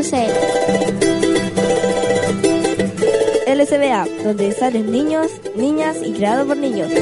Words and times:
LSBA, 3.47 4.07
donde 4.23 4.53
salen 4.53 4.93
niños, 4.93 5.33
niñas 5.57 5.97
y 6.05 6.13
creado 6.13 6.47
por 6.47 6.57
niños. 6.57 6.93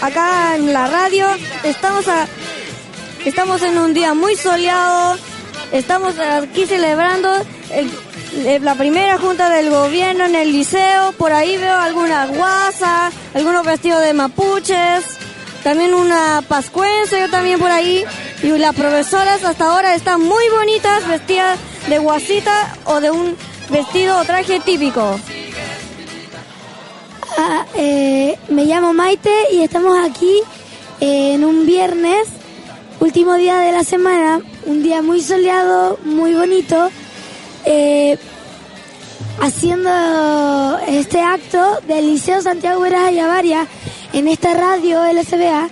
Acá 0.00 0.56
en 0.56 0.72
la 0.72 0.88
radio. 0.88 1.26
Estamos 1.62 2.04
estamos 3.24 3.62
en 3.62 3.78
un 3.78 3.94
día 3.94 4.14
muy 4.14 4.36
soleado. 4.36 5.16
Estamos 5.72 6.14
aquí 6.18 6.64
celebrando 6.66 7.30
el- 7.72 7.90
eh, 8.46 8.58
la 8.62 8.74
primera 8.74 9.18
junta 9.18 9.50
del 9.50 9.68
gobierno 9.70 10.24
en 10.24 10.34
el 10.34 10.52
liceo. 10.52 11.12
Por 11.12 11.32
ahí 11.32 11.56
veo 11.56 11.76
algunas 11.78 12.28
guasas, 12.30 13.12
algunos 13.34 13.64
vestidos 13.66 14.00
de 14.02 14.14
mapuches, 14.14 15.04
también 15.62 15.92
una 15.94 16.42
pascuense, 16.48 17.20
yo 17.20 17.28
también 17.28 17.58
por 17.58 17.70
ahí. 17.70 18.04
Y 18.42 18.48
las 18.56 18.74
profesoras 18.74 19.44
hasta 19.44 19.64
ahora 19.66 19.94
están 19.94 20.20
muy 20.22 20.44
bonitas, 20.50 21.06
vestidas 21.06 21.58
de 21.88 21.98
guasita 21.98 22.76
o 22.84 23.00
de 23.00 23.10
un 23.10 23.36
vestido 23.68 24.18
o 24.18 24.24
traje 24.24 24.60
típico. 24.60 25.18
Ah, 27.40 27.64
eh, 27.76 28.36
me 28.48 28.64
llamo 28.64 28.92
Maite 28.92 29.30
y 29.52 29.62
estamos 29.62 29.96
aquí 29.96 30.40
eh, 31.00 31.34
en 31.34 31.44
un 31.44 31.66
viernes, 31.66 32.26
último 32.98 33.34
día 33.34 33.58
de 33.58 33.70
la 33.70 33.84
semana, 33.84 34.40
un 34.66 34.82
día 34.82 35.02
muy 35.02 35.20
soleado, 35.20 36.00
muy 36.02 36.34
bonito, 36.34 36.90
eh, 37.64 38.18
haciendo 39.40 39.88
este 40.88 41.20
acto 41.20 41.78
del 41.86 42.08
Liceo 42.08 42.42
Santiago 42.42 42.80
Veras 42.80 43.06
Ayavaria 43.06 43.68
en 44.12 44.26
esta 44.26 44.54
radio 44.54 45.04
LSBA, 45.04 45.68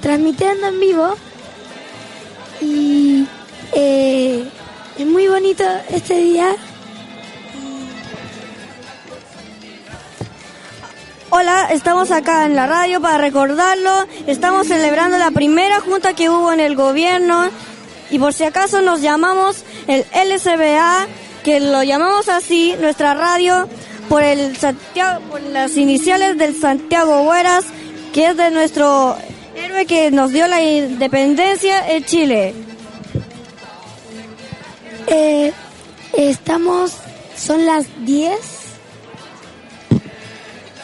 transmitiendo 0.00 0.68
en 0.68 0.80
vivo 0.80 1.14
y 2.62 3.26
es 3.74 5.06
muy 5.06 5.28
bonito 5.28 5.64
este 5.90 6.14
día. 6.14 6.56
Hola, 11.34 11.68
estamos 11.70 12.10
acá 12.10 12.44
en 12.44 12.54
la 12.54 12.66
radio 12.66 13.00
para 13.00 13.16
recordarlo. 13.16 14.06
Estamos 14.26 14.66
celebrando 14.66 15.16
la 15.16 15.30
primera 15.30 15.80
junta 15.80 16.12
que 16.12 16.28
hubo 16.28 16.52
en 16.52 16.60
el 16.60 16.76
gobierno 16.76 17.48
y 18.10 18.18
por 18.18 18.34
si 18.34 18.44
acaso 18.44 18.82
nos 18.82 19.00
llamamos 19.00 19.64
el 19.86 20.04
LSBA, 20.12 21.06
que 21.42 21.58
lo 21.58 21.84
llamamos 21.84 22.28
así, 22.28 22.76
nuestra 22.78 23.14
radio, 23.14 23.66
por, 24.10 24.22
el 24.22 24.58
Santiago, 24.58 25.22
por 25.30 25.40
las 25.40 25.74
iniciales 25.78 26.36
del 26.36 26.54
Santiago 26.54 27.22
Hueras, 27.22 27.64
que 28.12 28.26
es 28.26 28.36
de 28.36 28.50
nuestro 28.50 29.16
héroe 29.56 29.86
que 29.86 30.10
nos 30.10 30.32
dio 30.32 30.46
la 30.48 30.60
independencia 30.60 31.90
en 31.92 32.04
Chile. 32.04 32.54
Eh, 35.06 35.50
estamos, 36.12 36.92
son 37.38 37.64
las 37.64 37.86
10, 38.04 38.61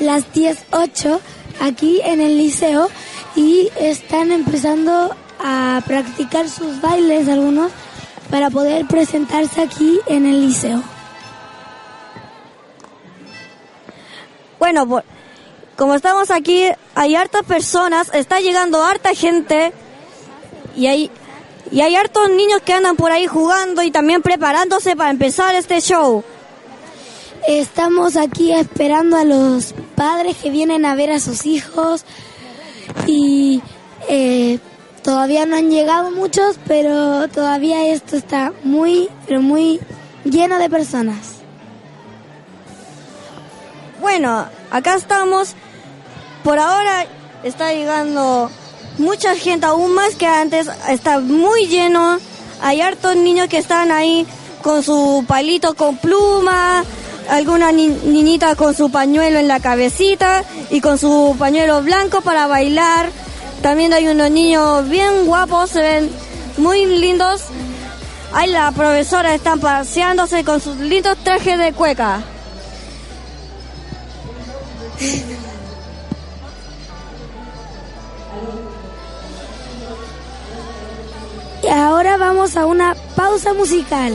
las 0.01 0.25
10.08 0.33 1.21
aquí 1.61 2.01
en 2.05 2.21
el 2.21 2.39
liceo 2.39 2.89
y 3.37 3.69
están 3.79 4.33
empezando 4.33 5.15
a 5.41 5.83
practicar 5.87 6.49
sus 6.49 6.81
bailes 6.81 7.29
algunos 7.29 7.71
para 8.31 8.51
poder 8.51 8.87
presentarse 8.87 9.63
aquí 9.63 10.01
en 10.07 10.27
el 10.27 10.47
liceo. 10.47 10.83
Bueno, 14.59 14.87
por- 14.89 15.05
como 15.77 15.95
estamos 15.95 16.31
aquí, 16.31 16.65
hay 16.95 17.15
hartas 17.15 17.45
personas, 17.45 18.11
está 18.13 18.41
llegando 18.41 18.83
harta 18.83 19.15
gente 19.15 19.73
y 20.77 20.89
hay, 20.89 21.11
y 21.71 21.81
hay 21.83 21.95
hartos 21.95 22.29
niños 22.31 22.61
que 22.65 22.73
andan 22.73 22.97
por 22.97 23.13
ahí 23.13 23.27
jugando 23.29 23.83
y 23.83 23.91
también 23.93 24.21
preparándose 24.23 24.97
para 24.97 25.11
empezar 25.11 25.55
este 25.55 25.81
show. 25.81 26.25
Estamos 27.47 28.17
aquí 28.17 28.53
esperando 28.53 29.17
a 29.17 29.25
los 29.25 29.75
padres 29.95 30.37
que 30.37 30.51
vienen 30.51 30.85
a 30.85 30.95
ver 30.95 31.11
a 31.11 31.21
sus 31.21 31.47
hijos 31.47 32.05
y 33.07 33.63
eh, 34.09 34.59
todavía 35.03 35.47
no 35.47 35.57
han 35.57 35.71
llegado 35.71 36.11
muchos, 36.11 36.59
pero 36.67 37.29
todavía 37.29 37.87
esto 37.87 38.17
está 38.17 38.53
muy, 38.65 39.09
pero 39.27 39.41
muy 39.41 39.81
lleno 40.25 40.59
de 40.59 40.69
personas. 40.69 41.39
Bueno, 44.01 44.47
acá 44.71 44.95
estamos. 44.95 45.55
Por 46.45 46.59
ahora 46.59 47.07
está 47.43 47.73
llegando 47.73 48.51
mucha 48.99 49.35
gente, 49.35 49.67
aún 49.67 49.93
más 49.93 50.15
que 50.15 50.27
antes. 50.27 50.69
Está 50.89 51.21
muy 51.21 51.67
lleno. 51.67 52.19
Hay 52.61 52.81
hartos 52.81 53.17
niños 53.17 53.49
que 53.49 53.59
están 53.59 53.91
ahí 53.93 54.27
con 54.63 54.83
su 54.83 55.25
palito 55.27 55.75
con 55.75 55.97
pluma, 55.97 56.85
alguna 57.29 57.73
ni- 57.73 57.89
niñita 57.89 58.55
con 58.57 58.75
su 58.75 58.91
pañuelo 58.91 59.39
en 59.39 59.49
la 59.49 59.61
cabecita 59.61 60.45
y 60.71 60.81
con 60.81 60.99
su 60.99 61.37
pañuelo 61.39 61.83
blanco 61.83 62.21
para 62.23 62.47
bailar. 62.47 63.11
También 63.63 63.93
hay 63.93 64.07
unos 64.09 64.31
niños 64.31 64.89
bien 64.89 65.27
guapos, 65.27 65.71
se 65.71 65.81
ven 65.81 66.11
muy 66.57 66.87
lindos. 66.87 67.43
Ahí 68.33 68.51
la 68.51 68.71
profesora 68.73 69.35
están 69.35 69.59
paseándose 69.61 70.45
con 70.45 70.61
sus 70.61 70.77
lindos 70.77 71.17
trajes 71.25 71.59
de 71.59 71.73
cueca. 71.73 72.21
Y 81.63 81.69
ahora 81.69 82.17
vamos 82.17 82.57
a 82.57 82.67
una 82.67 82.95
pausa 83.17 83.53
musical. 83.53 84.15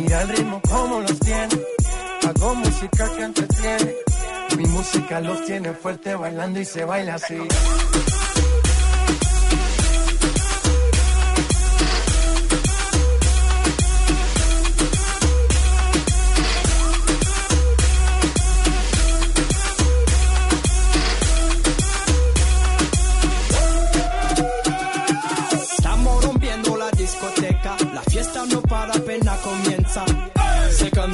Mira 0.00 0.22
el 0.22 0.28
ritmo 0.28 0.60
como 0.68 1.00
los 1.00 1.18
tiene. 1.20 1.48
Hago 2.26 2.54
música 2.54 3.10
que 3.16 3.22
entretiene. 3.22 3.94
Mi 4.56 4.64
música 4.66 5.20
los 5.20 5.44
tiene 5.44 5.72
fuerte 5.72 6.14
bailando 6.14 6.60
y 6.60 6.64
se 6.64 6.84
baila 6.84 7.14
así. 7.14 7.36
Estamos 25.52 26.24
rompiendo 26.24 26.76
la 26.76 26.90
discoteca. 26.90 27.76
no 28.48 28.62
para, 28.62 28.94
apenas 28.94 29.38
comienza. 29.40 29.75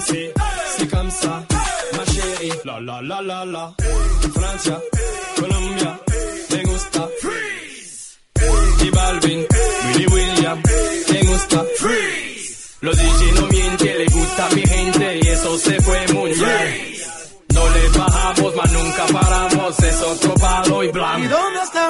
C'est 0.04 0.14
si, 0.14 0.30
c'est 0.78 0.90
comme 0.90 1.10
ça, 1.10 1.42
ma 1.96 2.04
chérie. 2.12 2.52
La 2.64 2.80
la 2.80 3.00
la 3.02 3.22
la 3.22 3.44
la. 3.44 3.74
Francia, 4.34 4.80
Colombia, 5.36 6.00
me 6.50 6.62
gusta. 6.64 7.08
Freeze. 7.20 8.18
Y 8.84 8.90
Balvin, 8.90 9.46
Willy 9.86 10.06
William, 10.06 10.62
me 11.12 11.20
gusta. 11.26 11.64
Freeze. 11.76 12.76
Los 12.80 12.96
DJ 12.98 13.32
no 13.40 13.46
mienten, 13.46 13.98
le 13.98 14.06
gusta 14.06 14.46
a 14.46 14.50
mi 14.50 14.62
gente 14.62 15.20
y 15.22 15.28
eso 15.28 15.58
se 15.58 15.80
fue 15.82 16.06
muy 16.14 16.32
bien. 16.32 16.92
No 17.54 17.68
le 17.70 17.88
bajamos, 17.98 18.56
mas 18.56 18.72
nunca 18.72 19.06
paramos, 19.06 19.78
es 19.78 20.02
otro 20.02 20.34
palo 20.34 20.82
y 20.82 20.88
blanco. 20.90 21.20
¿Y 21.20 21.28
dónde 21.28 21.60
está 21.62 21.81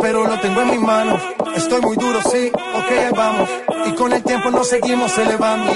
pero 0.00 0.26
lo 0.26 0.38
tengo 0.40 0.62
en 0.62 0.70
mis 0.70 0.80
manos. 0.80 1.20
Estoy 1.56 1.80
muy 1.80 1.96
duro, 1.96 2.20
sí, 2.22 2.50
ok, 2.52 3.16
vamos. 3.16 3.48
Y 3.86 3.92
con 3.92 4.12
el 4.12 4.22
tiempo 4.22 4.50
nos 4.50 4.68
seguimos 4.68 5.16
elevando. 5.18 5.72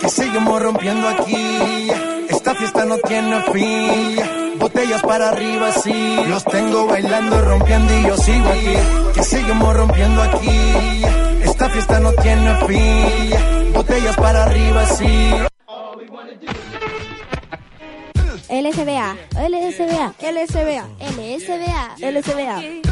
Que 0.00 0.08
seguimos 0.08 0.62
rompiendo 0.62 1.08
aquí. 1.08 1.90
Esta 2.28 2.54
fiesta 2.54 2.84
no 2.84 2.98
tiene 2.98 3.42
fin. 3.52 4.58
Botellas 4.58 5.02
para 5.02 5.30
arriba, 5.30 5.72
sí. 5.72 6.16
Los 6.28 6.44
tengo 6.44 6.86
bailando, 6.86 7.40
rompiendo 7.42 7.92
y 7.98 8.02
yo 8.06 8.16
sigo 8.16 8.48
aquí. 8.48 9.12
Que 9.14 9.22
seguimos 9.22 9.76
rompiendo 9.76 10.22
aquí. 10.22 11.02
Esta 11.42 11.68
fiesta 11.70 12.00
no 12.00 12.12
tiene 12.12 12.54
fin. 12.66 13.72
Botellas 13.72 14.16
para 14.16 14.44
arriba, 14.44 14.86
sí. 14.86 15.30
LSBA. 18.50 19.16
LSBA. 19.36 20.14
LSBA. 20.22 20.88
LSBA. 21.00 21.96
LSBA. 21.98 22.87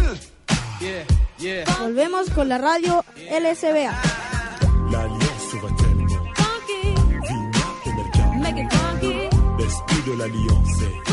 Volvemos 1.80 2.30
con 2.30 2.48
la 2.48 2.58
radio 2.58 3.04
LSBA. 3.16 3.92
L'alliance 4.90 5.56
va 5.62 5.68
tellement. 5.76 6.06
Vigna 8.32 8.48
émergente. 8.50 9.30
L'esprit 9.58 10.02
de 10.06 10.16
l'alliance. 10.18 10.78
Te 10.78 11.05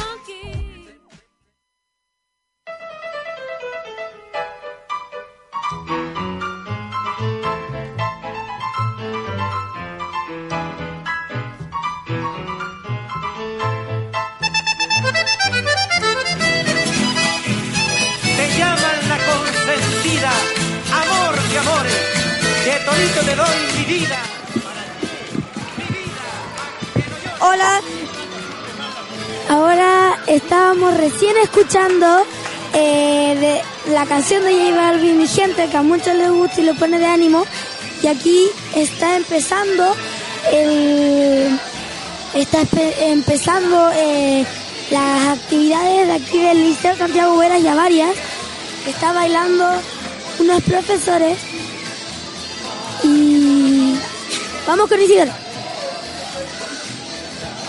Hola, 27.40 27.82
Ahora 29.50 30.20
estábamos 30.28 30.96
recién 30.98 31.36
escuchando 31.44 32.26
eh, 32.74 33.62
la 33.92 34.06
canción 34.06 34.44
de 34.44 34.52
J 34.52 34.76
Balvin, 34.76 35.18
mi 35.18 35.28
gente, 35.28 35.68
que 35.68 35.78
a 35.78 35.82
muchos 35.82 36.16
les 36.16 36.32
gusta 36.32 36.62
y 36.62 36.66
lo 36.66 36.76
pone 36.76 36.98
de 36.98 37.06
ánimo. 37.06 37.46
Y 38.02 38.08
aquí 38.08 38.50
está 38.76 39.16
empezando 39.16 39.96
está 42.34 42.62
empezando 43.02 43.92
eh, 43.96 44.46
las 44.92 45.40
actividades 45.40 46.08
de 46.08 46.14
aquí 46.14 46.38
del 46.40 46.64
Liceo 46.64 46.96
Santiago 46.96 47.38
Veras 47.38 47.62
y 47.62 47.64
varias. 47.64 48.16
Está 48.88 49.14
bailando 49.14 49.66
unos 50.40 50.62
profesores 50.64 51.38
vamos 54.68 54.90
con 54.90 55.02
Isidoro. 55.02 55.32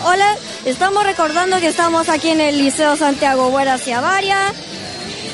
hola. 0.04 0.36
Estamos 0.64 1.04
recordando 1.04 1.60
que 1.60 1.68
estamos 1.68 2.08
aquí 2.08 2.30
en 2.30 2.40
el 2.40 2.56
Liceo 2.56 2.96
Santiago 2.96 3.50
Buenas 3.50 3.86
y 3.86 3.92
Avaria. 3.92 4.38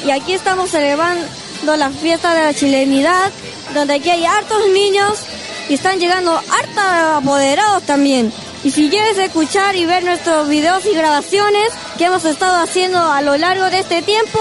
Y 0.05 0.11
aquí 0.11 0.33
estamos 0.33 0.71
celebrando 0.71 1.77
la 1.77 1.91
fiesta 1.91 2.35
de 2.35 2.43
la 2.43 2.53
chilenidad, 2.53 3.31
donde 3.73 3.95
aquí 3.95 4.11
hay 4.11 4.25
hartos 4.25 4.69
niños 4.71 5.21
y 5.69 5.75
están 5.75 6.01
llegando 6.01 6.33
hartos 6.33 7.23
apoderados 7.23 7.85
también. 7.85 8.33
Y 8.65 8.73
si 8.73 8.91
quieres 8.91 9.19
escuchar 9.19 9.77
y 9.77 9.87
ver 9.87 10.03
nuestros 10.03 10.49
videos 10.49 10.85
y 10.85 10.95
grabaciones 10.95 11.71
que 11.97 12.07
hemos 12.07 12.25
estado 12.25 12.61
haciendo 12.61 12.99
a 12.99 13.23
lo 13.23 13.37
largo 13.37 13.71
de 13.71 13.79
este 13.79 14.03
tiempo, 14.03 14.41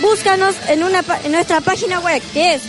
búscanos 0.00 0.54
en, 0.68 0.78
nuestra 0.78 1.60
página 1.60 1.98
web 1.98 2.22
que 2.32 2.54
es 2.54 2.62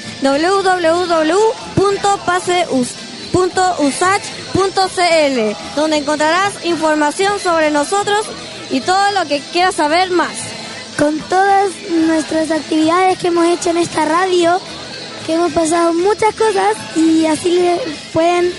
www.paseus.usach.cl, 3.32 5.56
donde 5.76 5.98
encontrarás 5.98 6.66
información 6.66 7.40
sobre 7.40 7.72
nosotros 7.72 8.26
y 8.70 8.82
todo 8.82 9.12
lo 9.12 9.26
que 9.28 9.40
quieras 9.52 9.76
saber 9.76 10.12
más. 10.12 10.32
con 10.98 11.20
todas 11.22 11.72
nuestras 11.90 12.52
actividades 12.52 13.18
que 13.18 13.28
hemos 13.28 13.48
hecho 13.48 13.72
en 13.72 13.78
esta 13.78 14.06
radio, 14.06 14.60
que 15.26 15.34
hemos 15.34 15.52
pasado 15.52 15.94
muchas 15.94 16.36
cosas 16.36 16.76
y 16.96 17.26
así 17.26 17.60
pueden 18.14 18.54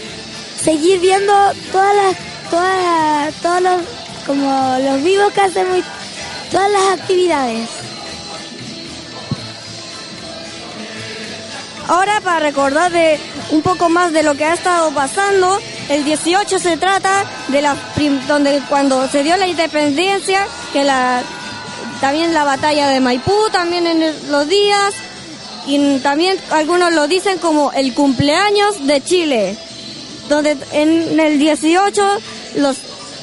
seguir 0.60 0.98
viendo 0.98 1.32
todas 1.70 1.94
las, 1.94 2.16
todas 2.50 3.32
todos 3.42 3.62
los, 3.62 3.82
como 4.26 4.76
los 4.80 5.04
vivos 5.04 5.32
que 5.32 5.42
hacemos, 5.42 5.84
todas 6.50 6.68
las 6.70 7.00
actividades. 7.00 7.81
Ahora 11.92 12.22
para 12.22 12.40
recordar 12.40 12.90
de 12.90 13.20
un 13.50 13.60
poco 13.60 13.90
más 13.90 14.14
de 14.14 14.22
lo 14.22 14.34
que 14.34 14.46
ha 14.46 14.54
estado 14.54 14.90
pasando, 14.92 15.58
el 15.90 16.04
18 16.04 16.58
se 16.58 16.78
trata 16.78 17.12
de 17.48 17.60
la 17.60 17.76
donde 18.26 18.62
cuando 18.70 19.06
se 19.08 19.22
dio 19.22 19.36
la 19.36 19.46
independencia, 19.46 20.46
que 20.72 20.84
la 20.84 21.22
también 22.00 22.32
la 22.32 22.44
batalla 22.44 22.88
de 22.88 22.98
Maipú, 23.00 23.34
también 23.52 23.86
en 23.86 24.00
los 24.30 24.48
días 24.48 24.94
y 25.66 25.98
también 25.98 26.38
algunos 26.50 26.94
lo 26.94 27.06
dicen 27.08 27.36
como 27.36 27.70
el 27.72 27.92
cumpleaños 27.92 28.86
de 28.86 29.04
Chile, 29.04 29.58
donde 30.30 30.56
en 30.72 31.20
el 31.20 31.38
18 31.38 32.02
los 32.56 32.76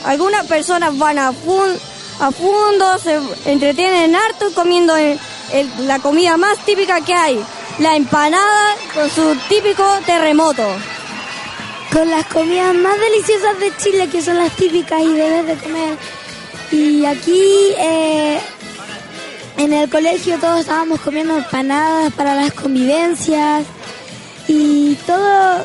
algunas 0.06 0.46
personas 0.46 0.96
van 0.96 1.18
a 1.18 1.32
fun- 1.34 1.80
a 2.20 2.30
fondo, 2.30 3.00
se 3.00 3.20
entretienen 3.50 4.16
harto 4.16 4.54
comiendo 4.54 4.94
la 5.80 5.98
comida 6.00 6.38
más 6.38 6.56
típica 6.66 7.02
que 7.02 7.16
hay, 7.16 7.44
la 7.80 7.96
empanada 7.96 8.76
con 8.94 9.10
su 9.10 9.36
típico 9.48 9.84
terremoto. 10.06 10.68
Con 11.94 12.10
las 12.10 12.26
comidas 12.28 12.76
más 12.76 13.00
deliciosas 13.00 13.60
de 13.60 13.76
Chile, 13.78 14.10
que 14.10 14.22
son 14.22 14.38
las 14.38 14.56
típicas 14.56 15.02
y 15.02 15.14
debes 15.14 15.48
de 15.48 15.56
comer. 15.56 15.98
Y 16.72 17.06
aquí 17.06 17.74
eh, 17.78 18.40
en 19.58 19.74
el 19.74 19.90
colegio 19.90 20.38
todos 20.40 20.60
estábamos 20.60 21.00
comiendo 21.00 21.38
empanadas 21.38 22.14
para 22.14 22.36
las 22.36 22.54
convivencias 22.54 23.66
y 24.48 24.96
todo, 25.08 25.64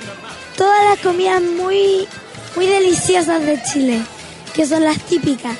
todas 0.56 0.84
las 0.90 0.98
comidas 1.00 1.42
muy, 1.42 2.08
muy 2.56 2.66
deliciosas 2.66 3.44
de 3.44 3.60
Chile, 3.62 4.00
que 4.54 4.66
son 4.66 4.84
las 4.84 4.98
típicas. 5.00 5.56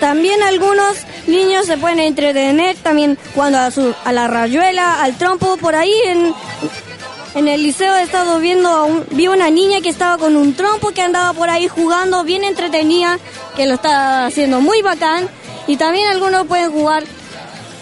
También 0.00 0.42
algunos 0.42 0.96
niños 1.28 1.66
se 1.66 1.76
pueden 1.76 2.00
entretener 2.00 2.76
también 2.76 3.18
cuando 3.34 3.58
a, 3.58 3.70
su- 3.70 3.94
a 4.04 4.12
la 4.12 4.26
rayuela, 4.28 5.02
al 5.02 5.16
trompo, 5.16 5.56
por 5.58 5.74
ahí 5.76 5.92
en, 6.06 6.34
el 7.48 7.62
liceo 7.62 7.94
he 7.96 8.02
estado 8.02 8.40
viendo, 8.40 8.68
a 8.68 8.86
vi 9.10 9.28
una 9.28 9.50
niña 9.50 9.80
que 9.80 9.90
estaba 9.90 10.18
con 10.18 10.34
un 10.36 10.54
trompo 10.54 10.90
que 10.90 11.02
andaba 11.02 11.32
por 11.34 11.50
ahí 11.50 11.68
jugando, 11.68 12.24
bien 12.24 12.42
entretenida, 12.44 13.18
que 13.56 13.66
lo 13.66 13.74
está 13.74 14.26
haciendo 14.26 14.60
muy 14.60 14.82
bacán. 14.82 15.28
Y 15.66 15.76
también 15.76 16.08
algunos 16.08 16.46
pueden 16.46 16.72
jugar, 16.72 17.04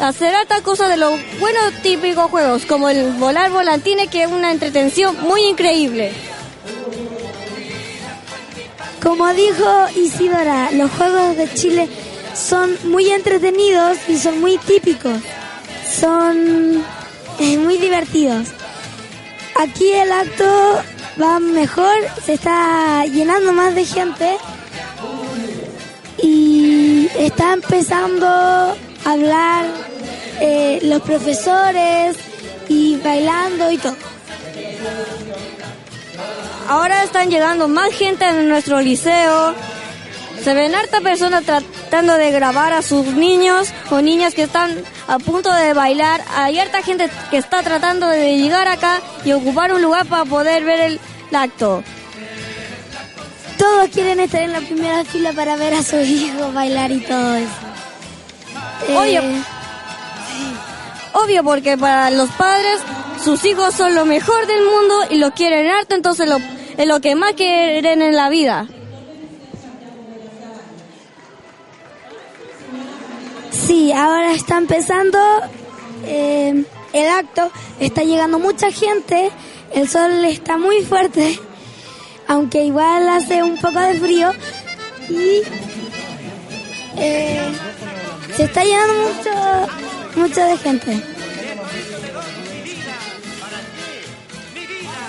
hacer 0.00 0.34
harta 0.34 0.60
cosa 0.62 0.88
de 0.88 0.96
los 0.96 1.12
buenos 1.38 1.72
típicos 1.82 2.30
juegos, 2.30 2.66
como 2.66 2.88
el 2.88 3.12
volar 3.12 3.50
volantines, 3.50 4.08
que 4.10 4.24
es 4.24 4.30
una 4.30 4.50
entretención 4.50 5.16
muy 5.22 5.42
increíble. 5.44 6.12
Como 9.02 9.32
dijo 9.34 9.86
Isidora, 9.94 10.70
los 10.72 10.90
juegos 10.90 11.36
de 11.36 11.52
Chile 11.54 11.88
son 12.36 12.76
muy 12.84 13.10
entretenidos 13.10 13.98
y 14.08 14.18
son 14.18 14.40
muy 14.40 14.58
típicos. 14.58 15.20
Son 16.00 16.84
muy 17.38 17.78
divertidos. 17.78 18.48
aquí 19.58 19.92
el 19.92 20.10
acto 20.12 20.82
va 21.20 21.38
mejor, 21.38 21.96
se 22.24 22.34
está 22.34 23.04
llenando 23.06 23.52
más 23.52 23.74
de 23.74 23.84
gente 23.84 24.36
y 26.22 27.08
está 27.18 27.54
empezando 27.54 28.26
a 28.26 28.74
hablar 29.04 29.66
eh, 30.40 30.80
los 30.82 31.00
profesores 31.02 32.16
y 32.68 32.96
bailando 32.96 33.70
y 33.70 33.78
todo. 33.78 33.96
Ahora 36.68 37.04
están 37.04 37.30
llegando 37.30 37.68
más 37.68 37.92
gente 37.92 38.26
en 38.26 38.48
nuestro 38.48 38.80
liceo. 38.80 39.54
Se 40.46 40.54
ven 40.54 40.76
harta 40.76 41.00
personas 41.00 41.42
tratando 41.42 42.14
de 42.14 42.30
grabar 42.30 42.72
a 42.72 42.80
sus 42.80 43.04
niños 43.04 43.74
o 43.90 44.00
niñas 44.00 44.32
que 44.32 44.44
están 44.44 44.80
a 45.08 45.18
punto 45.18 45.52
de 45.52 45.74
bailar. 45.74 46.22
Hay 46.36 46.60
harta 46.60 46.84
gente 46.84 47.10
que 47.32 47.38
está 47.38 47.64
tratando 47.64 48.06
de 48.06 48.36
llegar 48.36 48.68
acá 48.68 49.00
y 49.24 49.32
ocupar 49.32 49.72
un 49.72 49.82
lugar 49.82 50.06
para 50.06 50.24
poder 50.24 50.62
ver 50.62 50.78
el 50.78 51.00
acto. 51.32 51.82
Todos 53.58 53.88
quieren 53.88 54.20
estar 54.20 54.40
en 54.40 54.52
la 54.52 54.60
primera 54.60 55.04
fila 55.04 55.32
para 55.32 55.56
ver 55.56 55.74
a 55.74 55.82
sus 55.82 56.06
hijos 56.06 56.54
bailar 56.54 56.92
y 56.92 57.00
todo 57.00 57.34
eso. 57.34 57.50
Obvio. 58.96 59.22
Eh, 59.22 59.42
Obvio, 61.14 61.42
porque 61.42 61.76
para 61.76 62.08
los 62.10 62.30
padres 62.30 62.82
sus 63.20 63.44
hijos 63.44 63.74
son 63.74 63.96
lo 63.96 64.06
mejor 64.06 64.46
del 64.46 64.64
mundo 64.64 64.94
y 65.10 65.16
lo 65.16 65.32
quieren 65.32 65.66
harto, 65.66 65.96
entonces 65.96 66.28
lo, 66.28 66.38
es 66.76 66.86
lo 66.86 67.00
que 67.00 67.16
más 67.16 67.32
quieren 67.32 68.00
en 68.00 68.14
la 68.14 68.28
vida. 68.28 68.68
Sí, 73.64 73.92
ahora 73.92 74.32
está 74.32 74.58
empezando 74.58 75.18
eh, 76.04 76.64
el 76.92 77.08
acto, 77.08 77.50
está 77.80 78.02
llegando 78.02 78.38
mucha 78.38 78.70
gente, 78.70 79.30
el 79.74 79.88
sol 79.88 80.24
está 80.24 80.56
muy 80.56 80.82
fuerte, 80.84 81.40
aunque 82.28 82.64
igual 82.64 83.08
hace 83.08 83.42
un 83.42 83.56
poco 83.58 83.80
de 83.80 83.94
frío 83.94 84.30
y 85.08 85.42
eh, 86.98 87.52
se 88.36 88.44
está 88.44 88.62
llenando 88.62 88.94
mucho, 88.94 90.20
mucho 90.20 90.44
de 90.44 90.56
gente. 90.58 91.02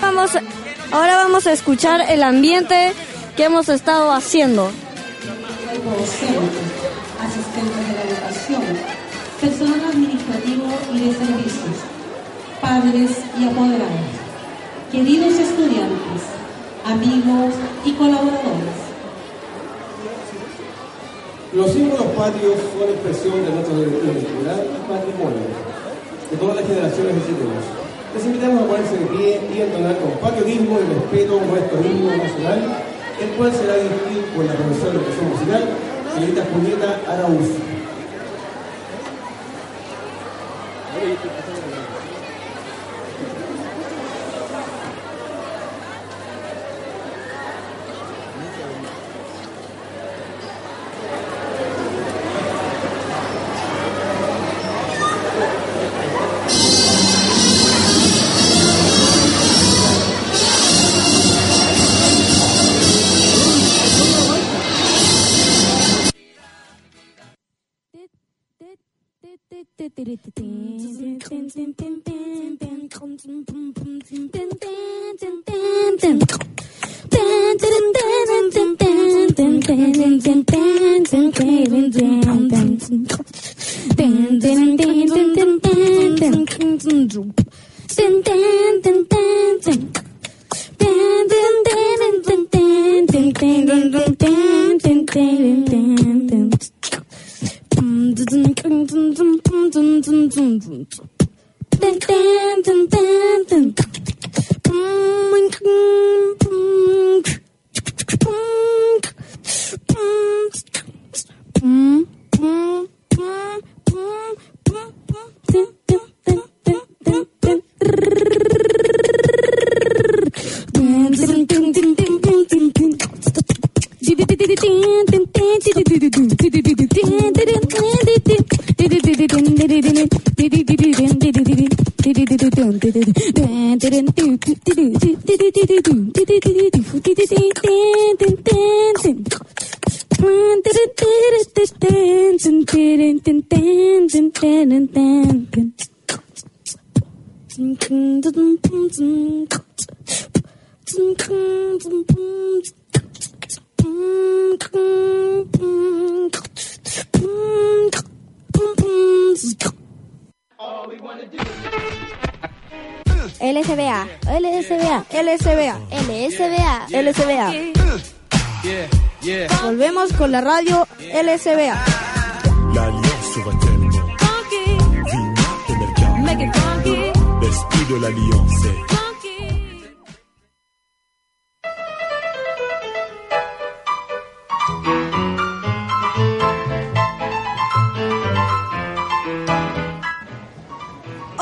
Vamos, 0.00 0.30
ahora 0.90 1.16
vamos 1.16 1.46
a 1.46 1.52
escuchar 1.52 2.02
el 2.08 2.22
ambiente 2.22 2.92
que 3.36 3.44
hemos 3.44 3.68
estado 3.68 4.12
haciendo. 4.12 4.70
de 7.58 7.94
la 7.94 8.02
educación, 8.02 8.37
personal 9.40 9.80
administrativo 9.92 10.66
y 10.92 10.98
de 10.98 11.14
servicios, 11.14 11.78
padres 12.60 13.10
y 13.38 13.44
apoderados, 13.46 14.10
queridos 14.90 15.32
estudiantes, 15.38 16.26
amigos 16.84 17.54
y 17.84 17.92
colaboradores. 17.92 18.78
Los 21.54 21.70
símbolos 21.70 22.06
patrios 22.18 22.58
son 22.74 22.90
expresión 22.90 23.38
de 23.46 23.50
nuestra 23.54 23.78
identidad 23.78 24.58
y 24.58 24.78
patrimonio, 24.90 25.46
de 26.30 26.36
todas 26.36 26.56
las 26.56 26.66
generaciones 26.66 27.14
de 27.14 27.22
chilenos. 27.22 27.64
Les 28.14 28.24
invitamos 28.26 28.62
a 28.62 28.66
ponerse 28.66 28.98
de 28.98 29.06
pie 29.06 29.40
y 29.54 29.60
entonar 29.62 29.98
con 30.02 30.18
patriotismo 30.18 30.80
y 30.82 30.94
respeto 30.98 31.40
nuestro 31.46 31.78
himno 31.78 32.10
nacional, 32.10 32.82
el 33.22 33.30
cual 33.38 33.52
será 33.54 33.74
dirigido 33.78 34.26
por 34.34 34.44
la 34.44 34.54
profesora 34.54 34.92
de 34.92 34.98
educación 34.98 35.30
musical, 35.30 35.62
señorita 36.14 36.42
Julieta 36.50 36.98
Araúz. 41.08 41.37
LSBA, 41.37 41.37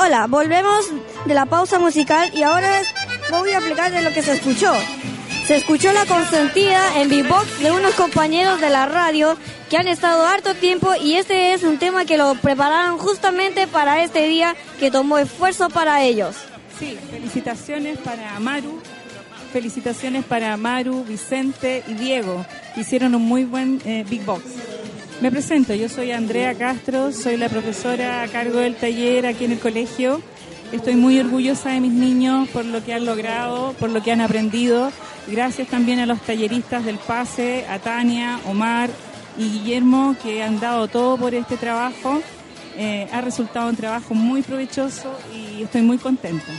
Hola, 0.07 0.25
volvemos 0.27 0.85
de 1.25 1.33
la 1.33 1.45
pausa 1.47 1.79
musical 1.79 2.31
y 2.33 2.41
ahora 2.41 2.81
voy 3.29 3.49
a 3.49 3.57
explicar 3.57 3.91
de 3.91 4.01
lo 4.01 4.13
que 4.13 4.21
se 4.21 4.35
escuchó. 4.35 4.71
Se 5.45 5.57
escuchó 5.57 5.91
la 5.91 6.05
consentida 6.05 7.01
en 7.01 7.09
beatbox 7.09 7.59
de 7.59 7.71
unos 7.71 7.93
compañeros 7.95 8.61
de 8.61 8.69
la 8.69 8.85
radio 8.85 9.35
que 9.69 9.75
han 9.75 9.89
estado 9.89 10.25
harto 10.25 10.55
tiempo 10.55 10.93
y 10.95 11.15
este 11.15 11.51
es 11.51 11.63
un 11.63 11.77
tema 11.77 12.05
que 12.05 12.17
lo 12.17 12.35
prepararon 12.35 12.97
justamente 12.97 13.67
para 13.67 14.01
este 14.01 14.25
día 14.29 14.55
que 14.79 14.91
tomó 14.91 15.17
esfuerzo 15.17 15.67
para 15.69 16.01
ellos. 16.03 16.37
Sí, 16.79 16.97
felicitaciones 17.11 17.97
para 17.97 18.39
Maru, 18.39 18.79
felicitaciones 19.51 20.23
para 20.23 20.55
Maru, 20.55 21.03
Vicente 21.03 21.83
y 21.85 21.95
Diego, 21.95 22.45
hicieron 22.77 23.13
un 23.13 23.23
muy 23.23 23.43
buen 23.43 23.81
eh, 23.83 24.05
Big 24.07 24.23
Box. 24.23 24.43
Me 25.21 25.31
presento, 25.31 25.73
yo 25.73 25.89
soy 25.89 26.11
Andrea 26.11 26.53
Castro, 26.53 27.11
soy 27.11 27.37
la 27.37 27.49
profesora 27.49 28.23
a 28.23 28.27
cargo 28.27 28.59
del 28.59 28.75
taller 28.75 29.25
aquí 29.25 29.45
en 29.45 29.53
el 29.53 29.59
colegio 29.59 30.21
Estoy 30.71 30.97
muy 30.97 31.17
orgullosa 31.17 31.69
de 31.69 31.79
mis 31.79 31.93
niños 31.93 32.49
por 32.49 32.65
lo 32.65 32.83
que 32.83 32.93
han 32.93 33.05
logrado, 33.05 33.73
por 33.79 33.89
lo 33.89 34.03
que 34.03 34.11
han 34.11 34.19
aprendido. 34.19 34.91
Gracias 35.27 35.69
también 35.69 35.99
a 35.99 36.05
los 36.05 36.19
talleristas 36.21 36.83
del 36.83 36.97
PASE, 36.97 37.65
a 37.69 37.79
Tania, 37.79 38.39
Omar 38.45 38.89
y 39.37 39.49
Guillermo, 39.49 40.15
que 40.21 40.43
han 40.43 40.59
dado 40.59 40.89
todo 40.89 41.15
por 41.15 41.33
este 41.33 41.55
trabajo. 41.55 42.21
Eh, 42.75 43.07
ha 43.13 43.21
resultado 43.21 43.69
un 43.69 43.77
trabajo 43.77 44.13
muy 44.13 44.41
provechoso 44.41 45.17
y 45.33 45.63
estoy 45.63 45.83
muy 45.83 45.97
contenta. 45.97 46.51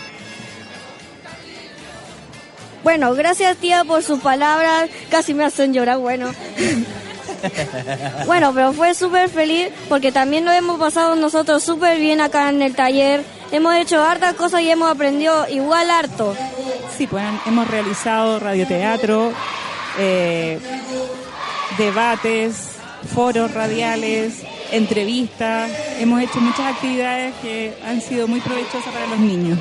Bueno, 2.83 3.15
gracias 3.15 3.59
tía 3.59 3.85
por 3.85 4.03
sus 4.03 4.21
palabras, 4.21 4.89
casi 5.11 5.35
me 5.35 5.45
hacen 5.45 5.75
llorar, 5.75 5.99
bueno. 5.99 6.31
bueno, 8.27 8.53
pero 8.55 8.73
fue 8.73 8.95
súper 8.95 9.29
feliz 9.29 9.69
porque 9.89 10.13
también 10.13 10.45
lo 10.45 10.53
hemos 10.53 10.79
pasado 10.79 11.17
nosotros 11.17 11.63
súper 11.63 11.99
bien 11.99 12.21
acá 12.21 12.49
en 12.49 12.63
el 12.63 12.75
taller. 12.75 13.25
Hemos 13.51 13.75
hecho 13.77 14.03
hartas 14.03 14.35
cosas 14.35 14.61
y 14.61 14.71
hemos 14.71 14.91
aprendido 14.91 15.47
igual 15.49 15.91
harto. 15.91 16.35
Sí, 16.97 17.07
pues 17.07 17.25
hemos 17.47 17.69
realizado 17.69 18.39
radioteatro, 18.39 19.33
eh, 19.99 20.59
debates, 21.79 22.71
foros 23.15 23.55
radiales, 23.55 24.43
entrevistas. 24.73 25.71
Hemos 25.99 26.23
hecho 26.23 26.41
muchas 26.41 26.75
actividades 26.75 27.35
que 27.41 27.75
han 27.85 28.01
sido 28.01 28.29
muy 28.29 28.41
provechosas 28.41 28.93
para 28.93 29.07
los 29.07 29.19
niños. 29.19 29.59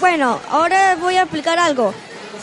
Bueno, 0.00 0.38
ahora 0.50 0.96
voy 1.00 1.16
a 1.16 1.22
explicar 1.22 1.58
algo. 1.58 1.92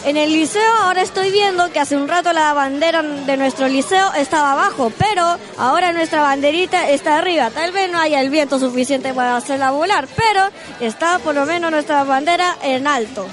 En 0.04 0.18
el 0.18 0.32
liceo 0.32 0.62
ahora 0.84 1.02
estoy 1.02 1.32
viendo 1.32 1.72
que 1.72 1.80
hace 1.80 1.96
un 1.98 2.08
rato 2.08 2.32
la 2.32 2.54
bandera 2.54 3.02
de 3.02 3.38
nuestro 3.38 3.68
liceo 3.68 4.14
estaba 4.14 4.52
abajo, 4.52 4.92
pero 4.98 5.38
ahora 5.58 5.94
nuestra 5.94 6.22
banderita 6.22 6.90
está 6.90 7.18
arriba. 7.18 7.50
Tal 7.50 7.72
vez 7.72 7.92
no 7.92 8.00
haya 8.00 8.22
el 8.22 8.30
viento 8.30 8.60
suficiente 8.60 9.14
para 9.14 9.36
hacerla 9.36 9.72
volar, 9.72 10.08
pero 10.16 10.42
está 10.80 11.18
por 11.20 11.34
lo 11.34 11.46
menos 11.46 11.72
nuestra 11.72 12.04
bandera 12.04 12.56
en 12.62 12.86
alto. 12.86 13.26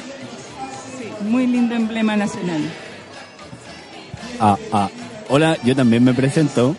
Sí, 0.98 1.10
muy 1.24 1.46
lindo 1.46 1.74
emblema 1.74 2.16
nacional. 2.16 2.62
Ah, 4.40 4.56
ah. 4.72 4.88
Hola, 5.28 5.56
yo 5.62 5.76
también 5.76 6.04
me 6.04 6.14
presento. 6.14 6.74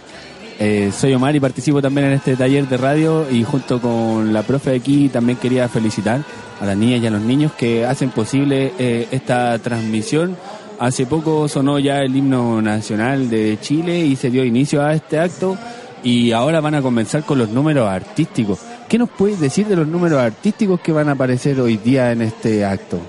Eh, 0.60 0.92
soy 0.96 1.14
Omar 1.14 1.36
y 1.36 1.40
participo 1.40 1.82
también 1.82 2.08
en 2.08 2.14
este 2.14 2.36
taller 2.36 2.68
de 2.68 2.78
radio 2.78 3.30
y 3.30 3.44
junto 3.44 3.82
con 3.82 4.32
la 4.32 4.44
profe 4.44 4.72
de 4.72 4.78
aquí 4.78 5.10
también 5.10 5.38
quería 5.38 5.68
felicitar 5.68 6.22
a 6.62 6.66
las 6.66 6.78
niñas 6.78 7.02
y 7.02 7.08
a 7.08 7.12
los 7.12 7.22
niños 7.22 7.52
que 7.54 7.86
hacen 7.86 8.12
posible 8.12 8.74
eh, 8.78 9.08
esta 9.12 9.58
transmisión. 9.60 10.38
Hace 10.80 11.06
poco 11.06 11.48
sonó 11.48 11.80
ya 11.80 12.00
el 12.00 12.16
himno 12.16 12.62
nacional 12.62 13.30
de 13.30 13.58
Chile 13.62 14.00
y 14.00 14.16
se 14.16 14.30
dio 14.30 14.44
inicio 14.44 14.82
a 14.82 14.94
este 14.94 15.20
acto 15.20 15.58
y 16.04 16.32
ahora 16.32 16.62
van 16.62 16.76
a 16.76 16.82
comenzar 16.82 17.24
con 17.24 17.38
los 17.38 17.50
números 17.50 17.88
artísticos. 17.90 18.60
¿Qué 18.88 18.98
nos 18.98 19.10
puedes 19.10 19.40
decir 19.40 19.68
de 19.68 19.76
los 19.76 19.88
números 19.88 20.20
artísticos 20.20 20.80
que 20.82 20.92
van 20.92 21.10
a 21.10 21.14
aparecer 21.14 21.60
hoy 21.60 21.78
día 21.78 22.12
en 22.12 22.22
este 22.22 22.66
acto? 22.66 23.00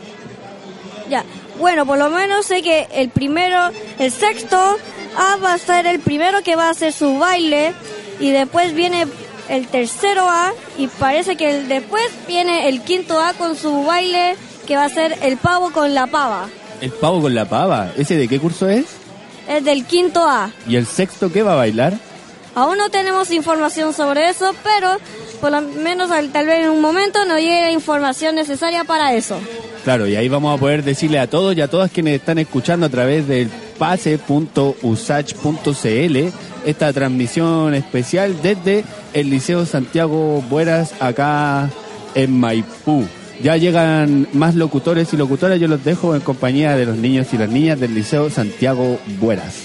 Ya, 1.10 1.24
bueno, 1.58 1.84
por 1.84 1.98
lo 1.98 2.08
menos 2.10 2.46
sé 2.46 2.62
que 2.62 2.86
el 2.94 3.10
primero, 3.10 3.70
el 3.98 4.10
sexto 4.10 4.76
A 5.16 5.36
va 5.36 5.54
a 5.54 5.58
ser 5.58 5.86
el 5.86 6.00
primero 6.00 6.42
que 6.42 6.56
va 6.56 6.68
a 6.68 6.70
hacer 6.70 6.92
su 6.92 7.18
baile 7.18 7.72
y 8.20 8.30
después 8.30 8.74
viene 8.74 9.06
el 9.48 9.66
tercero 9.68 10.28
A 10.28 10.52
y 10.78 10.86
parece 10.88 11.36
que 11.36 11.62
después 11.62 12.04
viene 12.26 12.68
el 12.68 12.82
quinto 12.82 13.20
A 13.20 13.34
con 13.34 13.56
su 13.56 13.84
baile 13.84 14.36
que 14.66 14.76
va 14.76 14.84
a 14.84 14.88
ser 14.88 15.18
el 15.22 15.36
pavo 15.36 15.70
con 15.72 15.94
la 15.94 16.06
pava. 16.06 16.48
¿El 16.80 16.90
pavo 16.90 17.22
con 17.22 17.34
la 17.34 17.44
pava? 17.44 17.92
¿Ese 17.96 18.16
de 18.16 18.28
qué 18.28 18.40
curso 18.40 18.68
es? 18.68 18.86
Es 19.48 19.64
del 19.64 19.84
quinto 19.84 20.26
A. 20.26 20.50
¿Y 20.66 20.76
el 20.76 20.86
sexto 20.86 21.30
qué 21.30 21.42
va 21.42 21.52
a 21.52 21.56
bailar? 21.56 21.94
Aún 22.54 22.78
no 22.78 22.88
tenemos 22.88 23.30
información 23.30 23.92
sobre 23.92 24.28
eso, 24.28 24.54
pero 24.62 24.96
por 25.40 25.50
lo 25.50 25.60
menos 25.60 26.08
tal 26.32 26.46
vez 26.46 26.64
en 26.64 26.70
un 26.70 26.80
momento 26.80 27.24
nos 27.24 27.38
llegue 27.38 27.62
la 27.62 27.70
información 27.72 28.36
necesaria 28.36 28.84
para 28.84 29.14
eso. 29.14 29.38
Claro, 29.82 30.06
y 30.06 30.16
ahí 30.16 30.28
vamos 30.28 30.56
a 30.56 30.60
poder 30.60 30.82
decirle 30.82 31.18
a 31.18 31.26
todos 31.28 31.56
y 31.56 31.60
a 31.60 31.68
todas 31.68 31.90
quienes 31.90 32.14
están 32.14 32.38
escuchando 32.38 32.86
a 32.86 32.88
través 32.88 33.26
del 33.28 33.50
pase.usach.cl 33.78 36.16
esta 36.64 36.92
transmisión 36.92 37.74
especial 37.74 38.36
desde 38.42 38.84
el 39.12 39.30
Liceo 39.30 39.66
Santiago 39.66 40.42
Bueras 40.48 40.94
acá 41.00 41.70
en 42.14 42.38
Maipú. 42.38 43.06
Ya 43.42 43.56
llegan 43.56 44.28
más 44.32 44.54
locutores 44.54 45.12
y 45.12 45.16
locutoras, 45.16 45.60
yo 45.60 45.68
los 45.68 45.84
dejo 45.84 46.14
en 46.14 46.20
compañía 46.20 46.76
de 46.76 46.86
los 46.86 46.96
niños 46.96 47.32
y 47.32 47.38
las 47.38 47.48
niñas 47.48 47.80
del 47.80 47.94
Liceo 47.94 48.30
Santiago 48.30 48.98
Bueras. 49.18 49.62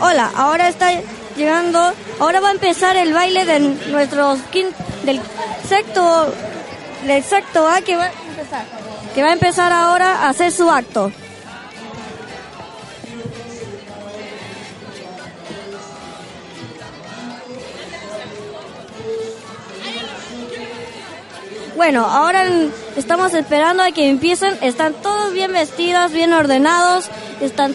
Hola, 0.00 0.32
ahora 0.34 0.68
está 0.68 0.90
llegando, 1.42 1.92
ahora 2.20 2.40
va 2.40 2.48
a 2.50 2.52
empezar 2.52 2.96
el 2.96 3.12
baile 3.12 3.44
de 3.44 3.58
nuestros 3.58 4.38
del 5.04 5.20
sexto, 5.68 6.32
del 7.04 7.24
sexto 7.24 7.66
A 7.66 7.80
que 7.80 7.96
va 7.96 8.04
a 8.04 8.12
empezar, 8.12 8.64
que 9.12 9.22
va 9.22 9.28
a 9.28 9.32
empezar 9.32 9.72
ahora 9.72 10.22
a 10.22 10.28
hacer 10.28 10.52
su 10.52 10.70
acto. 10.70 11.10
Bueno, 21.74 22.06
ahora 22.06 22.44
estamos 22.96 23.34
esperando 23.34 23.82
a 23.82 23.90
que 23.90 24.08
empiecen. 24.08 24.56
Están 24.60 24.94
todos 24.94 25.32
bien 25.32 25.52
vestidos, 25.52 26.12
bien 26.12 26.32
ordenados. 26.32 27.10
Están 27.40 27.74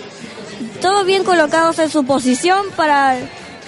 todos 0.82 1.06
bien 1.06 1.26
colocados 1.26 1.80
en 1.80 1.90
su 1.90 2.06
posición 2.06 2.68
para 2.78 3.18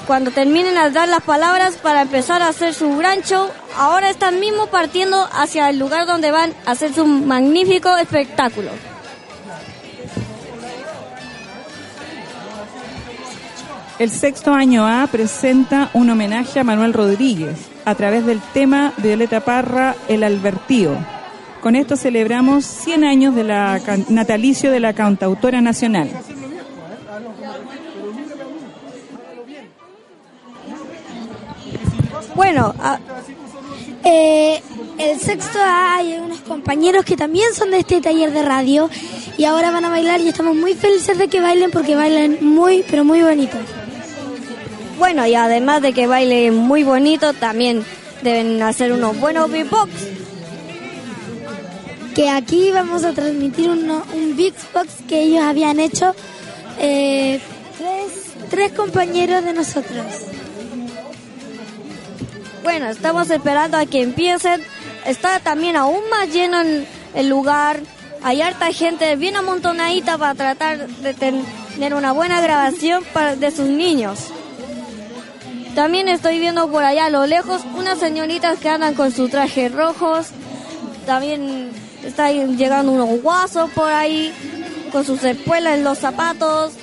cuando 0.09 0.31
terminen 0.31 0.73
de 0.73 0.89
dar 0.89 1.07
las 1.07 1.21
palabras 1.21 1.75
para 1.75 2.01
empezar 2.01 2.41
a 2.41 2.47
hacer 2.47 2.73
su 2.73 2.97
gran 2.97 3.21
show. 3.21 3.47
Ahora 3.77 4.09
están 4.09 4.39
mismo 4.39 4.65
partiendo 4.65 5.29
hacia 5.31 5.69
el 5.69 5.77
lugar 5.77 6.07
donde 6.07 6.31
van 6.31 6.51
a 6.65 6.71
hacer 6.71 6.91
su 6.95 7.05
magnífico 7.05 7.95
espectáculo. 7.95 8.71
El 13.99 14.09
sexto 14.09 14.51
año 14.51 14.87
A 14.87 15.05
presenta 15.11 15.91
un 15.93 16.09
homenaje 16.09 16.59
a 16.59 16.63
Manuel 16.63 16.93
Rodríguez 16.93 17.59
a 17.85 17.93
través 17.93 18.25
del 18.25 18.41
tema 18.51 18.93
de 18.97 19.09
Violeta 19.09 19.41
Parra, 19.41 19.95
El 20.07 20.23
Albertío. 20.23 20.97
Con 21.61 21.75
esto 21.75 21.95
celebramos 21.95 22.65
100 22.65 23.03
años 23.03 23.35
de 23.35 23.43
la 23.43 23.79
natalicio 24.09 24.71
de 24.71 24.79
la 24.79 24.93
cantautora 24.93 25.61
nacional. 25.61 26.09
Bueno, 32.35 32.73
eh, 34.03 34.61
el 34.97 35.19
sexto 35.19 35.59
A 35.59 35.97
hay 35.97 36.17
unos 36.17 36.39
compañeros 36.41 37.05
que 37.05 37.15
también 37.15 37.53
son 37.53 37.71
de 37.71 37.79
este 37.79 38.01
taller 38.01 38.31
de 38.31 38.43
radio 38.43 38.89
y 39.37 39.45
ahora 39.45 39.71
van 39.71 39.85
a 39.85 39.89
bailar 39.89 40.21
y 40.21 40.29
estamos 40.29 40.55
muy 40.55 40.73
felices 40.73 41.17
de 41.17 41.27
que 41.27 41.39
bailen 41.41 41.71
porque 41.71 41.95
bailan 41.95 42.37
muy, 42.41 42.83
pero 42.89 43.03
muy 43.03 43.21
bonito. 43.21 43.57
Bueno, 44.97 45.25
y 45.25 45.35
además 45.35 45.81
de 45.81 45.93
que 45.93 46.07
bailen 46.07 46.55
muy 46.55 46.83
bonito, 46.83 47.33
también 47.33 47.85
deben 48.21 48.61
hacer 48.61 48.91
unos 48.91 49.17
buenos 49.19 49.49
beatbox. 49.49 49.91
Que 52.13 52.29
aquí 52.29 52.71
vamos 52.71 53.05
a 53.05 53.13
transmitir 53.13 53.69
un 53.69 54.35
beatbox 54.35 54.89
que 55.07 55.21
ellos 55.23 55.41
habían 55.41 55.79
hecho 55.79 56.13
eh, 56.79 57.39
tres, 57.77 58.33
tres 58.49 58.71
compañeros 58.73 59.43
de 59.45 59.53
nosotros. 59.53 60.05
Bueno, 62.69 62.89
estamos 62.89 63.31
esperando 63.31 63.77
a 63.77 63.87
que 63.87 64.03
empiecen. 64.03 64.61
Está 65.03 65.39
también 65.39 65.75
aún 65.75 66.07
más 66.11 66.31
lleno 66.31 66.61
el, 67.15 67.27
lugar. 67.27 67.79
Hay 68.21 68.43
harta 68.43 68.71
gente 68.71 69.15
bien 69.15 69.35
amontonadita 69.35 70.19
para 70.19 70.35
tratar 70.35 70.87
de 70.87 71.15
tener 71.15 71.95
una 71.95 72.11
buena 72.11 72.39
grabación 72.41 73.03
de 73.39 73.49
sus 73.49 73.65
niños. 73.65 74.27
También 75.73 76.09
estoy 76.09 76.37
viendo 76.37 76.69
por 76.69 76.83
allá 76.83 77.07
a 77.07 77.09
lo 77.09 77.25
lejos 77.25 77.63
unas 77.75 77.97
señoritas 77.97 78.59
que 78.59 78.69
andan 78.69 78.93
con 78.93 79.11
sus 79.11 79.31
trajes 79.31 79.73
rojos. 79.73 80.27
También 81.07 81.71
están 82.05 82.55
llegando 82.55 82.91
unos 82.91 83.19
guasos 83.23 83.71
por 83.71 83.91
ahí 83.91 84.31
con 84.91 85.03
sus 85.03 85.23
espuelas 85.23 85.73
en 85.73 85.83
los 85.83 85.97
zapatos. 85.97 86.73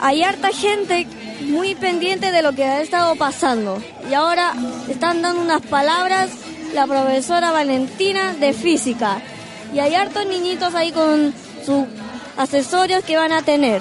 Hay 0.00 0.22
harta 0.22 0.48
gente 0.48 1.06
muy 1.40 1.74
pendiente 1.74 2.32
de 2.32 2.42
lo 2.42 2.52
que 2.52 2.64
ha 2.64 2.80
estado 2.80 3.16
pasando. 3.16 3.82
Y 4.10 4.14
ahora 4.14 4.54
están 4.88 5.22
dando 5.22 5.42
unas 5.42 5.62
palabras 5.62 6.30
la 6.74 6.86
profesora 6.86 7.52
Valentina 7.52 8.34
de 8.34 8.52
física. 8.52 9.20
Y 9.72 9.78
hay 9.78 9.94
hartos 9.94 10.26
niñitos 10.26 10.74
ahí 10.74 10.92
con 10.92 11.32
sus 11.64 11.86
accesorios 12.36 13.04
que 13.04 13.16
van 13.16 13.32
a 13.32 13.42
tener. 13.42 13.80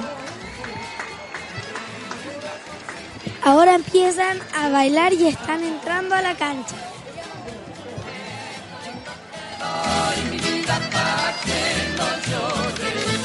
Ahora 3.42 3.76
empiezan 3.76 4.40
a 4.56 4.70
bailar 4.70 5.14
y 5.14 5.28
están 5.28 5.64
entrando 5.64 6.16
a 6.16 6.22
la 6.22 6.34
cancha. 6.36 6.76
Ay, 9.60 10.24
mi 10.32 10.38
vida, 10.38 10.80
pa' 10.92 11.34
que 11.44 11.62
no 11.98 12.08
llores. 12.30 13.24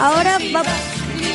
Ahora, 0.00 0.38
va, 0.54 0.62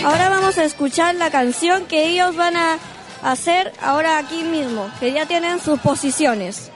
ahora 0.06 0.30
vamos 0.30 0.58
a 0.58 0.64
escuchar 0.64 1.16
la 1.16 1.30
canción 1.30 1.86
que 1.86 2.08
ellos 2.08 2.36
van 2.36 2.56
a 2.56 2.80
hacer 3.22 3.74
ahora 3.82 4.18
aquí 4.18 4.44
mismo, 4.44 4.90
que 5.00 5.12
ya 5.12 5.26
tienen 5.26 5.60
sus 5.60 5.80
posiciones. 5.80 6.73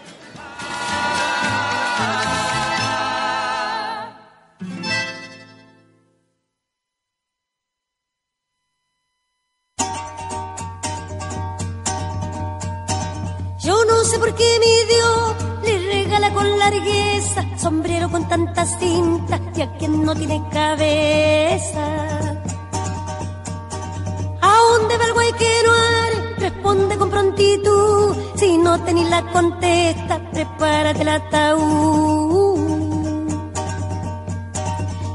Tanta 18.58 18.80
cinta 18.80 19.40
y 19.56 19.62
a 19.62 19.72
quien 19.78 20.04
no 20.04 20.16
tiene 20.16 20.42
cabeza. 20.52 21.86
¿A 24.42 24.58
dónde 24.72 24.98
va 24.98 25.06
el 25.06 25.14
guay 25.14 25.32
que 25.34 25.62
no 25.66 25.72
are? 25.74 26.36
Responde 26.40 26.98
con 26.98 27.10
prontitud. 27.10 28.16
Si 28.36 28.58
no 28.58 28.80
tenés 28.84 29.10
la 29.10 29.22
contesta, 29.32 30.20
prepárate 30.32 31.02
el 31.02 31.10
ataúd. 31.10 32.58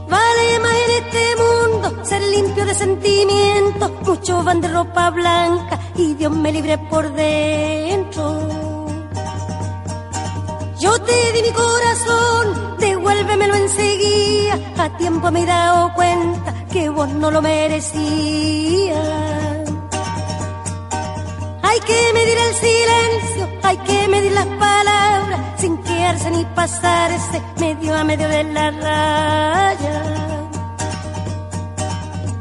Vale 0.08 0.58
más 0.60 0.76
en 0.86 1.04
este 1.04 1.24
mundo 1.42 2.04
ser 2.04 2.22
limpio 2.22 2.64
de 2.64 2.74
sentimientos. 2.74 3.90
Muchos 4.06 4.44
van 4.44 4.60
de 4.60 4.68
ropa 4.68 5.10
blanca 5.10 5.80
y 5.96 6.14
Dios 6.14 6.32
me 6.32 6.52
libre 6.52 6.78
por 6.78 7.12
dentro. 7.12 8.38
Yo 10.78 10.98
te 10.98 11.32
di 11.32 11.42
mi 11.42 11.52
corazón, 11.52 12.71
devuélvemelo 13.02 13.56
enseguida. 13.56 14.58
A 14.78 14.88
tiempo 14.96 15.30
me 15.30 15.42
he 15.42 15.46
dado 15.46 15.92
cuenta 15.94 16.54
que 16.72 16.88
vos 16.88 17.08
no 17.08 17.30
lo 17.30 17.42
merecías. 17.42 18.96
Hay 21.62 21.78
que 21.80 22.12
medir 22.14 22.38
el 22.38 22.54
silencio, 22.54 23.48
hay 23.62 23.76
que 23.78 24.08
medir 24.08 24.32
las 24.32 24.46
palabras, 24.46 25.40
sin 25.58 25.76
quedarse 25.78 26.30
ni 26.30 26.44
pasarse 26.44 27.42
medio 27.58 27.96
a 27.96 28.04
medio 28.04 28.28
de 28.28 28.44
la 28.44 28.70
raya. 28.70 30.02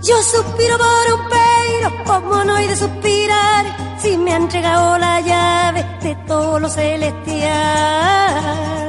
Yo 0.04 0.21
suspiro 0.24 0.78
por 0.78 1.13
un 1.15 1.21
peiro, 1.30 1.89
como 2.06 2.43
no 2.43 2.56
hay 2.56 2.67
de 2.67 2.76
suspirar, 2.76 3.65
si 4.00 4.17
me 4.17 4.34
han 4.34 4.43
entregado 4.43 4.97
la 4.97 5.21
llave 5.21 5.86
de 6.02 6.15
todo 6.28 6.60
lo 6.60 6.67
celestial. 6.69 8.80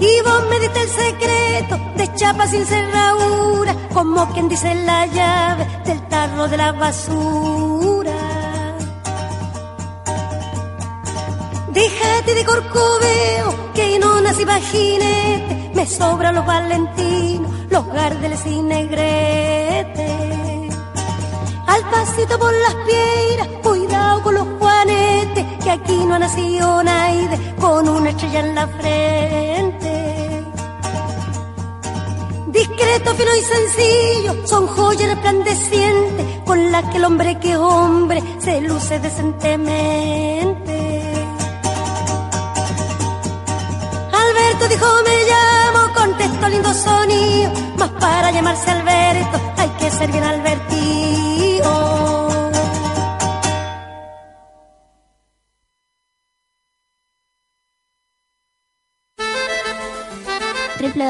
Y 0.00 0.22
vos 0.22 0.42
me 0.48 0.58
diste 0.60 0.80
el 0.80 0.88
secreto 0.88 1.78
de 1.96 2.14
chapa 2.14 2.46
sin 2.46 2.64
cerradura, 2.64 3.76
como 3.92 4.26
quien 4.32 4.48
dice 4.48 4.74
la 4.74 5.04
llave 5.06 5.66
del 5.84 6.00
tarro 6.08 6.48
de 6.48 6.56
la 6.56 6.72
basura. 6.72 8.16
Déjate 11.68 12.34
de 12.34 12.44
corcoveo, 12.44 13.72
que 13.74 13.98
no 13.98 14.20
nací 14.22 14.44
jinete, 14.72 15.70
me 15.74 15.84
sobran 15.86 16.34
los 16.34 16.46
valentinos, 16.46 17.50
los 17.68 17.86
gardeles 17.86 18.44
y 18.46 18.62
negretes. 18.62 20.10
Al 21.66 21.82
pasito 21.90 22.38
por 22.38 22.52
las 22.52 22.74
piedras, 22.86 23.48
cuidado 23.62 24.22
con 24.22 24.34
los 24.34 24.46
juanetes, 24.58 25.44
que 25.62 25.70
aquí 25.70 26.04
no 26.06 26.14
ha 26.14 26.18
nacido 26.18 26.82
nadie 26.82 27.54
con 27.60 27.88
una 27.88 28.10
estrella 28.10 28.40
en 28.40 28.54
la 28.54 28.66
frente. 28.66 29.89
Discreto, 32.60 33.14
fino 33.14 33.34
y 33.34 33.40
sencillo, 33.40 34.46
son 34.46 34.66
joyas 34.66 35.08
resplandecientes, 35.08 36.26
con 36.44 36.70
las 36.70 36.84
que 36.90 36.98
el 36.98 37.04
hombre 37.06 37.38
que 37.38 37.56
hombre 37.56 38.22
se 38.38 38.60
luce 38.60 39.00
decentemente. 39.00 40.76
Alberto 44.12 44.68
dijo 44.68 44.86
me 45.06 45.24
llamo, 45.30 45.94
contestó 45.94 46.48
lindo 46.50 46.74
sonido, 46.74 47.52
mas 47.78 47.88
para 47.98 48.30
llamarse 48.30 48.70
Alberto 48.70 49.40
hay 49.56 49.68
que 49.78 49.90
ser 49.90 50.12
bien 50.12 50.24
albertido. 50.24 51.89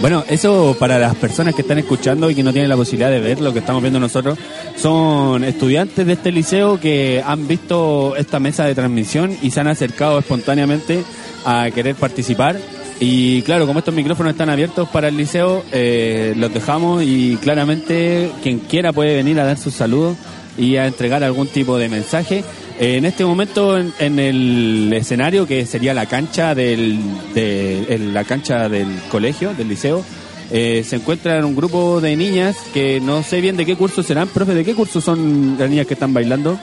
Bueno, 0.00 0.24
eso 0.28 0.76
para 0.78 0.98
las 0.98 1.14
personas 1.16 1.54
que 1.54 1.62
están 1.62 1.78
escuchando 1.78 2.30
y 2.30 2.34
que 2.34 2.42
no 2.42 2.52
tienen 2.52 2.68
la 2.68 2.76
posibilidad 2.76 3.10
de 3.10 3.18
ver 3.18 3.40
lo 3.40 3.52
que 3.52 3.60
estamos 3.60 3.80
viendo 3.80 3.98
nosotros, 3.98 4.38
son 4.76 5.42
estudiantes 5.42 6.06
de 6.06 6.12
este 6.12 6.30
liceo 6.30 6.78
que 6.78 7.22
han 7.24 7.48
visto 7.48 8.14
esta 8.16 8.38
mesa 8.38 8.64
de 8.64 8.74
transmisión 8.74 9.36
y 9.42 9.50
se 9.50 9.60
han 9.60 9.68
acercado 9.68 10.18
espontáneamente 10.18 11.02
a 11.46 11.70
querer 11.74 11.94
participar. 11.94 12.58
Y 13.00 13.42
claro, 13.42 13.66
como 13.66 13.78
estos 13.78 13.94
micrófonos 13.94 14.32
están 14.32 14.50
abiertos 14.50 14.88
para 14.88 15.08
el 15.08 15.16
liceo, 15.16 15.64
eh, 15.72 16.34
los 16.36 16.52
dejamos 16.52 17.02
y 17.02 17.36
claramente 17.36 18.30
quien 18.42 18.60
quiera 18.60 18.92
puede 18.92 19.16
venir 19.16 19.40
a 19.40 19.44
dar 19.44 19.58
sus 19.58 19.74
saludos 19.74 20.16
y 20.58 20.76
a 20.76 20.86
entregar 20.86 21.24
algún 21.24 21.48
tipo 21.48 21.78
de 21.78 21.88
mensaje. 21.88 22.44
En 22.78 23.06
este 23.06 23.24
momento 23.24 23.78
en, 23.78 23.92
en 23.98 24.18
el 24.18 24.92
escenario 24.92 25.46
que 25.46 25.64
sería 25.64 25.94
la 25.94 26.06
cancha 26.06 26.54
del 26.54 26.98
de, 27.34 27.86
en 27.94 28.12
la 28.12 28.24
cancha 28.24 28.68
del 28.68 28.88
colegio 29.10 29.54
del 29.54 29.68
liceo 29.68 30.04
eh, 30.50 30.84
se 30.86 30.96
encuentran 30.96 31.44
un 31.44 31.56
grupo 31.56 32.00
de 32.02 32.14
niñas 32.16 32.54
que 32.74 33.00
no 33.00 33.22
sé 33.22 33.40
bien 33.40 33.56
de 33.56 33.64
qué 33.66 33.76
curso 33.76 34.02
serán. 34.02 34.28
Profe 34.28 34.54
de 34.54 34.64
qué 34.64 34.74
curso 34.74 35.00
son 35.00 35.56
las 35.58 35.70
niñas 35.70 35.86
que 35.86 35.94
están 35.94 36.12
bailando 36.12 36.58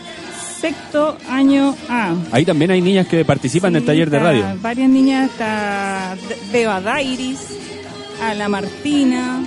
Sexto 0.61 1.17
año 1.27 1.75
A. 1.89 2.13
ahí 2.31 2.45
también 2.45 2.71
hay 2.71 2.79
niñas 2.81 3.07
que 3.07 3.25
participan 3.25 3.73
del 3.73 3.83
taller 3.83 4.09
de 4.09 4.19
radio. 4.19 4.45
Varias 4.61 4.89
niñas, 4.89 5.29
está, 5.31 6.15
veo 6.53 6.71
a 6.71 6.79
Dairis, 6.79 7.39
a 8.21 8.33
la 8.35 8.47
Martina, 8.49 9.41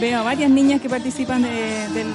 Veo 0.00 0.18
a 0.18 0.22
varias 0.24 0.50
niñas 0.50 0.80
que 0.80 0.88
participan 0.88 1.42
de- 1.42 1.48
del 1.94 2.06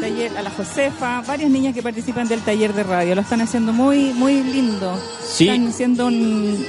taller, 0.00 0.36
a 0.36 0.42
la 0.42 0.50
Josefa, 0.50 1.22
varias 1.22 1.50
niñas 1.50 1.74
que 1.74 1.82
participan 1.82 2.28
del 2.28 2.40
taller 2.40 2.72
de 2.72 2.82
radio. 2.82 3.14
Lo 3.14 3.20
están 3.20 3.40
haciendo 3.40 3.72
muy, 3.72 4.12
muy 4.12 4.42
lindo. 4.42 4.98
Sí. 5.22 5.48
Están 5.48 5.68
haciendo 5.68 6.06
un, 6.06 6.64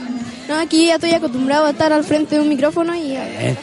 No, 0.49 0.57
aquí 0.59 0.87
ya 0.87 0.95
estoy 0.97 1.13
acostumbrado 1.13 1.67
a 1.67 1.71
estar 1.71 1.93
al 1.93 2.03
frente 2.05 2.35
de 2.37 2.41
un 2.43 2.49
micrófono 2.49 2.95
y 2.95 3.15
a- 3.17 3.49
Eh. 3.51 3.57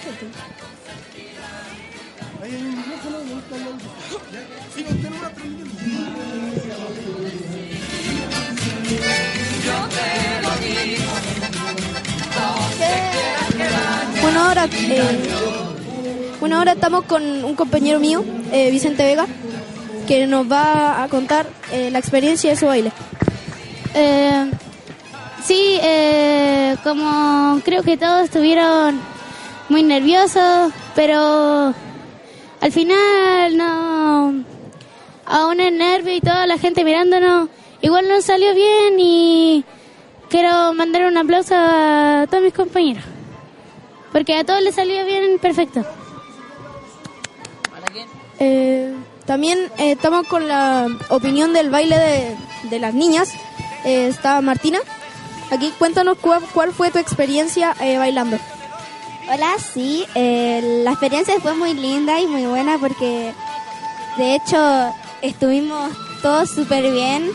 Eh, 14.41 15.19
bueno, 16.39 16.57
ahora 16.57 16.71
estamos 16.71 17.03
con 17.03 17.43
un 17.43 17.55
compañero 17.55 17.99
mío, 17.99 18.23
eh, 18.53 18.71
Vicente 18.71 19.03
Vega, 19.03 19.27
que 20.07 20.27
nos 20.27 20.49
va 20.49 21.03
a 21.03 21.09
contar 21.09 21.45
eh, 21.73 21.91
la 21.91 21.99
experiencia 21.99 22.51
de 22.51 22.55
su 22.55 22.65
baile. 22.65 22.93
Sí, 25.43 25.79
como 26.83 27.59
creo 27.65 27.83
que 27.83 27.97
todos 27.97 28.23
estuvieron 28.23 29.01
muy 29.67 29.83
nerviosos, 29.83 30.71
pero 30.95 31.73
al 32.61 32.71
final 32.71 33.57
no, 33.57 34.45
aún 35.25 35.59
el 35.59 35.77
nervio 35.77 36.15
y 36.15 36.21
toda 36.21 36.47
la 36.47 36.57
gente 36.57 36.85
mirándonos, 36.85 37.49
igual 37.81 38.07
nos 38.07 38.23
salió 38.23 38.55
bien 38.55 38.99
y 38.99 39.65
quiero 40.29 40.73
mandar 40.73 41.03
un 41.05 41.17
aplauso 41.17 41.55
a 41.57 42.25
todos 42.29 42.43
mis 42.43 42.53
compañeros, 42.53 43.03
porque 44.11 44.35
a 44.35 44.43
todos 44.43 44.61
les 44.61 44.75
salió 44.75 45.05
bien 45.05 45.39
perfecto. 45.39 45.85
Eh, 48.39 48.93
también 49.25 49.59
eh, 49.77 49.91
estamos 49.91 50.27
con 50.27 50.47
la 50.47 50.87
opinión 51.09 51.53
del 51.53 51.69
baile 51.69 51.97
de, 51.97 52.35
de 52.69 52.79
las 52.79 52.93
niñas. 52.93 53.33
Eh, 53.85 54.07
está 54.07 54.41
Martina. 54.41 54.79
Aquí 55.51 55.73
cuéntanos 55.77 56.17
cuál, 56.19 56.41
cuál 56.53 56.71
fue 56.73 56.91
tu 56.91 56.99
experiencia 56.99 57.75
eh, 57.81 57.97
bailando. 57.97 58.37
Hola, 59.31 59.53
sí, 59.59 60.05
eh, 60.15 60.81
la 60.83 60.91
experiencia 60.91 61.39
fue 61.39 61.53
muy 61.53 61.73
linda 61.73 62.19
y 62.19 62.27
muy 62.27 62.45
buena 62.45 62.77
porque 62.79 63.31
de 64.17 64.35
hecho 64.35 64.93
estuvimos 65.21 65.91
todos 66.23 66.49
súper 66.49 66.91
bien 66.91 67.31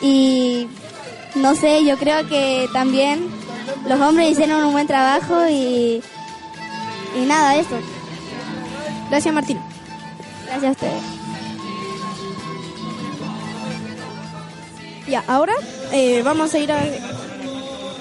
y 0.00 0.68
no 1.34 1.54
sé, 1.56 1.84
yo 1.84 1.96
creo 1.96 2.28
que 2.28 2.68
también 2.72 3.28
los 3.88 4.00
hombres 4.00 4.30
hicieron 4.30 4.64
un 4.64 4.72
buen 4.72 4.86
trabajo 4.86 5.48
y, 5.48 6.02
y 7.16 7.26
nada, 7.26 7.56
esto. 7.56 7.76
Gracias 9.10 9.34
Martín. 9.34 9.58
Gracias 10.46 10.64
a 10.64 10.70
ustedes. 10.72 11.02
Ya, 15.08 15.22
ahora 15.28 15.54
eh, 15.92 16.22
vamos 16.24 16.52
a 16.54 16.58
ir 16.58 16.72
a, 16.72 16.80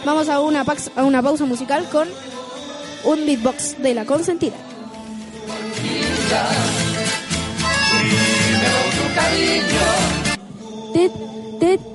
vamos 0.05 0.27
a 0.27 0.39
una, 0.39 0.63
pax, 0.63 0.89
a 0.95 1.03
una 1.03 1.21
pausa 1.21 1.45
musical 1.45 1.87
con 1.89 2.07
un 3.03 3.25
beatbox 3.25 3.81
de 3.81 3.93
la 3.93 4.05
consentida. 4.05 4.55
Tit, 10.93 11.11
tit. 11.59 11.94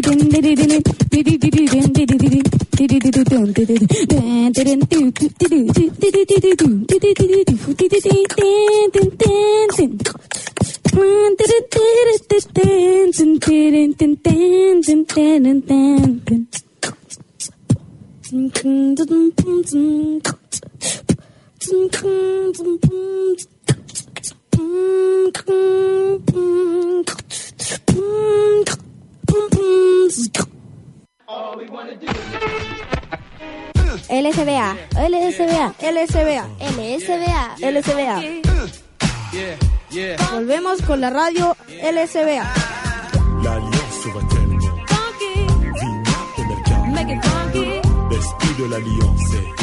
Mmm, 0.00 0.38
LSBA, 34.10 34.76
LSBA, 34.96 35.74
LSBA, 35.80 36.48
LSBA, 36.60 37.56
LSBA. 37.60 38.22
Volvemos 40.32 40.82
con 40.82 41.00
la 41.00 41.10
radio 41.10 41.56
LSBA. 41.68 42.52
La 43.42 43.52
alianza 43.52 44.08
va 44.14 44.20
de. 47.52 47.80
Despido 48.10 48.68
la. 48.68 49.57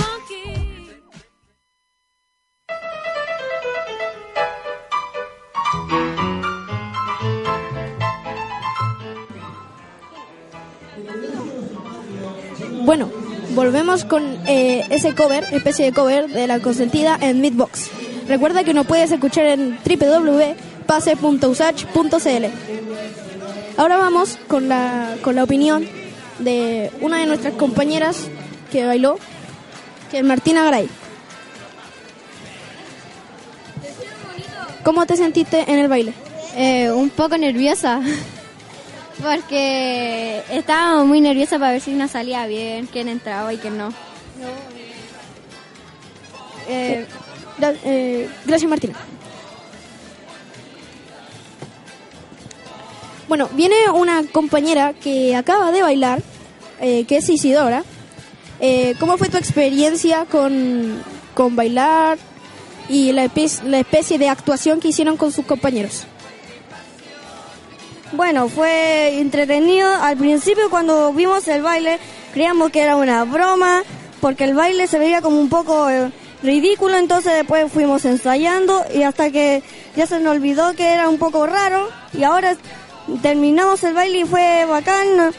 Bueno, 12.85 13.09
volvemos 13.55 14.05
con 14.05 14.23
eh, 14.45 14.85
ese 14.91 15.15
cover, 15.15 15.43
especie 15.51 15.85
de 15.85 15.91
cover 15.91 16.27
de 16.27 16.45
la 16.45 16.59
consentida 16.59 17.17
en 17.19 17.41
Midbox. 17.41 17.89
Recuerda 18.27 18.63
que 18.63 18.75
nos 18.75 18.85
puedes 18.85 19.11
escuchar 19.11 19.45
en 19.45 19.79
www.pase.usach.cl. 19.83 22.45
Ahora 23.77 23.97
vamos 23.97 24.37
con 24.47 24.69
la, 24.69 25.15
con 25.23 25.35
la 25.35 25.43
opinión 25.43 25.87
de 26.37 26.91
una 27.01 27.17
de 27.17 27.25
nuestras 27.25 27.55
compañeras 27.55 28.27
que 28.71 28.85
bailó, 28.85 29.17
que 30.11 30.19
es 30.19 30.23
Martina 30.23 30.63
Garay. 30.63 30.87
¿Cómo 34.83 35.07
te 35.07 35.17
sentiste 35.17 35.71
en 35.71 35.79
el 35.79 35.87
baile? 35.87 36.13
Eh, 36.55 36.91
un 36.91 37.09
poco 37.09 37.35
nerviosa. 37.35 37.99
Porque 39.21 40.43
estaba 40.51 41.04
muy 41.04 41.21
nerviosa 41.21 41.58
para 41.58 41.71
ver 41.73 41.82
si 41.82 41.91
nos 41.91 42.12
salía 42.12 42.45
bien, 42.47 42.88
quién 42.88 43.08
entraba 43.08 43.54
y 43.54 43.58
quién 43.58 43.78
no. 43.78 43.89
Eh, 46.67 47.06
gra- 47.60 47.78
eh, 47.86 48.30
gracias, 48.45 48.69
Martina. 48.69 48.93
Bueno, 53.28 53.49
viene 53.54 53.75
una 53.93 54.23
compañera 54.32 54.93
que 54.93 55.36
acaba 55.36 55.71
de 55.71 55.82
bailar, 55.82 56.21
eh, 56.80 57.06
que 57.06 57.17
es 57.17 57.30
Isidora. 57.30 57.84
Eh, 58.60 58.95
¿Cómo 58.99 59.17
fue 59.17 59.30
tu 59.30 59.38
experiencia 59.38 60.25
con, 60.25 61.01
con 61.34 61.56
bailar 61.56 62.17
y 62.88 63.12
la 63.13 63.23
especie 63.25 64.17
de 64.19 64.30
actuación 64.30 64.80
que 64.80 64.89
hicieron 64.89 65.17
con 65.17 65.32
sus 65.32 65.45
compañeros? 65.45 66.06
Bueno, 68.11 68.47
fue 68.49 69.19
entretenido. 69.19 69.91
Al 69.93 70.17
principio 70.17 70.69
cuando 70.69 71.11
vimos 71.13 71.47
el 71.47 71.61
baile 71.61 71.99
creíamos 72.33 72.71
que 72.71 72.81
era 72.81 72.95
una 72.95 73.23
broma 73.23 73.83
porque 74.21 74.43
el 74.45 74.53
baile 74.55 74.87
se 74.87 74.99
veía 74.99 75.21
como 75.21 75.39
un 75.39 75.49
poco 75.49 75.89
eh, 75.89 76.11
ridículo, 76.41 76.97
entonces 76.97 77.33
después 77.33 77.71
fuimos 77.71 78.05
ensayando 78.05 78.83
y 78.93 79.03
hasta 79.03 79.29
que 79.31 79.63
ya 79.95 80.07
se 80.07 80.19
nos 80.19 80.35
olvidó 80.35 80.73
que 80.73 80.87
era 80.93 81.09
un 81.09 81.17
poco 81.17 81.45
raro 81.45 81.89
y 82.13 82.23
ahora 82.23 82.55
terminamos 83.21 83.83
el 83.83 83.93
baile 83.93 84.19
y 84.19 84.25
fue 84.25 84.65
bacán. 84.65 85.33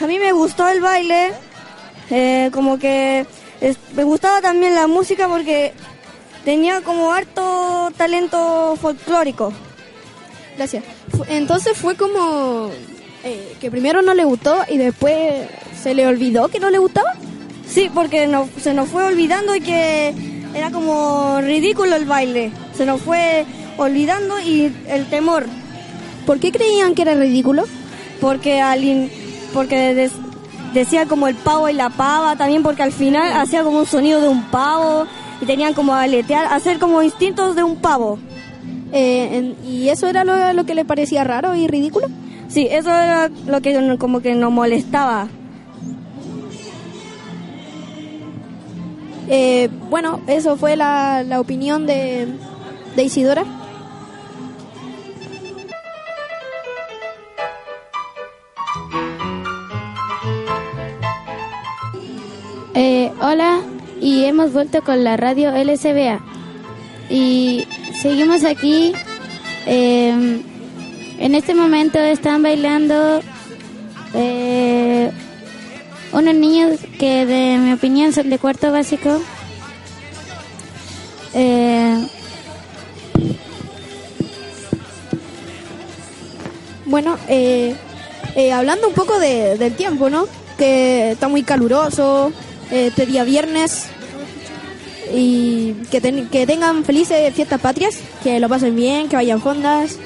A 0.00 0.06
mí 0.06 0.18
me 0.18 0.32
gustó 0.32 0.68
el 0.68 0.80
baile, 0.80 1.32
eh, 2.10 2.50
como 2.52 2.78
que 2.78 3.26
es- 3.60 3.78
me 3.94 4.04
gustaba 4.04 4.40
también 4.42 4.74
la 4.74 4.86
música 4.86 5.28
porque 5.28 5.72
tenía 6.44 6.80
como 6.82 7.12
harto 7.12 7.90
talento 7.96 8.76
folclórico. 8.80 9.52
Gracias. 10.56 10.84
Entonces 11.28 11.76
fue 11.76 11.96
como 11.96 12.70
eh, 13.24 13.56
que 13.60 13.70
primero 13.70 14.02
no 14.02 14.14
le 14.14 14.24
gustó 14.24 14.56
y 14.68 14.78
después 14.78 15.48
se 15.82 15.94
le 15.94 16.06
olvidó 16.06 16.48
que 16.48 16.60
no 16.60 16.70
le 16.70 16.78
gustaba. 16.78 17.12
Sí, 17.68 17.90
porque 17.92 18.26
no, 18.26 18.48
se 18.60 18.72
nos 18.74 18.88
fue 18.88 19.04
olvidando 19.04 19.54
y 19.54 19.60
que 19.60 20.14
era 20.54 20.70
como 20.70 21.40
ridículo 21.40 21.96
el 21.96 22.04
baile. 22.06 22.52
Se 22.76 22.86
nos 22.86 23.00
fue 23.02 23.44
olvidando 23.76 24.38
y 24.40 24.72
el 24.88 25.06
temor. 25.10 25.46
¿Por 26.24 26.40
qué 26.40 26.52
creían 26.52 26.94
que 26.94 27.02
era 27.02 27.14
ridículo? 27.14 27.64
Porque 28.20 28.60
al 28.60 28.82
in- 28.84 29.10
porque 29.52 29.94
des- 29.94 30.12
decía 30.72 31.06
como 31.06 31.28
el 31.28 31.34
pavo 31.34 31.68
y 31.68 31.72
la 31.74 31.90
pava, 31.90 32.36
también 32.36 32.62
porque 32.62 32.82
al 32.82 32.92
final 32.92 33.32
hacía 33.34 33.62
como 33.62 33.78
un 33.80 33.86
sonido 33.86 34.20
de 34.20 34.28
un 34.28 34.44
pavo 34.44 35.06
y 35.40 35.44
tenían 35.46 35.74
como 35.74 35.94
aletear, 35.94 36.46
hacer 36.52 36.78
como 36.78 37.02
instintos 37.02 37.54
de 37.56 37.62
un 37.62 37.76
pavo. 37.76 38.18
Eh, 38.92 39.28
en- 39.38 39.56
¿Y 39.68 39.88
eso 39.88 40.06
era 40.06 40.24
lo, 40.24 40.52
lo 40.52 40.64
que 40.64 40.74
le 40.74 40.84
parecía 40.84 41.24
raro 41.24 41.54
y 41.54 41.66
ridículo? 41.66 42.06
Sí, 42.48 42.68
eso 42.70 42.90
era 42.90 43.28
lo 43.46 43.60
que 43.60 43.96
como 43.98 44.20
que 44.20 44.34
nos 44.34 44.52
molestaba. 44.52 45.28
Eh, 49.28 49.68
bueno, 49.90 50.20
eso 50.28 50.56
fue 50.56 50.76
la, 50.76 51.24
la 51.24 51.40
opinión 51.40 51.86
de, 51.86 52.28
de 52.94 53.02
Isidora. 53.02 53.44
Eh, 62.74 63.10
hola, 63.20 63.60
y 64.00 64.24
hemos 64.24 64.52
vuelto 64.52 64.82
con 64.82 65.02
la 65.04 65.16
radio 65.16 65.50
LSBA. 65.52 66.20
Y 67.08 67.66
seguimos 68.06 68.44
aquí. 68.44 68.92
eh, 69.66 70.40
en 71.18 71.34
este 71.34 71.54
momento 71.54 71.98
están 71.98 72.40
bailando 72.42 73.20
eh, 74.14 75.10
unos 76.12 76.34
niños 76.34 76.78
que, 77.00 77.26
de 77.26 77.58
mi 77.58 77.72
opinión, 77.72 78.12
son 78.12 78.30
de 78.30 78.38
cuarto 78.38 78.70
básico. 78.70 79.20
Eh, 81.34 82.06
Bueno, 86.88 87.18
eh, 87.28 87.74
eh, 88.36 88.52
hablando 88.52 88.86
un 88.86 88.94
poco 88.94 89.18
de- 89.18 89.58
del 89.58 89.74
tiempo, 89.74 90.08
¿no? 90.08 90.28
Que 90.56 91.10
está 91.10 91.26
muy 91.26 91.42
caluroso, 91.42 92.30
este 92.70 93.06
día 93.06 93.24
viernes, 93.24 93.86
y 95.14 95.72
que, 95.90 96.00
ten- 96.00 96.28
que 96.28 96.46
tengan 96.46 96.84
felices 96.84 97.32
fiestas 97.34 97.60
patrias, 97.60 97.98
que 98.22 98.40
lo 98.40 98.48
pasen 98.48 98.74
bien, 98.76 99.08
que 99.08 99.16
vayan 99.16 99.40
fondas, 99.40 99.98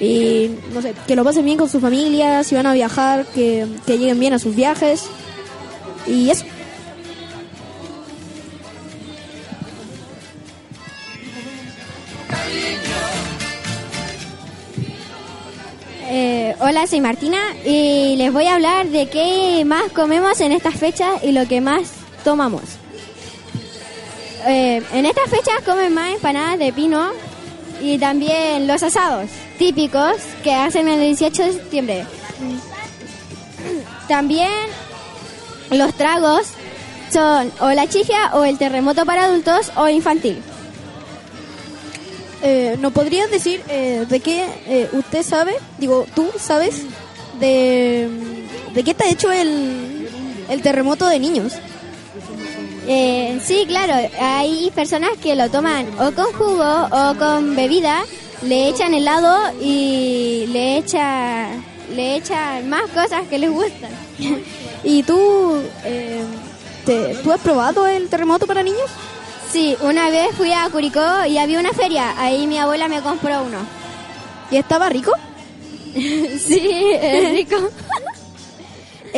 y 0.00 0.50
no 0.74 0.82
sé, 0.82 0.94
que 1.06 1.16
lo 1.16 1.24
pasen 1.24 1.44
bien 1.44 1.56
con 1.58 1.68
sus 1.68 1.80
familias, 1.80 2.46
si 2.46 2.54
van 2.54 2.66
a 2.66 2.72
viajar, 2.74 3.24
que, 3.34 3.66
que 3.86 3.98
lleguen 3.98 4.20
bien 4.20 4.32
a 4.34 4.38
sus 4.38 4.54
viajes, 4.54 5.04
y 6.06 6.30
eso. 6.30 6.44
Eh, 16.08 16.54
hola, 16.60 16.86
soy 16.86 17.00
Martina 17.00 17.38
y 17.64 18.14
les 18.16 18.32
voy 18.32 18.46
a 18.46 18.54
hablar 18.54 18.86
de 18.88 19.08
qué 19.08 19.64
más 19.66 19.90
comemos 19.92 20.40
en 20.40 20.52
estas 20.52 20.74
fechas 20.74 21.22
y 21.24 21.32
lo 21.32 21.48
que 21.48 21.60
más 21.60 21.90
tomamos. 22.22 22.62
Eh, 24.46 24.82
en 24.92 25.06
estas 25.06 25.28
fechas 25.28 25.60
comen 25.64 25.92
más 25.92 26.14
empanadas 26.14 26.58
de 26.58 26.72
pino 26.72 27.10
y 27.80 27.98
también 27.98 28.66
los 28.66 28.82
asados 28.82 29.28
típicos 29.58 30.16
que 30.44 30.54
hacen 30.54 30.88
el 30.88 31.00
18 31.00 31.42
de 31.42 31.52
septiembre. 31.52 32.06
También 34.08 34.50
los 35.70 35.94
tragos 35.94 36.46
son 37.12 37.50
o 37.60 37.70
la 37.72 37.88
chigia 37.88 38.34
o 38.34 38.44
el 38.44 38.58
terremoto 38.58 39.04
para 39.04 39.24
adultos 39.24 39.72
o 39.76 39.88
infantil. 39.88 40.40
Eh, 42.42 42.76
¿Nos 42.80 42.92
podrías 42.92 43.30
decir 43.30 43.62
eh, 43.68 44.06
de 44.08 44.20
qué 44.20 44.46
eh, 44.66 44.88
usted 44.92 45.22
sabe, 45.22 45.56
digo, 45.78 46.06
tú 46.14 46.28
sabes, 46.38 46.82
de, 47.40 48.08
de 48.74 48.84
qué 48.84 48.92
está 48.92 49.08
hecho 49.08 49.32
el, 49.32 50.08
el 50.48 50.62
terremoto 50.62 51.06
de 51.06 51.18
niños? 51.18 51.54
Eh, 52.88 53.40
sí, 53.42 53.64
claro, 53.66 53.94
hay 54.20 54.70
personas 54.74 55.10
que 55.22 55.34
lo 55.34 55.50
toman 55.50 55.86
o 55.98 56.12
con 56.12 56.32
jugo 56.34 56.88
o 56.90 57.14
con 57.18 57.56
bebida, 57.56 58.04
le 58.42 58.68
echan 58.68 58.94
helado 58.94 59.52
y 59.60 60.46
le 60.52 60.78
echan, 60.78 61.64
le 61.94 62.16
echan 62.16 62.68
más 62.68 62.82
cosas 62.92 63.22
que 63.28 63.38
les 63.38 63.50
gustan. 63.50 63.90
¿Y 64.84 65.02
tú, 65.02 65.60
eh, 65.84 66.22
te- 66.84 67.14
tú 67.24 67.32
has 67.32 67.40
probado 67.40 67.86
el 67.88 68.08
terremoto 68.08 68.46
para 68.46 68.62
niños? 68.62 68.88
Sí, 69.50 69.76
una 69.80 70.10
vez 70.10 70.28
fui 70.36 70.52
a 70.52 70.68
Curicó 70.70 71.24
y 71.28 71.38
había 71.38 71.58
una 71.58 71.72
feria, 71.72 72.14
ahí 72.20 72.46
mi 72.46 72.58
abuela 72.58 72.86
me 72.88 73.00
compró 73.00 73.42
uno. 73.42 73.58
¿Y 74.50 74.56
estaba 74.58 74.88
rico? 74.88 75.10
sí, 75.94 76.92
rico. 77.32 77.56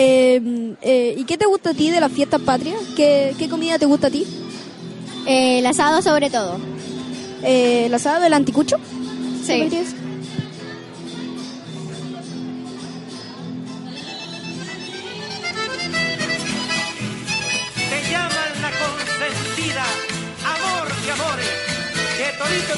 Eh, 0.01 0.77
eh, 0.81 1.15
¿Y 1.19 1.25
qué 1.25 1.37
te 1.37 1.45
gusta 1.47 1.71
a 1.71 1.75
ti 1.75 1.91
de 1.91 1.99
las 1.99 2.13
fiestas 2.13 2.41
patrias? 2.41 2.81
¿Qué, 2.95 3.35
qué 3.37 3.49
comida 3.49 3.81
te 3.81 3.87
gusta 3.87 4.07
a 4.07 4.11
ti? 4.11 4.25
Eh, 5.27 5.59
el 5.59 5.67
asado 5.67 6.03
sobre 6.03 6.31
todo. 6.31 6.61
Eh, 7.43 7.87
¿El 7.87 7.95
asado 7.95 8.23
del 8.23 8.33
anticucho? 8.33 8.77
Sí. 9.45 9.69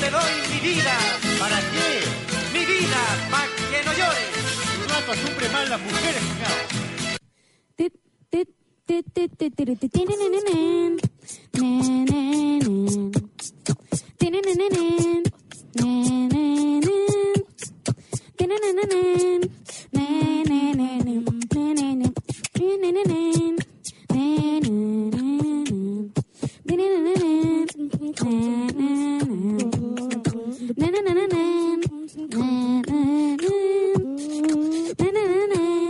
te 0.00 0.10
doy 0.10 0.32
mi 0.52 0.60
vida. 0.60 0.94
¿Para 1.38 1.56
qué? 1.56 2.58
Mi 2.58 2.64
vida, 2.64 2.96
para 3.30 3.46
que 3.70 3.84
no 3.84 3.92
llores. 3.92 4.88
No 4.88 4.94
acostumbres 4.94 5.52
mal 5.52 5.68
las 5.68 5.80
mujeres. 5.80 6.89
na 8.90 8.96
na 8.96 10.28
na 10.28 10.40
na 35.52 35.89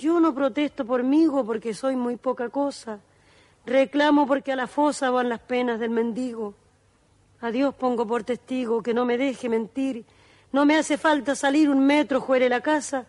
Yo 0.00 0.20
no 0.20 0.34
protesto 0.34 0.84
por 0.84 1.02
mí 1.02 1.26
porque 1.46 1.72
soy 1.72 1.96
muy 1.96 2.16
poca 2.16 2.48
cosa. 2.48 3.00
Reclamo 3.64 4.26
porque 4.26 4.52
a 4.52 4.56
la 4.56 4.66
fosa 4.66 5.10
van 5.10 5.28
las 5.28 5.40
penas 5.40 5.80
del 5.80 5.90
mendigo. 5.90 6.54
A 7.40 7.50
Dios 7.50 7.74
pongo 7.74 8.06
por 8.06 8.22
testigo 8.22 8.82
que 8.82 8.94
no 8.94 9.04
me 9.04 9.16
deje 9.16 9.48
mentir. 9.48 10.04
No 10.52 10.66
me 10.66 10.76
hace 10.76 10.98
falta 10.98 11.34
salir 11.34 11.70
un 11.70 11.86
metro 11.86 12.20
fuera 12.20 12.44
de 12.44 12.50
la 12.50 12.60
casa 12.60 13.06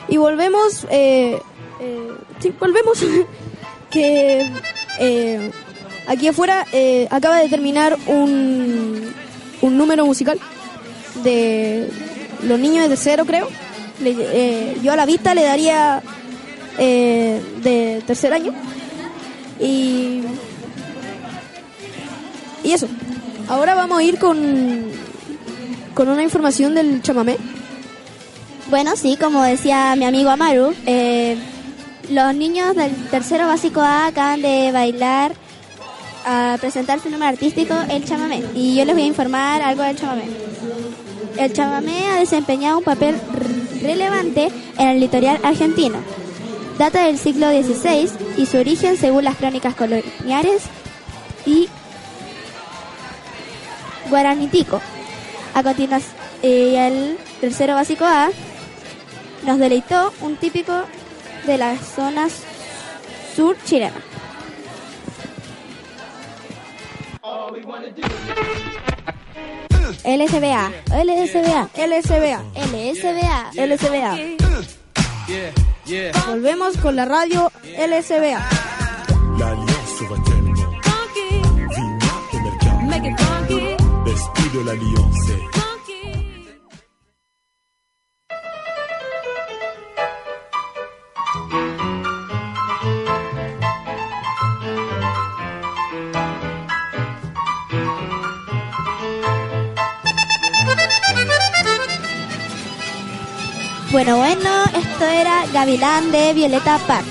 Y 0.07 0.17
volvemos, 0.17 0.85
eh, 0.91 1.41
eh, 1.79 2.11
sí, 2.39 2.53
volvemos. 2.59 3.03
aquí 6.11 6.27
afuera 6.27 6.65
eh, 6.73 7.07
acaba 7.09 7.37
de 7.37 7.47
terminar 7.47 7.97
un, 8.05 9.13
un 9.61 9.77
número 9.77 10.05
musical 10.05 10.37
de 11.23 11.89
los 12.43 12.59
niños 12.59 12.89
de 12.89 12.97
cero, 12.97 13.23
creo. 13.25 13.47
Eh, 14.03 14.77
yo 14.83 14.91
a 14.91 14.95
la 14.95 15.05
vista 15.05 15.33
le 15.33 15.43
daría 15.43 16.01
eh, 16.77 17.41
de 17.63 18.03
tercer 18.05 18.33
año. 18.33 18.53
Y, 19.59 20.21
y 22.63 22.71
eso. 22.73 22.87
Ahora 23.47 23.75
vamos 23.75 23.99
a 23.99 24.03
ir 24.03 24.17
con, 24.17 24.83
con 25.93 26.09
una 26.09 26.23
información 26.23 26.75
del 26.75 27.01
chamamé. 27.01 27.37
Bueno, 28.69 28.95
sí, 28.95 29.17
como 29.19 29.43
decía 29.43 29.95
mi 29.95 30.05
amigo 30.05 30.29
Amaru, 30.29 30.73
eh, 30.85 31.37
los 32.09 32.33
niños 32.35 32.75
del 32.75 32.93
tercero 33.09 33.47
básico 33.47 33.81
A 33.81 34.07
acaban 34.07 34.41
de 34.41 34.71
bailar 34.71 35.33
a 36.25 36.57
presentar 36.59 36.99
su 36.99 37.09
número 37.09 37.29
artístico, 37.29 37.73
el 37.89 38.05
chamamé. 38.05 38.43
Y 38.53 38.75
yo 38.75 38.85
les 38.85 38.95
voy 38.95 39.03
a 39.03 39.07
informar 39.07 39.61
algo 39.61 39.83
del 39.83 39.95
chamamé. 39.95 40.23
El 41.37 41.53
chamamé 41.53 42.07
ha 42.07 42.15
desempeñado 42.15 42.77
un 42.79 42.83
papel 42.83 43.15
relevante 43.81 44.51
en 44.77 44.87
el 44.87 44.99
litoral 44.99 45.39
argentino. 45.43 45.99
Data 46.77 47.05
del 47.05 47.17
siglo 47.17 47.49
XVI 47.49 48.09
y 48.37 48.45
su 48.45 48.57
origen, 48.57 48.97
según 48.97 49.23
las 49.23 49.37
crónicas 49.37 49.75
coloniales 49.75 50.63
y 51.45 51.69
guaranitico. 54.09 54.81
A 55.53 55.63
continuación, 55.63 56.13
eh, 56.43 56.87
el 56.87 57.17
tercero 57.39 57.75
básico 57.75 58.05
A 58.05 58.29
nos 59.45 59.59
deleitó 59.59 60.13
un 60.21 60.35
típico 60.35 60.73
de 61.45 61.57
las 61.57 61.79
zonas 61.79 62.43
sur 63.35 63.55
chilena. 63.65 64.10
LSBA, 70.03 70.71
LSBA, 71.03 71.69
LSBA, 71.75 72.43
LSBA, 72.55 73.51
LSBA. 73.55 74.15
Volvemos 76.27 76.77
con 76.77 76.95
la 76.95 77.05
radio 77.05 77.51
LSBA. 77.63 78.39
L'alliance 79.37 80.07
va 80.09 80.17
tellement. 80.23 80.57
Vigna 81.75 82.11
emergente. 82.87 83.77
Despido 84.05 84.63
l'alliance. 84.63 85.40
Bueno, 103.91 104.17
bueno, 104.17 104.63
esto 104.73 105.05
era 105.05 105.45
Gavilán 105.51 106.13
de 106.13 106.33
Violeta 106.33 106.79
Park. 106.87 107.05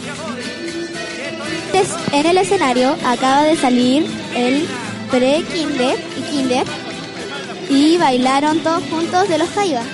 En 2.13 2.27
el 2.27 2.39
escenario 2.39 2.97
acaba 3.05 3.43
de 3.43 3.55
salir 3.55 4.07
el 4.35 4.67
pre-kinder 5.11 5.99
y 6.17 6.23
kinder 6.23 6.67
y 7.69 7.99
bailaron 7.99 8.61
todos 8.61 8.83
juntos 8.85 9.29
de 9.29 9.37
los 9.37 9.51
Jaivas. 9.51 9.85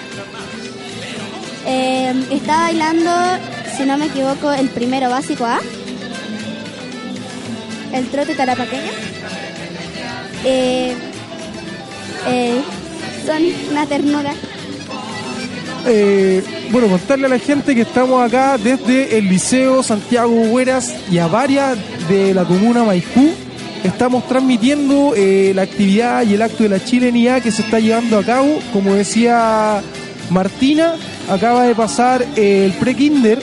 Eh, 1.66 2.14
está 2.30 2.59
bailando, 2.59 3.11
si 3.76 3.84
no 3.84 3.99
me 3.99 4.07
equivoco, 4.07 4.53
el 4.53 4.68
primero 4.68 5.11
básico 5.11 5.45
A, 5.45 5.59
el 7.93 8.07
trote 8.11 8.37
tarapaqueño. 8.37 8.93
Eh, 10.45 10.95
eh, 12.28 12.62
son 13.26 13.43
una 13.72 13.87
ternura. 13.87 14.32
Eh, 15.89 16.43
bueno, 16.72 16.89
contarle 16.89 17.26
a 17.26 17.28
la 17.28 17.39
gente 17.39 17.74
que 17.74 17.82
estamos 17.82 18.20
acá 18.20 18.59
desde 18.59 19.18
el 19.18 19.28
Liceo 19.28 19.84
Santiago 19.84 20.32
Hueras 20.32 20.93
y 21.11 21.18
a 21.18 21.28
varias 21.28 21.78
de 22.09 22.34
la 22.34 22.45
comuna 22.45 22.82
Maipú. 22.82 23.30
Estamos 23.84 24.26
transmitiendo 24.26 25.12
eh, 25.16 25.53
la 25.55 25.62
actividad 25.62 26.26
y 26.26 26.34
el 26.34 26.43
acto 26.43 26.64
de 26.64 26.70
la 26.70 26.84
chilenidad 26.84 27.41
que 27.41 27.53
se 27.53 27.62
está 27.62 27.78
llevando 27.78 28.18
a 28.18 28.24
cabo. 28.24 28.59
Como 28.72 28.95
decía 28.95 29.80
Martina, 30.30 30.97
acaba 31.30 31.62
de 31.62 31.74
pasar 31.76 32.26
el 32.34 32.72
pre-kinder 32.72 33.41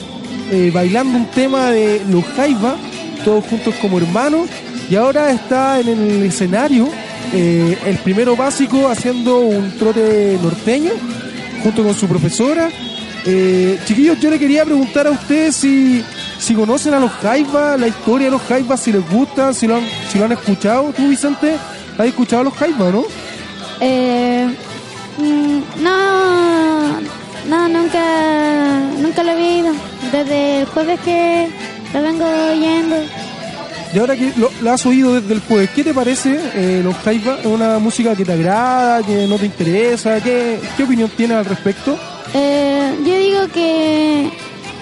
eh, 0.51 0.69
bailando 0.73 1.17
un 1.17 1.27
tema 1.27 1.71
de 1.71 2.01
los 2.09 2.25
Jaiba, 2.25 2.75
todos 3.23 3.45
juntos 3.45 3.73
como 3.81 3.99
hermanos. 3.99 4.49
Y 4.89 4.95
ahora 4.95 5.31
está 5.31 5.79
en 5.79 5.87
el 5.87 6.23
escenario 6.23 6.89
el 7.31 7.97
primero 8.03 8.35
básico 8.35 8.89
haciendo 8.89 9.39
un 9.39 9.71
trote 9.79 10.37
norteño 10.43 10.91
junto 11.63 11.83
con 11.83 11.95
su 11.95 12.07
profesora. 12.07 12.69
Eh, 13.25 13.79
chiquillos, 13.85 14.19
yo 14.19 14.29
le 14.29 14.37
quería 14.37 14.65
preguntar 14.65 15.07
a 15.07 15.11
ustedes 15.11 15.55
si, 15.55 16.03
si 16.37 16.53
conocen 16.53 16.93
a 16.93 16.99
los 16.99 17.11
Jaivas, 17.11 17.79
la 17.79 17.87
historia 17.87 18.25
de 18.27 18.31
los 18.31 18.41
Jaivas, 18.41 18.81
si 18.81 18.91
les 18.91 19.09
gusta, 19.09 19.53
si 19.53 19.65
lo 19.65 19.77
han, 19.77 19.83
si 20.11 20.19
lo 20.19 20.25
han 20.25 20.33
escuchado. 20.33 20.93
¿Tú, 20.95 21.07
Vicente, 21.07 21.55
has 21.97 22.05
escuchado 22.05 22.41
a 22.41 22.45
los 22.45 22.53
Jaivas, 22.53 22.93
no? 22.93 23.05
Eh, 23.79 24.47
mm, 25.17 25.83
no, 25.83 26.99
no, 27.47 27.69
nunca, 27.69 28.79
nunca 28.99 29.23
lo 29.23 29.31
había 29.31 29.57
ido. 29.57 29.73
Desde 30.11 30.59
el 30.61 30.65
jueves 30.67 30.99
que 30.99 31.47
lo 31.93 32.01
vengo 32.01 32.25
oyendo. 32.51 32.97
Y 33.93 33.99
ahora 33.99 34.15
que 34.15 34.33
lo, 34.37 34.49
lo 34.61 34.71
has 34.71 34.85
oído 34.87 35.13
desde 35.13 35.35
el 35.35 35.39
jueves, 35.41 35.69
¿qué 35.75 35.83
te 35.83 35.93
parece 35.93 36.39
eh, 36.55 36.81
los 36.83 36.95
Jaivas? 36.95 37.41
¿Es 37.41 37.45
una 37.45 37.77
música 37.77 38.15
que 38.15 38.25
te 38.25 38.33
agrada, 38.33 39.03
que 39.03 39.27
no 39.27 39.37
te 39.37 39.45
interesa? 39.45 40.19
¿Qué, 40.19 40.59
qué 40.75 40.83
opinión 40.83 41.11
tienes 41.15 41.37
al 41.37 41.45
respecto? 41.45 41.95
Eh, 42.33 42.95
yo 43.05 43.17
digo 43.19 43.47
que 43.53 44.31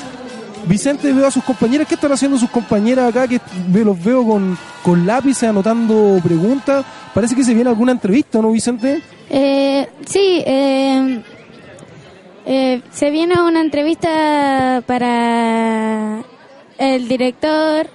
Vicente, 0.66 1.12
veo 1.12 1.26
a 1.26 1.30
sus 1.30 1.44
compañeras, 1.44 1.86
¿qué 1.86 1.94
están 1.94 2.12
haciendo 2.12 2.38
sus 2.38 2.50
compañeras 2.50 3.10
acá? 3.10 3.28
Que 3.28 3.40
ve- 3.68 3.84
los 3.84 4.02
veo 4.02 4.26
con, 4.26 4.56
con 4.82 5.06
lápices 5.06 5.44
anotando 5.48 6.18
preguntas. 6.22 6.84
Parece 7.12 7.34
que 7.34 7.44
se 7.44 7.54
viene 7.54 7.68
alguna 7.70 7.92
entrevista, 7.92 8.40
¿no, 8.40 8.50
Vicente? 8.50 9.02
Eh, 9.30 9.88
sí, 10.06 10.42
eh, 10.46 11.22
eh, 12.46 12.82
se 12.90 13.10
viene 13.10 13.40
una 13.42 13.60
entrevista 13.60 14.82
para 14.86 16.22
el 16.78 17.08
director 17.08 17.86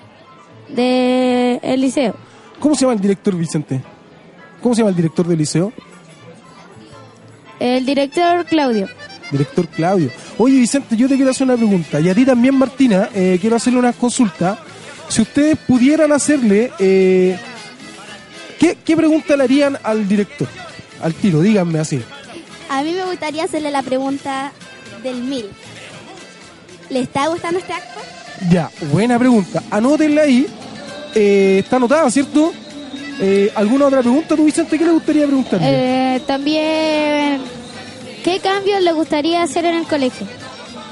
del 0.70 1.82
liceo. 1.82 2.16
¿Cómo 2.60 2.76
se 2.76 2.82
llama 2.82 2.94
el 2.94 3.02
director, 3.02 3.36
Vicente? 3.36 3.82
¿Cómo 4.62 4.76
se 4.76 4.80
llama 4.82 4.90
el 4.92 4.96
director 4.96 5.26
del 5.28 5.38
liceo? 5.40 5.74
El 7.60 7.86
director 7.86 8.46
Claudio. 8.46 8.88
Director 9.32 9.68
Claudio. 9.68 10.12
Oye, 10.38 10.60
Vicente, 10.60 10.96
yo 10.96 11.08
te 11.08 11.16
quiero 11.16 11.32
hacer 11.32 11.46
una 11.46 11.58
pregunta. 11.58 12.00
Y 12.00 12.10
a 12.10 12.16
ti 12.16 12.26
también, 12.26 12.56
Martina, 12.56 13.10
eh, 13.14 13.38
quiero 13.40 13.56
hacerle 13.56 13.80
una 13.80 13.94
consulta. 13.94 14.60
Si 15.08 15.22
ustedes 15.22 15.58
pudieran 15.58 16.12
hacerle, 16.12 16.72
eh, 16.80 17.38
¿qué, 18.60 18.78
¿qué 18.84 18.96
pregunta 18.96 19.36
le 19.36 19.44
harían 19.44 19.78
al 19.84 20.08
director? 20.08 20.48
Al 21.02 21.14
tiro, 21.14 21.42
díganme 21.42 21.80
así. 21.80 22.02
A 22.70 22.84
mí 22.84 22.92
me 22.94 23.06
gustaría 23.06 23.44
hacerle 23.44 23.72
la 23.72 23.82
pregunta 23.82 24.52
del 25.02 25.24
mil. 25.24 25.46
¿Le 26.90 27.00
está 27.02 27.28
gustando 27.28 27.60
este 27.60 27.74
acto? 27.74 28.00
Ya, 28.52 28.70
buena 28.92 29.18
pregunta. 29.18 29.64
Anótenla 29.70 30.22
ahí. 30.22 30.48
Eh, 31.16 31.60
está 31.64 31.78
anotada, 31.78 32.10
¿cierto? 32.12 32.54
Eh, 33.20 33.52
¿Alguna 33.56 33.88
otra 33.88 34.02
pregunta, 34.02 34.36
tú, 34.36 34.46
Vicente? 34.46 34.78
¿Qué 34.78 34.86
le 34.86 34.92
gustaría 34.92 35.26
preguntarle? 35.26 35.68
Eh, 36.16 36.22
también, 36.26 37.42
¿qué 38.32 38.40
cambios 38.40 38.82
le 38.84 38.92
gustaría 38.94 39.42
hacer 39.42 39.66
en 39.66 39.76
el 39.76 39.86
colegio? 39.88 40.28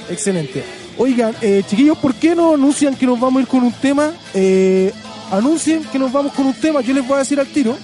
Excelente. 0.09 0.63
Oigan, 0.97 1.35
eh, 1.41 1.63
chiquillos, 1.69 1.97
¿por 1.99 2.15
qué 2.15 2.33
no 2.35 2.53
anuncian 2.55 2.95
que 2.95 3.05
nos 3.05 3.19
vamos 3.19 3.39
a 3.39 3.41
ir 3.43 3.47
con 3.47 3.63
un 3.63 3.71
tema? 3.73 4.11
Eh, 4.33 4.91
anuncien 5.31 5.83
que 5.83 5.99
nos 5.99 6.11
vamos 6.11 6.33
con 6.33 6.47
un 6.47 6.53
tema. 6.55 6.81
Yo 6.81 6.93
les 6.93 7.05
voy 7.07 7.15
a 7.17 7.19
decir 7.19 7.39
al 7.39 7.45
tiro. 7.47 7.77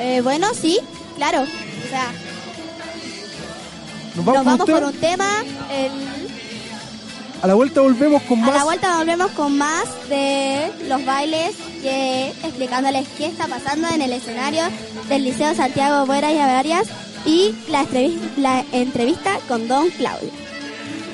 Eh, 0.00 0.20
bueno, 0.22 0.48
sí, 0.60 0.78
claro. 1.16 1.40
O 1.42 1.88
sea, 1.88 2.06
Nos 4.14 4.24
vamos, 4.24 4.44
nos 4.44 4.44
con 4.44 4.44
vamos 4.44 4.60
un 4.60 4.66
tema. 4.66 4.78
por 4.80 4.88
un 4.88 5.00
tema. 5.00 5.28
el- 5.72 6.18
A 7.42 7.46
la 7.46 7.54
vuelta 7.54 7.80
volvemos 7.80 8.22
con 8.24 8.42
A 8.42 8.46
más. 8.46 8.54
la 8.56 8.64
vuelta 8.64 8.96
volvemos 8.98 9.30
con 9.30 9.56
más 9.56 9.84
de 10.08 10.70
los 10.88 11.04
bailes, 11.06 11.54
que, 11.82 12.28
explicándoles 12.44 13.06
qué 13.16 13.26
está 13.26 13.46
pasando 13.46 13.88
en 13.88 14.02
el 14.02 14.12
escenario 14.12 14.64
del 15.08 15.24
Liceo 15.24 15.54
Santiago 15.54 16.04
Bueras 16.04 16.32
y 16.32 16.38
Avarias 16.38 16.88
y 17.24 17.54
la, 17.68 17.84
entrevi- 17.84 18.18
la 18.36 18.64
entrevista 18.72 19.38
con 19.48 19.68
Don 19.68 19.88
Claudio. 19.90 20.30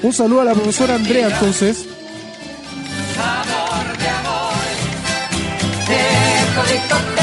Un 0.03 0.13
saludo 0.13 0.43
a 0.43 0.45
la 0.45 0.55
profesora 0.55 0.95
Andrea, 0.97 1.29
entonces. 1.29 1.87
Thank 6.87 7.14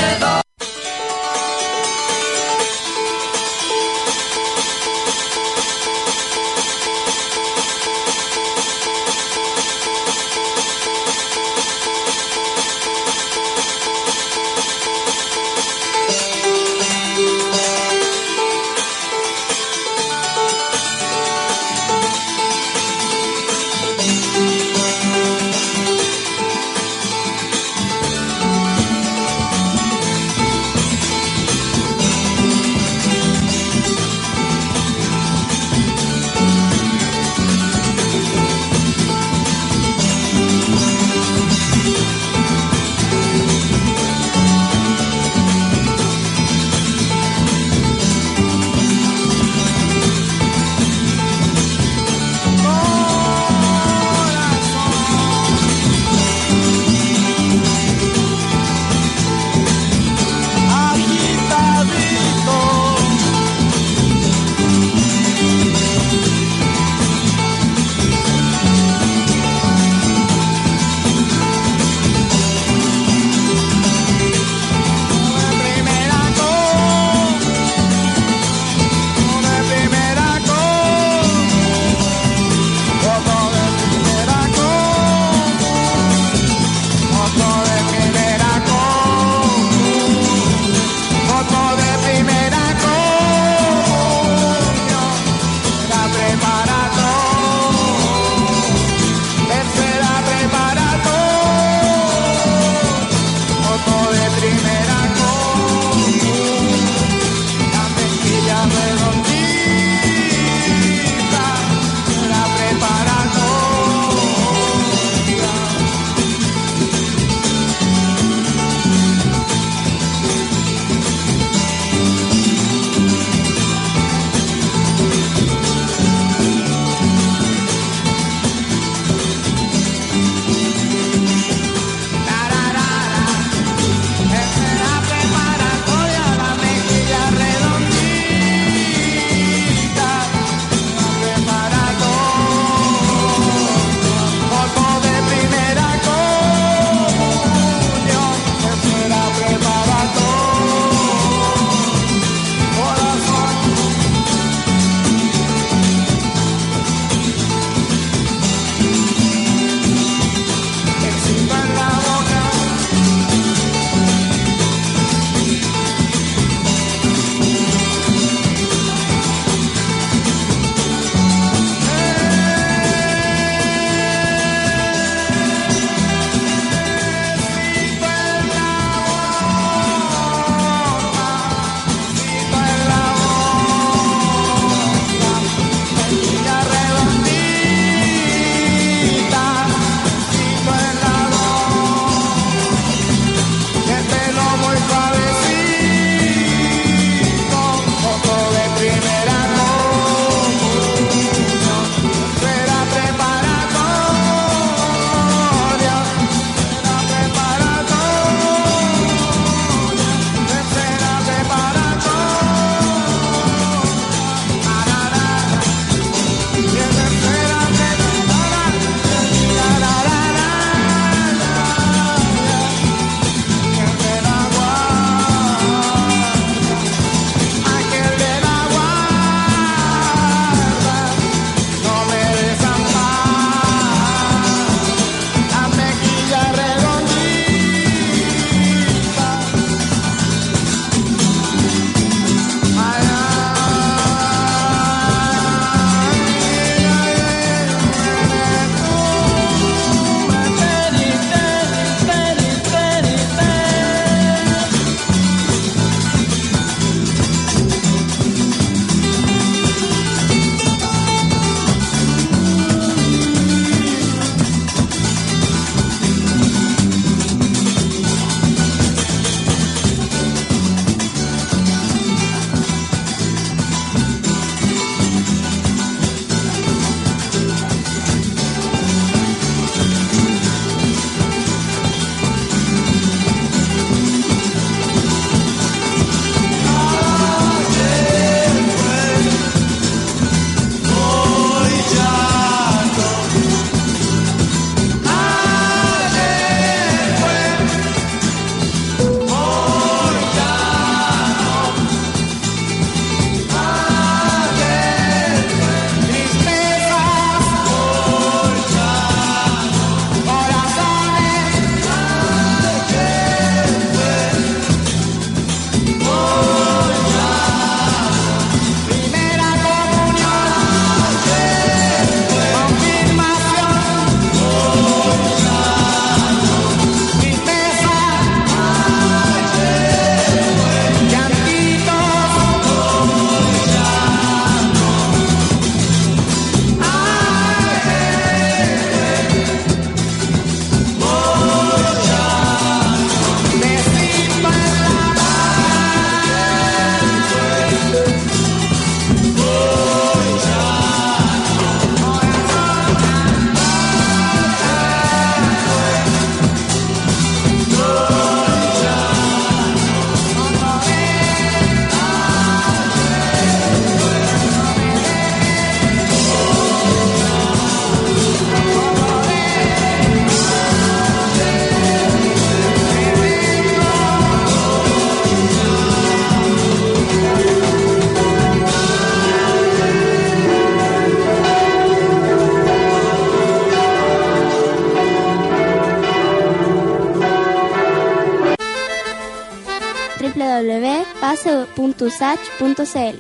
www.tusach.cl. 392.02 393.20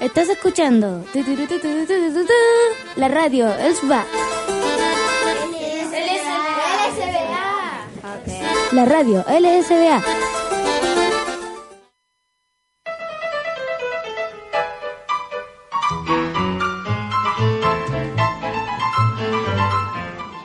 Estás 0.00 0.28
escuchando 0.28 1.04
la 2.96 3.08
radio 3.08 3.54
Elsba. 3.56 4.04
La 8.72 8.84
radio 8.84 9.24
LSBA. 9.28 10.02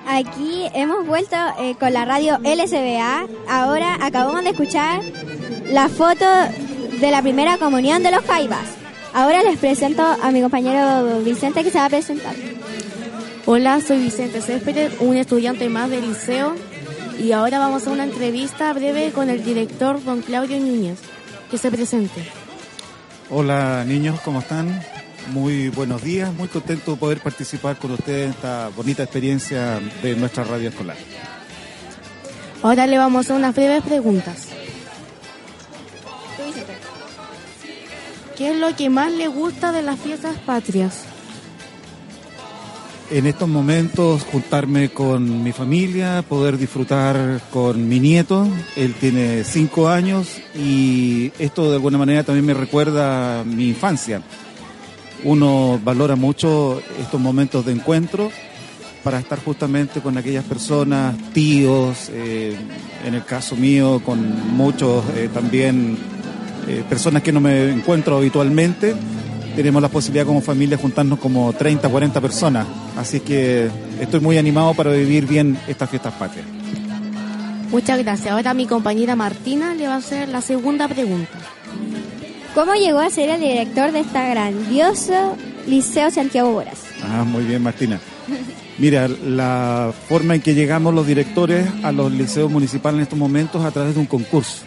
Aquí 0.07 0.69
hemos 0.73 1.05
vuelto 1.05 1.35
eh, 1.59 1.75
con 1.77 1.91
la 1.93 2.05
radio 2.05 2.37
LSBA. 2.39 3.27
Ahora 3.49 3.97
acabamos 4.01 4.43
de 4.43 4.51
escuchar 4.51 5.01
la 5.65 5.89
foto 5.89 6.25
de 6.99 7.11
la 7.11 7.21
primera 7.21 7.57
comunión 7.57 8.03
de 8.03 8.11
los 8.11 8.23
Jaivas. 8.25 8.67
Ahora 9.13 9.43
les 9.43 9.57
presento 9.57 10.01
a 10.03 10.31
mi 10.31 10.41
compañero 10.41 11.19
Vicente 11.23 11.63
que 11.63 11.71
se 11.71 11.77
va 11.77 11.85
a 11.85 11.89
presentar. 11.89 12.35
Hola, 13.45 13.81
soy 13.81 14.03
Vicente 14.03 14.41
Céspedes, 14.41 14.93
un 14.99 15.15
estudiante 15.15 15.69
más 15.69 15.89
del 15.89 16.07
liceo 16.07 16.55
y 17.19 17.31
ahora 17.31 17.59
vamos 17.59 17.87
a 17.87 17.91
una 17.91 18.03
entrevista 18.03 18.73
breve 18.73 19.11
con 19.11 19.29
el 19.29 19.43
director 19.43 20.03
don 20.03 20.21
Claudio 20.21 20.59
Núñez. 20.59 20.99
Que 21.49 21.57
se 21.57 21.69
presente. 21.69 22.23
Hola 23.29 23.83
niños, 23.85 24.19
¿cómo 24.21 24.39
están? 24.39 24.81
Muy 25.31 25.69
buenos 25.69 26.01
días, 26.03 26.33
muy 26.33 26.47
contento 26.47 26.91
de 26.91 26.97
poder 26.97 27.19
participar 27.19 27.77
con 27.77 27.91
ustedes 27.91 28.25
en 28.25 28.31
esta 28.31 28.69
bonita 28.75 29.03
experiencia 29.03 29.79
de 30.01 30.15
nuestra 30.15 30.43
radio 30.43 30.69
escolar. 30.69 30.97
Ahora 32.63 32.87
le 32.87 32.97
vamos 32.97 33.17
a 33.17 33.21
hacer 33.21 33.35
unas 33.35 33.55
breves 33.55 33.83
preguntas. 33.83 34.54
¿Qué 38.37 38.51
es 38.51 38.57
lo 38.57 38.75
que 38.75 38.89
más 38.89 39.11
le 39.13 39.27
gusta 39.27 39.71
de 39.71 39.81
las 39.81 39.97
fiestas 39.99 40.37
patrias? 40.45 41.05
En 43.11 43.27
estos 43.27 43.47
momentos 43.47 44.23
juntarme 44.23 44.89
con 44.89 45.43
mi 45.43 45.51
familia, 45.51 46.23
poder 46.27 46.57
disfrutar 46.57 47.39
con 47.51 47.87
mi 47.87 47.99
nieto, 47.99 48.47
él 48.75 48.93
tiene 48.95 49.43
cinco 49.43 49.87
años 49.87 50.27
y 50.55 51.31
esto 51.39 51.69
de 51.69 51.75
alguna 51.75 51.97
manera 51.97 52.23
también 52.23 52.45
me 52.45 52.53
recuerda 52.53 53.43
mi 53.45 53.69
infancia. 53.69 54.21
Uno 55.23 55.79
valora 55.83 56.15
mucho 56.15 56.81
estos 56.99 57.21
momentos 57.21 57.65
de 57.65 57.73
encuentro 57.73 58.31
para 59.03 59.19
estar 59.19 59.39
justamente 59.39 60.01
con 60.01 60.17
aquellas 60.17 60.43
personas, 60.43 61.15
tíos, 61.31 62.09
eh, 62.11 62.57
en 63.05 63.13
el 63.13 63.23
caso 63.23 63.55
mío, 63.55 64.01
con 64.03 64.57
muchos 64.57 65.05
eh, 65.15 65.29
también 65.31 66.14
eh, 66.67 66.83
personas 66.87 67.21
que 67.21 67.31
no 67.31 67.39
me 67.39 67.71
encuentro 67.71 68.17
habitualmente. 68.17 68.95
Tenemos 69.55 69.81
la 69.81 69.89
posibilidad 69.89 70.25
como 70.25 70.41
familia 70.41 70.75
de 70.75 70.81
juntarnos 70.81 71.19
como 71.19 71.53
30, 71.53 71.87
40 71.87 72.21
personas. 72.21 72.67
Así 72.97 73.21
que 73.21 73.69
estoy 73.99 74.19
muy 74.19 74.37
animado 74.37 74.73
para 74.73 74.91
vivir 74.91 75.25
bien 75.25 75.57
estas 75.67 75.89
fiestas 75.89 76.13
patrias. 76.13 76.45
Muchas 77.71 77.99
gracias. 77.99 78.31
Ahora 78.31 78.53
mi 78.53 78.67
compañera 78.67 79.15
Martina 79.15 79.73
le 79.75 79.87
va 79.87 79.95
a 79.95 79.97
hacer 79.97 80.29
la 80.29 80.41
segunda 80.41 80.87
pregunta. 80.87 81.37
¿Cómo 82.53 82.73
llegó 82.73 82.99
a 82.99 83.09
ser 83.09 83.29
el 83.29 83.41
director 83.41 83.91
de 83.91 83.99
esta 83.99 84.29
grandioso 84.29 85.35
Liceo 85.67 86.09
Santiago 86.09 86.53
Boras? 86.53 86.83
Ah, 87.03 87.23
muy 87.23 87.43
bien, 87.43 87.61
Martina. 87.61 87.99
Mira, 88.77 89.07
la 89.07 89.93
forma 90.07 90.35
en 90.35 90.41
que 90.41 90.53
llegamos 90.53 90.93
los 90.93 91.07
directores 91.07 91.67
a 91.83 91.91
los 91.91 92.11
liceos 92.11 92.51
municipales 92.51 92.97
en 92.97 93.03
estos 93.03 93.19
momentos 93.19 93.61
es 93.61 93.67
a 93.67 93.71
través 93.71 93.93
de 93.93 93.99
un 93.99 94.05
concurso. 94.05 94.63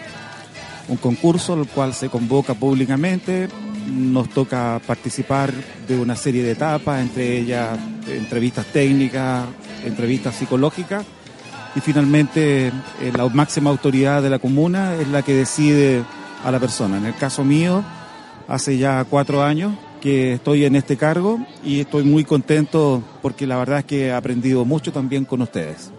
Un 0.89 0.97
concurso 0.97 1.53
al 1.53 1.67
cual 1.67 1.93
se 1.95 2.09
convoca 2.09 2.55
públicamente, 2.55 3.49
nos 3.87 4.29
toca 4.31 4.81
participar 4.87 5.53
de 5.87 5.99
una 5.99 6.17
serie 6.17 6.43
de 6.43 6.53
etapas, 6.53 7.01
entre 7.01 7.39
ellas 7.39 7.79
entrevistas 8.07 8.67
técnicas, 8.67 9.47
entrevistas 9.85 10.35
psicológicas, 10.35 11.05
y 11.75 11.81
finalmente 11.81 12.69
eh, 12.69 12.73
la 13.15 13.29
máxima 13.29 13.71
autoridad 13.71 14.23
de 14.23 14.31
la 14.31 14.39
comuna 14.39 14.95
es 14.97 15.09
la 15.09 15.23
que 15.23 15.35
decide 15.35 16.03
a 16.45 16.51
la 16.51 16.59
persona. 16.59 16.97
En 16.97 17.07
el 17.07 17.15
caso 17.15 17.45
mío, 17.45 17.85
hace 18.49 18.79
ya 18.79 19.05
cuatro 19.05 19.43
años 19.43 19.75
que 20.01 20.35
estoy 20.35 20.65
en 20.65 20.77
este 20.77 20.97
cargo 20.97 21.39
y 21.65 21.81
estoy 21.81 22.05
muy 22.05 22.25
contento 22.25 23.03
porque 23.21 23.47
la 23.47 23.57
verdad 23.57 23.81
es 23.81 23.85
que 23.85 24.07
he 24.07 24.13
aprendido 24.13 24.65
mucho 24.65 24.93
también 24.93 25.25
con 25.25 25.43
ustedes. 25.43 25.93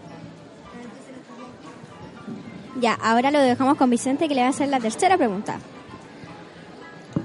Ya, 2.80 2.94
ahora 2.94 3.30
lo 3.30 3.40
dejamos 3.40 3.76
con 3.76 3.90
Vicente 3.90 4.28
que 4.28 4.34
le 4.34 4.40
va 4.40 4.46
a 4.48 4.50
hacer 4.50 4.68
la 4.68 4.80
tercera 4.80 5.16
pregunta. 5.16 5.58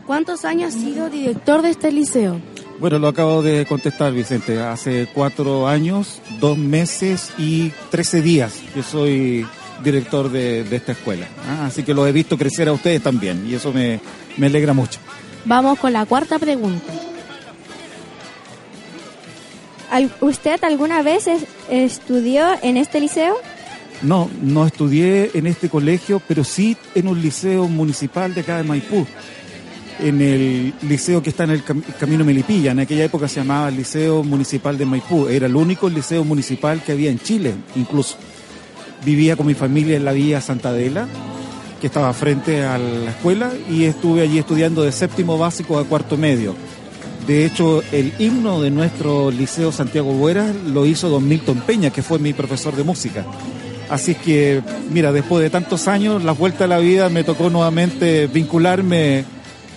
¿Cuántos 0.05 0.45
años 0.45 0.75
ha 0.75 0.79
sido 0.79 1.09
director 1.09 1.61
de 1.61 1.69
este 1.71 1.91
liceo? 1.91 2.39
Bueno, 2.79 2.99
lo 2.99 3.07
acabo 3.07 3.41
de 3.41 3.65
contestar, 3.65 4.11
Vicente. 4.11 4.59
Hace 4.61 5.07
cuatro 5.13 5.67
años, 5.67 6.21
dos 6.39 6.57
meses 6.57 7.31
y 7.37 7.71
trece 7.89 8.21
días 8.21 8.53
que 8.73 8.83
soy 8.83 9.47
director 9.83 10.29
de, 10.29 10.63
de 10.65 10.75
esta 10.75 10.91
escuela. 10.91 11.27
¿ah? 11.47 11.65
Así 11.67 11.83
que 11.83 11.93
lo 11.93 12.05
he 12.05 12.11
visto 12.11 12.37
crecer 12.37 12.67
a 12.67 12.73
ustedes 12.73 13.01
también 13.01 13.45
y 13.49 13.55
eso 13.55 13.71
me, 13.71 13.99
me 14.37 14.47
alegra 14.47 14.73
mucho. 14.73 14.99
Vamos 15.45 15.79
con 15.79 15.93
la 15.93 16.05
cuarta 16.05 16.37
pregunta. 16.37 16.91
¿Al- 19.91 20.11
¿Usted 20.21 20.61
alguna 20.63 21.01
vez 21.01 21.27
es- 21.27 21.45
estudió 21.69 22.45
en 22.61 22.77
este 22.77 22.99
liceo? 22.99 23.35
No, 24.01 24.29
no 24.41 24.65
estudié 24.67 25.31
en 25.33 25.47
este 25.47 25.69
colegio, 25.69 26.21
pero 26.27 26.43
sí 26.43 26.77
en 26.93 27.07
un 27.07 27.21
liceo 27.21 27.67
municipal 27.67 28.33
de 28.33 28.41
acá 28.41 28.57
de 28.57 28.63
Maipú. 28.63 29.05
En 29.99 30.21
el 30.21 30.73
liceo 30.81 31.23
que 31.23 31.29
está 31.29 31.45
en 31.45 31.51
el 31.51 31.63
cam- 31.63 31.81
Camino 31.97 32.25
Melipilla. 32.25 32.71
En 32.71 32.79
aquella 32.79 33.05
época 33.05 33.27
se 33.27 33.39
llamaba 33.39 33.71
Liceo 33.71 34.23
Municipal 34.23 34.77
de 34.77 34.85
Maipú. 34.85 35.27
Era 35.29 35.47
el 35.47 35.55
único 35.55 35.89
liceo 35.89 36.23
municipal 36.25 36.83
que 36.83 36.91
había 36.91 37.09
en 37.09 37.19
Chile, 37.19 37.53
incluso. 37.75 38.17
Vivía 39.05 39.37
con 39.37 39.47
mi 39.47 39.53
familia 39.53 39.95
en 39.95 40.03
la 40.03 40.11
Villa 40.11 40.41
Santa 40.41 40.69
Adela, 40.69 41.07
que 41.79 41.87
estaba 41.87 42.11
frente 42.13 42.63
a 42.63 42.77
la 42.77 43.11
escuela, 43.11 43.53
y 43.71 43.85
estuve 43.85 44.21
allí 44.21 44.37
estudiando 44.37 44.83
de 44.83 44.91
séptimo 44.91 45.37
básico 45.37 45.77
a 45.79 45.85
cuarto 45.85 46.17
medio. 46.17 46.55
De 47.25 47.45
hecho, 47.45 47.81
el 47.91 48.13
himno 48.19 48.61
de 48.61 48.71
nuestro 48.71 49.31
Liceo 49.31 49.71
Santiago 49.71 50.11
Bueras 50.11 50.53
lo 50.67 50.85
hizo 50.85 51.07
don 51.09 51.27
Milton 51.27 51.61
Peña, 51.65 51.89
que 51.89 52.03
fue 52.03 52.19
mi 52.19 52.33
profesor 52.33 52.75
de 52.75 52.83
música. 52.83 53.25
Así 53.89 54.11
es 54.11 54.17
que, 54.17 54.61
mira, 54.89 55.11
después 55.11 55.43
de 55.43 55.49
tantos 55.49 55.87
años, 55.87 56.23
la 56.23 56.31
vuelta 56.31 56.65
a 56.65 56.67
la 56.67 56.79
vida 56.79 57.09
me 57.09 57.23
tocó 57.23 57.49
nuevamente 57.49 58.27
vincularme 58.27 59.23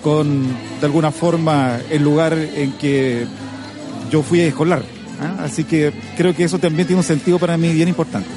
con, 0.03 0.47
de 0.81 0.87
alguna 0.87 1.11
forma, 1.11 1.79
el 1.91 2.03
lugar 2.03 2.33
en 2.33 2.73
que 2.73 3.27
yo 4.11 4.23
fui 4.23 4.41
escolar. 4.41 4.83
¿ah? 5.21 5.45
Así 5.45 5.65
que 5.65 5.93
creo 6.17 6.35
que 6.35 6.45
eso 6.45 6.59
también 6.59 6.87
tiene 6.87 7.01
un 7.01 7.07
sentido 7.07 7.39
para 7.39 7.57
mí 7.57 7.73
bien 7.73 7.89
importante. 7.89 8.29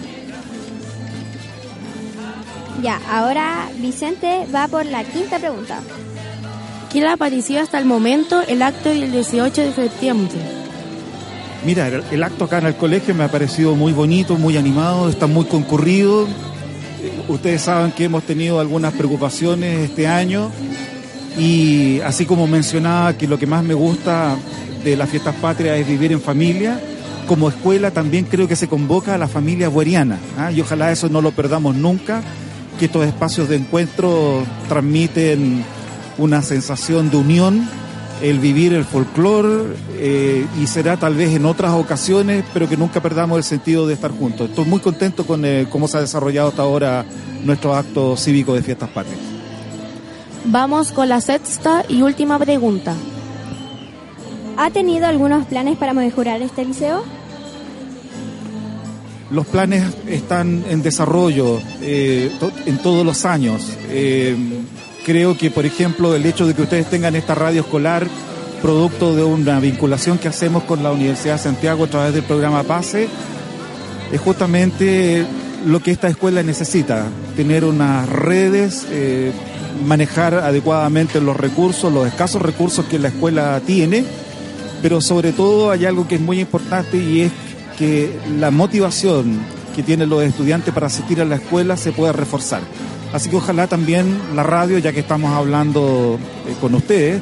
Ya, 2.81 2.99
ahora 3.09 3.69
Vicente 3.77 4.47
va 4.53 4.67
por 4.67 4.85
la 4.85 5.03
quinta 5.03 5.39
pregunta. 5.39 5.79
¿Qué 6.91 6.99
le 6.99 7.07
ha 7.07 7.17
parecido 7.17 7.61
hasta 7.61 7.77
el 7.77 7.85
momento 7.85 8.41
el 8.41 8.61
acto 8.61 8.89
del 8.89 9.11
18 9.11 9.61
de 9.61 9.73
septiembre? 9.73 10.60
Mira, 11.63 11.87
el, 11.87 12.23
acto 12.23 12.45
acá 12.45 12.57
en 12.57 12.65
el 12.65 12.75
colegio 12.75 13.13
me 13.13 13.23
ha 13.23 13.27
parecido 13.27 13.75
muy 13.75 13.93
bonito, 13.93 14.35
muy 14.35 14.57
animado, 14.57 15.09
está 15.09 15.27
muy 15.27 15.45
concurrido. 15.45 16.27
Ustedes 17.27 17.61
saben 17.61 17.91
que 17.91 18.05
hemos 18.05 18.23
tenido 18.23 18.59
algunas 18.59 18.93
preocupaciones 18.93 19.89
este 19.89 20.07
año 20.07 20.49
y 21.37 21.99
así 22.01 22.25
como 22.25 22.47
mencionaba 22.47 23.13
que 23.13 23.27
lo 23.27 23.37
que 23.37 23.45
más 23.45 23.63
me 23.63 23.75
gusta 23.75 24.35
de 24.83 24.97
las 24.97 25.09
fiestas 25.09 25.35
patrias 25.35 25.77
es 25.77 25.87
vivir 25.87 26.11
en 26.11 26.21
familia, 26.21 26.79
como 27.27 27.47
escuela 27.49 27.91
también 27.91 28.25
creo 28.25 28.47
que 28.47 28.55
se 28.55 28.67
convoca 28.67 29.13
a 29.13 29.17
la 29.19 29.27
familia 29.27 29.69
bueriana 29.69 30.17
¿ah? 30.37 30.51
y 30.51 30.61
ojalá 30.61 30.91
eso 30.91 31.09
no 31.09 31.21
lo 31.21 31.31
perdamos 31.31 31.75
nunca, 31.75 32.21
que 32.79 32.85
estos 32.85 33.05
espacios 33.05 33.47
de 33.49 33.57
encuentro 33.57 34.43
transmiten 34.67 35.63
una 36.17 36.41
sensación 36.41 37.11
de 37.11 37.17
unión, 37.17 37.69
el 38.21 38.39
vivir 38.39 38.73
el 38.73 38.85
folclore 38.85 39.73
eh, 39.93 40.45
y 40.61 40.67
será 40.67 40.97
tal 40.97 41.15
vez 41.15 41.31
en 41.35 41.45
otras 41.45 41.71
ocasiones, 41.73 42.43
pero 42.53 42.69
que 42.69 42.77
nunca 42.77 43.01
perdamos 43.01 43.37
el 43.37 43.43
sentido 43.43 43.87
de 43.87 43.93
estar 43.95 44.11
juntos. 44.11 44.49
Estoy 44.49 44.65
muy 44.65 44.79
contento 44.79 45.25
con 45.25 45.43
eh, 45.45 45.67
cómo 45.69 45.87
se 45.87 45.97
ha 45.97 46.01
desarrollado 46.01 46.49
hasta 46.49 46.61
ahora 46.61 47.05
nuestro 47.43 47.75
acto 47.75 48.15
cívico 48.17 48.53
de 48.53 48.61
fiestas 48.61 48.89
patrias. 48.89 49.19
Vamos 50.45 50.91
con 50.91 51.09
la 51.09 51.21
sexta 51.21 51.83
y 51.87 52.01
última 52.01 52.37
pregunta. 52.39 52.93
¿Ha 54.57 54.69
tenido 54.69 55.07
algunos 55.07 55.45
planes 55.47 55.77
para 55.77 55.93
mejorar 55.93 56.41
este 56.41 56.65
liceo? 56.65 57.03
Los 59.31 59.47
planes 59.47 59.83
están 60.07 60.63
en 60.69 60.81
desarrollo 60.81 61.59
eh, 61.81 62.31
to- 62.39 62.51
en 62.65 62.77
todos 62.79 63.05
los 63.05 63.23
años. 63.25 63.61
Creo 65.05 65.35
que, 65.35 65.49
por 65.49 65.65
ejemplo, 65.65 66.15
el 66.15 66.25
hecho 66.25 66.45
de 66.45 66.53
que 66.53 66.61
ustedes 66.61 66.89
tengan 66.89 67.15
esta 67.15 67.33
radio 67.33 67.61
escolar, 67.61 68.07
producto 68.61 69.15
de 69.15 69.23
una 69.23 69.59
vinculación 69.59 70.19
que 70.19 70.27
hacemos 70.27 70.63
con 70.63 70.83
la 70.83 70.91
Universidad 70.91 71.37
de 71.37 71.43
Santiago 71.43 71.85
a 71.85 71.87
través 71.87 72.13
del 72.13 72.23
programa 72.23 72.61
PASE, 72.63 73.07
es 74.11 74.21
justamente 74.21 75.25
lo 75.65 75.79
que 75.79 75.91
esta 75.91 76.07
escuela 76.07 76.43
necesita, 76.43 77.07
tener 77.35 77.65
unas 77.65 78.07
redes, 78.09 78.85
eh, 78.91 79.31
manejar 79.85 80.35
adecuadamente 80.35 81.19
los 81.19 81.35
recursos, 81.35 81.91
los 81.91 82.07
escasos 82.07 82.41
recursos 82.41 82.85
que 82.85 82.99
la 82.99 83.07
escuela 83.07 83.59
tiene, 83.65 84.03
pero 84.83 85.01
sobre 85.01 85.31
todo 85.31 85.71
hay 85.71 85.85
algo 85.85 86.07
que 86.07 86.15
es 86.15 86.21
muy 86.21 86.39
importante 86.39 86.97
y 86.97 87.21
es 87.21 87.31
que 87.77 88.19
la 88.39 88.51
motivación 88.51 89.39
que 89.75 89.81
tienen 89.81 90.09
los 90.09 90.21
estudiantes 90.23 90.73
para 90.73 90.87
asistir 90.87 91.21
a 91.21 91.25
la 91.25 91.35
escuela 91.35 91.77
se 91.77 91.91
pueda 91.91 92.11
reforzar. 92.11 92.61
Así 93.13 93.29
que 93.29 93.35
ojalá 93.35 93.67
también 93.67 94.19
la 94.35 94.43
radio, 94.43 94.77
ya 94.77 94.93
que 94.93 95.01
estamos 95.01 95.31
hablando 95.31 96.17
eh, 96.47 96.53
con 96.61 96.73
ustedes, 96.75 97.21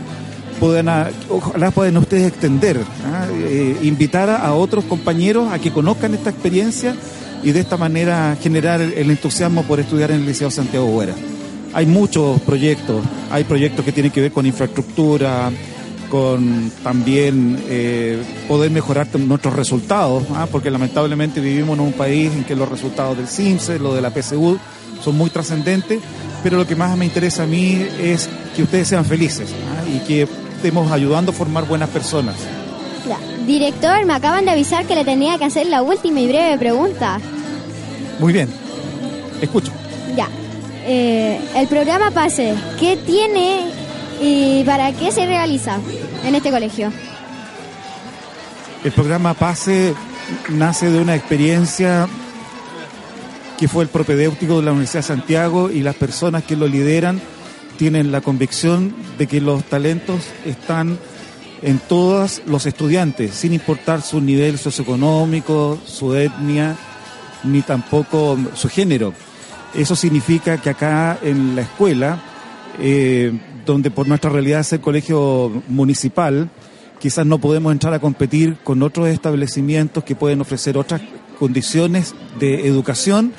puedan, 0.60 0.88
ojalá 1.30 1.72
puedan 1.72 1.98
ustedes 1.98 2.28
extender, 2.28 2.80
¿ah? 3.06 3.26
Eh, 3.34 3.78
invitar 3.82 4.30
a, 4.30 4.54
otros 4.54 4.84
compañeros 4.86 5.52
a 5.52 5.60
que 5.60 5.72
conozcan 5.72 6.14
esta 6.14 6.30
experiencia 6.30 6.96
y 7.44 7.52
de 7.52 7.62
esta 7.62 7.78
manera 7.78 8.38
generar 8.42 8.82
el 8.82 9.10
entusiasmo 9.10 9.64
por 9.64 9.80
estudiar 9.80 10.12
en 10.12 10.18
el 10.18 10.26
Liceo 10.26 10.52
Santiago 10.52 10.86
Huera. 10.86 11.16
Hay 11.74 11.86
muchos 11.86 12.42
proyectos, 12.42 13.04
hay 13.32 13.44
proyectos 13.44 13.86
que 13.86 13.92
tienen 13.92 14.12
que 14.12 14.22
ver 14.22 14.32
con 14.32 14.46
infraestructura, 14.46 15.52
con 16.10 16.72
también 16.84 17.64
eh, 17.68 18.22
poder 18.48 18.72
mejorar 18.72 19.08
nuestros 19.20 19.56
resultados, 19.56 20.24
¿ah? 20.34 20.48
porque 20.52 20.72
lamentablemente 20.72 21.40
vivimos 21.40 21.78
en 21.78 21.86
un 21.86 21.94
país 21.94 22.32
en 22.34 22.44
que 22.44 22.56
los 22.56 22.68
resultados 22.68 23.18
del 23.18 23.28
CIMSE, 23.28 23.80
lo 23.80 23.94
de 23.94 24.02
la 24.02 24.12
PSU, 24.12 24.60
son 25.04 25.18
muy 25.18 25.30
trascendentes, 25.30 26.00
pero 26.44 26.58
lo 26.58 26.68
que 26.68 26.76
más 26.76 26.98
me 26.98 27.06
interesa 27.06 27.44
a 27.44 27.48
mí 27.48 27.86
es 28.00 28.28
que 28.56 28.64
ustedes 28.64 28.88
sean 28.88 29.06
felices 29.06 29.50
¿ah? 29.52 29.88
y 29.88 30.00
que 30.00 30.28
estemos 30.56 30.92
ayudando 30.92 31.32
a 31.32 31.34
formar 31.34 31.66
buenas 31.66 31.90
personas. 31.90 32.36
Director, 33.46 34.06
me 34.06 34.14
acaban 34.14 34.46
de 34.46 34.52
avisar 34.52 34.86
que 34.86 34.94
le 34.94 35.04
tenía 35.04 35.40
que 35.40 35.46
hacer 35.46 35.66
la 35.66 35.82
última 35.82 36.20
y 36.20 36.28
breve 36.28 36.56
pregunta. 36.60 37.20
Muy 38.20 38.32
bien, 38.32 38.48
escucho. 39.42 39.72
Ya. 40.16 40.28
Eh, 40.86 41.40
el 41.56 41.68
programa 41.68 42.12
PASE, 42.12 42.54
¿qué 42.80 42.96
tiene 42.98 43.72
y 44.20 44.64
para 44.66 44.92
qué 44.94 45.12
se 45.12 45.26
realiza 45.26 45.80
en 46.24 46.36
este 46.36 46.52
colegio? 46.52 46.92
El 48.84 48.92
programa 48.92 49.34
PASE 49.34 49.94
nace 50.50 50.90
de 50.90 51.00
una 51.00 51.16
experiencia 51.16 52.08
que 53.58 53.68
fue 53.68 53.84
el 53.84 53.90
propedéutico 53.90 54.58
de 54.58 54.64
la 54.64 54.72
Universidad 54.72 55.04
de 55.04 55.08
Santiago 55.08 55.70
y 55.70 55.82
las 55.82 55.96
personas 55.96 56.44
que 56.44 56.56
lo 56.56 56.68
lideran 56.68 57.20
tienen 57.78 58.12
la 58.12 58.22
convicción 58.22 58.94
de 59.18 59.28
que 59.28 59.42
los 59.42 59.64
talentos 59.66 60.22
están 60.46 60.98
en 61.62 61.80
todos 61.80 62.42
los 62.46 62.66
estudiantes, 62.66 63.34
sin 63.34 63.54
importar 63.54 64.02
su 64.02 64.22
nivel 64.22 64.58
socioeconómico, 64.58 65.78
su 65.86 66.16
etnia, 66.16 66.76
ni 67.44 67.62
tampoco 67.62 68.38
su 68.54 68.70
género. 68.70 69.14
Eso 69.74 69.96
significa 69.96 70.58
que 70.58 70.70
acá 70.70 71.20
en 71.22 71.56
la 71.56 71.64
escuela, 71.64 72.22
eh, 72.80 73.34
donde 73.70 73.92
por 73.92 74.08
nuestra 74.08 74.32
realidad 74.32 74.62
es 74.62 74.74
el 74.74 74.82
colegio 74.82 75.62
municipal, 75.68 76.50
quizás 77.00 77.26
no 77.26 77.38
podemos 77.38 77.72
entrar 77.72 77.94
a 77.94 78.00
competir 78.00 78.58
con 78.64 78.82
otros 78.82 79.08
establecimientos 79.10 80.04
que 80.04 80.16
pueden 80.16 80.42
ofrecer 80.42 80.76
otras 80.76 81.02
condiciones 81.38 82.16
de 82.40 82.68
educación. 82.68 83.32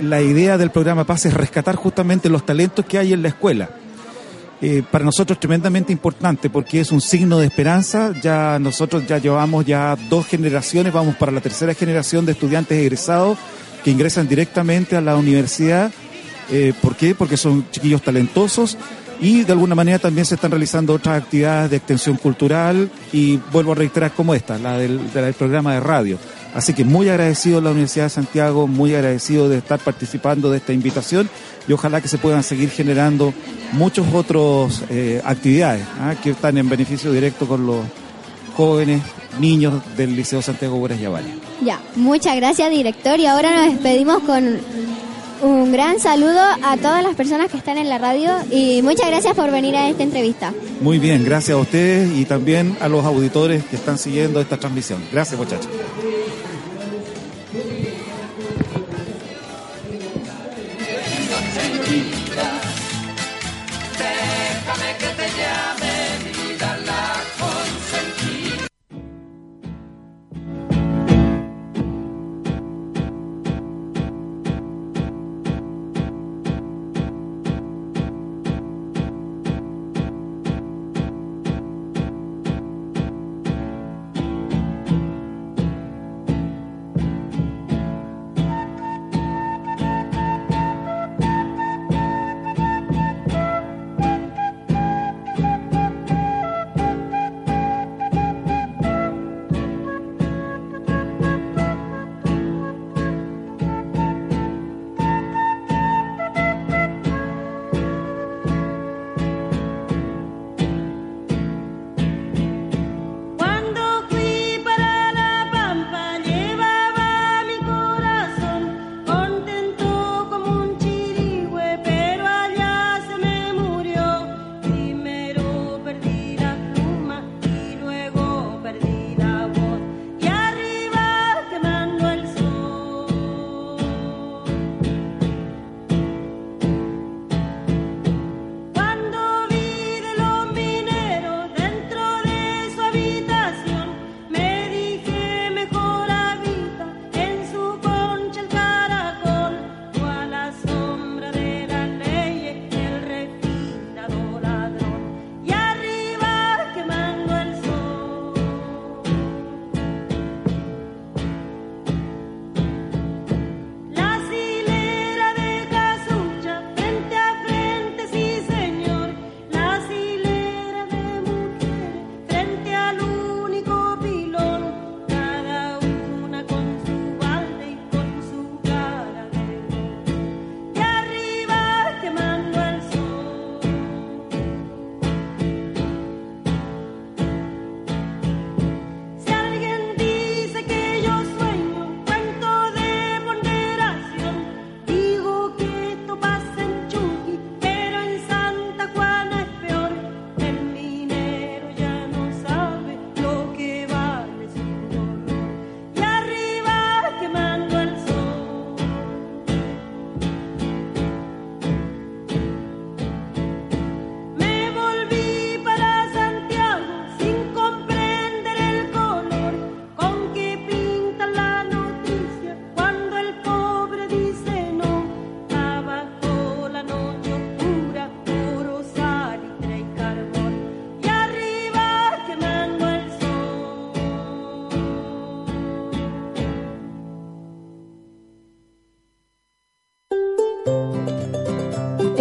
La 0.00 0.20
idea 0.20 0.58
del 0.58 0.70
programa 0.70 1.04
PAS 1.04 1.26
es 1.26 1.34
rescatar 1.34 1.76
justamente 1.76 2.28
los 2.28 2.44
talentos 2.44 2.84
que 2.84 2.98
hay 2.98 3.12
en 3.14 3.22
la 3.22 3.28
escuela. 3.28 3.70
Eh, 4.60 4.82
para 4.90 5.04
nosotros 5.04 5.38
tremendamente 5.38 5.92
importante 5.92 6.50
porque 6.50 6.80
es 6.80 6.92
un 6.92 7.00
signo 7.00 7.38
de 7.38 7.46
esperanza. 7.46 8.12
Ya 8.20 8.58
nosotros 8.58 9.06
ya 9.06 9.18
llevamos 9.18 9.64
ya 9.64 9.96
dos 10.10 10.26
generaciones, 10.26 10.92
vamos 10.92 11.16
para 11.16 11.32
la 11.32 11.40
tercera 11.40 11.72
generación 11.74 12.26
de 12.26 12.32
estudiantes 12.32 12.76
egresados 12.76 13.38
que 13.82 13.90
ingresan 13.90 14.28
directamente 14.28 14.94
a 14.94 15.00
la 15.00 15.16
universidad. 15.16 15.90
Eh, 16.50 16.74
¿Por 16.82 16.96
qué? 16.96 17.14
Porque 17.14 17.36
son 17.36 17.70
chiquillos 17.70 18.02
talentosos 18.02 18.76
y 19.20 19.44
de 19.44 19.52
alguna 19.52 19.74
manera 19.74 19.98
también 19.98 20.24
se 20.24 20.36
están 20.36 20.50
realizando 20.50 20.94
otras 20.94 21.22
actividades 21.22 21.70
de 21.70 21.76
extensión 21.76 22.16
cultural 22.16 22.90
y 23.12 23.36
vuelvo 23.52 23.72
a 23.72 23.74
reiterar 23.74 24.12
como 24.12 24.34
esta, 24.34 24.58
la 24.58 24.78
del, 24.78 25.00
programa 25.36 25.74
de 25.74 25.80
radio. 25.80 26.18
Así 26.54 26.72
que 26.72 26.84
muy 26.84 27.08
agradecido 27.08 27.58
a 27.58 27.60
la 27.60 27.70
Universidad 27.70 28.06
de 28.06 28.10
Santiago, 28.10 28.66
muy 28.66 28.94
agradecido 28.94 29.48
de 29.48 29.58
estar 29.58 29.78
participando 29.78 30.50
de 30.50 30.58
esta 30.58 30.72
invitación 30.72 31.28
y 31.66 31.72
ojalá 31.72 32.00
que 32.00 32.08
se 32.08 32.18
puedan 32.18 32.42
seguir 32.42 32.70
generando 32.70 33.34
muchos 33.72 34.06
otros 34.14 34.82
eh, 34.88 35.20
actividades 35.24 35.84
¿ah? 36.00 36.14
que 36.22 36.30
están 36.30 36.56
en 36.56 36.68
beneficio 36.68 37.12
directo 37.12 37.46
con 37.46 37.66
los 37.66 37.84
jóvenes, 38.56 39.02
niños 39.38 39.74
del 39.96 40.16
Liceo 40.16 40.42
Santiago 40.42 40.78
Buenas 40.78 41.00
Yavales. 41.00 41.30
Ya, 41.60 41.80
muchas 41.96 42.34
gracias 42.36 42.70
director 42.70 43.20
y 43.20 43.26
ahora 43.26 43.54
nos 43.54 43.74
despedimos 43.74 44.22
con 44.22 44.58
un 45.42 45.72
gran 45.72 46.00
saludo 46.00 46.40
a 46.62 46.76
todas 46.76 47.02
las 47.02 47.14
personas 47.14 47.50
que 47.50 47.56
están 47.56 47.78
en 47.78 47.88
la 47.88 47.98
radio 47.98 48.30
y 48.50 48.82
muchas 48.82 49.08
gracias 49.08 49.34
por 49.34 49.50
venir 49.50 49.76
a 49.76 49.88
esta 49.88 50.02
entrevista. 50.02 50.52
Muy 50.80 50.98
bien, 50.98 51.24
gracias 51.24 51.56
a 51.56 51.60
ustedes 51.60 52.10
y 52.16 52.24
también 52.24 52.76
a 52.80 52.88
los 52.88 53.04
auditores 53.04 53.64
que 53.64 53.76
están 53.76 53.98
siguiendo 53.98 54.40
esta 54.40 54.56
transmisión. 54.56 55.02
Gracias 55.12 55.38
muchachos. 55.38 55.68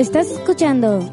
Estás 0.08 0.32
escuchando 0.32 1.04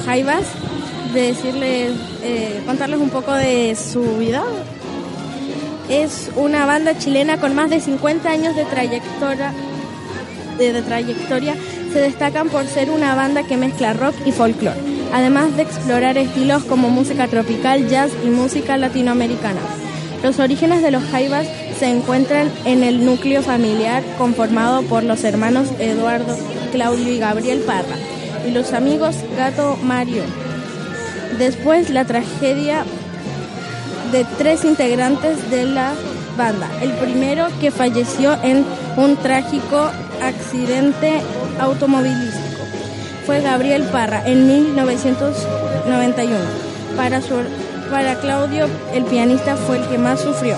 Jaivas, 0.04 0.44
de 1.14 1.28
decirles, 1.28 1.92
eh, 2.22 2.62
contarles 2.66 3.00
un 3.00 3.10
poco 3.10 3.32
de 3.32 3.74
su 3.74 4.18
vida. 4.18 4.42
Es 5.88 6.30
una 6.36 6.66
banda 6.66 6.98
chilena 6.98 7.38
con 7.38 7.54
más 7.54 7.70
de 7.70 7.80
50 7.80 8.28
años 8.30 8.54
de 8.56 8.64
trayectoria, 8.64 9.52
de, 10.58 10.82
trayectoria. 10.82 11.54
Se 11.92 12.00
destacan 12.00 12.48
por 12.48 12.66
ser 12.66 12.90
una 12.90 13.14
banda 13.14 13.44
que 13.44 13.56
mezcla 13.56 13.92
rock 13.92 14.14
y 14.26 14.32
folclore, 14.32 14.76
además 15.12 15.56
de 15.56 15.62
explorar 15.62 16.18
estilos 16.18 16.64
como 16.64 16.90
música 16.90 17.28
tropical, 17.28 17.88
jazz 17.88 18.10
y 18.24 18.28
música 18.28 18.76
latinoamericana. 18.76 19.60
Los 20.22 20.38
orígenes 20.38 20.82
de 20.82 20.90
los 20.90 21.04
Jaivas 21.04 21.46
se 21.78 21.86
encuentran 21.86 22.50
en 22.64 22.82
el 22.82 23.04
núcleo 23.04 23.42
familiar 23.42 24.02
conformado 24.18 24.82
por 24.82 25.02
los 25.02 25.22
hermanos 25.24 25.68
Eduardo, 25.78 26.36
Claudio 26.72 27.12
y 27.12 27.18
Gabriel 27.18 27.60
Parra 27.60 27.96
y 28.46 28.50
los 28.50 28.72
amigos 28.72 29.16
Gato 29.36 29.76
Mario. 29.82 30.22
Después 31.38 31.90
la 31.90 32.04
tragedia 32.04 32.84
de 34.12 34.24
tres 34.38 34.64
integrantes 34.64 35.50
de 35.50 35.64
la 35.64 35.92
banda. 36.36 36.68
El 36.80 36.92
primero 36.92 37.48
que 37.60 37.70
falleció 37.70 38.36
en 38.42 38.64
un 38.96 39.16
trágico 39.16 39.90
accidente 40.22 41.20
automovilístico 41.60 42.44
fue 43.26 43.40
Gabriel 43.40 43.84
Parra 43.84 44.22
en 44.26 44.46
1991. 44.46 46.38
Para, 46.96 47.20
su, 47.20 47.34
para 47.90 48.14
Claudio, 48.20 48.68
el 48.92 49.04
pianista 49.04 49.56
fue 49.56 49.78
el 49.78 49.88
que 49.88 49.98
más 49.98 50.20
sufrió. 50.20 50.56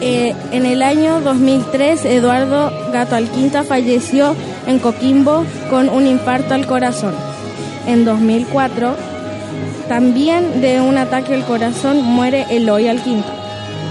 Eh, 0.00 0.34
en 0.52 0.64
el 0.64 0.82
año 0.82 1.20
2003, 1.20 2.04
Eduardo 2.04 2.70
Gato 2.92 3.16
Alquinta 3.16 3.64
falleció 3.64 4.36
en 4.66 4.78
Coquimbo 4.78 5.44
con 5.70 5.88
un 5.88 6.06
infarto 6.06 6.54
al 6.54 6.66
corazón. 6.66 7.14
En 7.86 8.04
2004, 8.04 8.94
también 9.88 10.60
de 10.60 10.80
un 10.80 10.98
ataque 10.98 11.34
al 11.34 11.44
corazón 11.44 12.02
muere 12.02 12.46
Eloy 12.50 12.86
Alquinta. 12.86 13.32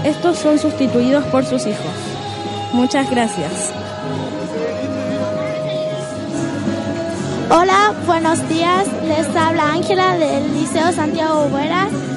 Estos 0.04 0.38
son 0.38 0.58
sustituidos 0.58 1.24
por 1.24 1.44
sus 1.44 1.66
hijos. 1.66 1.92
Muchas 2.72 3.10
gracias. 3.10 3.72
Hola, 7.50 7.94
buenos 8.06 8.48
días. 8.48 8.86
Les 9.06 9.26
habla 9.36 9.72
Ángela 9.72 10.16
del 10.16 10.54
Liceo 10.54 10.92
Santiago 10.92 11.48
Bueras. 11.48 12.07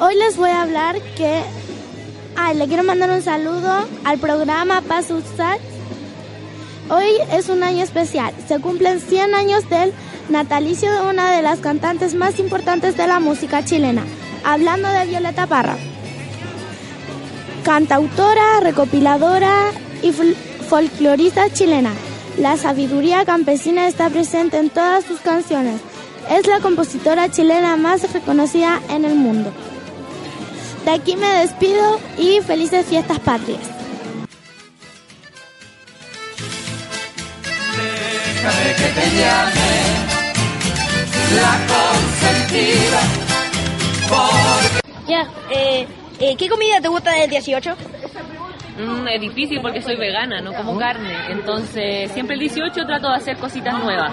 Hoy 0.00 0.14
les 0.16 0.36
voy 0.36 0.50
a 0.50 0.62
hablar 0.62 1.00
que... 1.16 1.42
Ay, 2.36 2.56
le 2.56 2.66
quiero 2.68 2.82
mandar 2.82 3.10
un 3.10 3.22
saludo 3.22 3.86
al 4.04 4.18
programa 4.18 4.80
Paz 4.82 5.10
Usat. 5.10 5.58
Hoy 6.88 7.10
es 7.32 7.48
un 7.48 7.62
año 7.62 7.82
especial. 7.84 8.32
Se 8.48 8.58
cumplen 8.60 9.00
100 9.00 9.34
años 9.34 9.68
del 9.68 9.92
natalicio 10.28 10.90
de 10.92 11.02
una 11.08 11.32
de 11.32 11.42
las 11.42 11.58
cantantes 11.60 12.14
más 12.14 12.38
importantes 12.38 12.96
de 12.96 13.06
la 13.06 13.20
música 13.20 13.64
chilena. 13.64 14.04
Hablando 14.44 14.88
de 14.88 15.06
Violeta 15.06 15.46
Parra. 15.46 15.76
Cantautora, 17.64 18.60
recopiladora 18.62 19.70
y 20.02 20.12
fol- 20.12 20.34
folclorista 20.68 21.50
chilena. 21.52 21.90
La 22.38 22.56
sabiduría 22.56 23.24
campesina 23.26 23.86
está 23.86 24.08
presente 24.08 24.56
en 24.58 24.70
todas 24.70 25.04
sus 25.04 25.20
canciones. 25.20 25.80
Es 26.30 26.46
la 26.46 26.60
compositora 26.60 27.28
chilena 27.28 27.76
más 27.76 28.10
reconocida 28.12 28.80
en 28.88 29.04
el 29.04 29.14
mundo. 29.14 29.52
De 30.84 30.90
aquí 30.90 31.16
me 31.16 31.26
despido 31.26 32.00
y 32.16 32.40
felices 32.40 32.86
fiestas 32.86 33.18
patrias. 33.20 33.60
Déjame 38.34 38.74
que 38.74 39.00
te 39.00 39.16
llame 39.16 39.70
la 41.36 41.54
consentida. 41.68 43.00
Ya, 45.06 45.28
eh, 45.50 45.86
eh, 46.20 46.36
¿qué 46.36 46.48
comida 46.48 46.80
te 46.80 46.88
gusta 46.88 47.12
del 47.12 47.30
18? 47.30 47.76
Es 49.08 49.20
difícil 49.20 49.60
porque 49.60 49.80
soy 49.82 49.96
vegana, 49.96 50.40
no 50.40 50.52
como 50.52 50.78
carne. 50.78 51.12
Entonces, 51.30 52.10
siempre 52.12 52.34
el 52.34 52.40
18 52.40 52.86
trato 52.86 53.08
de 53.08 53.16
hacer 53.16 53.36
cositas 53.36 53.82
nuevas. 53.82 54.12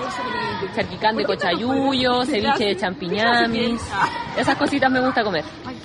Charquicán 0.76 1.16
de 1.16 1.24
cochayuyo, 1.24 2.26
ceviche 2.26 2.66
de 2.66 2.78
champiñamis. 2.78 3.82
Esas 4.38 4.58
cositas 4.58 4.92
me 4.92 5.00
gusta 5.00 5.24
comer. 5.24 5.44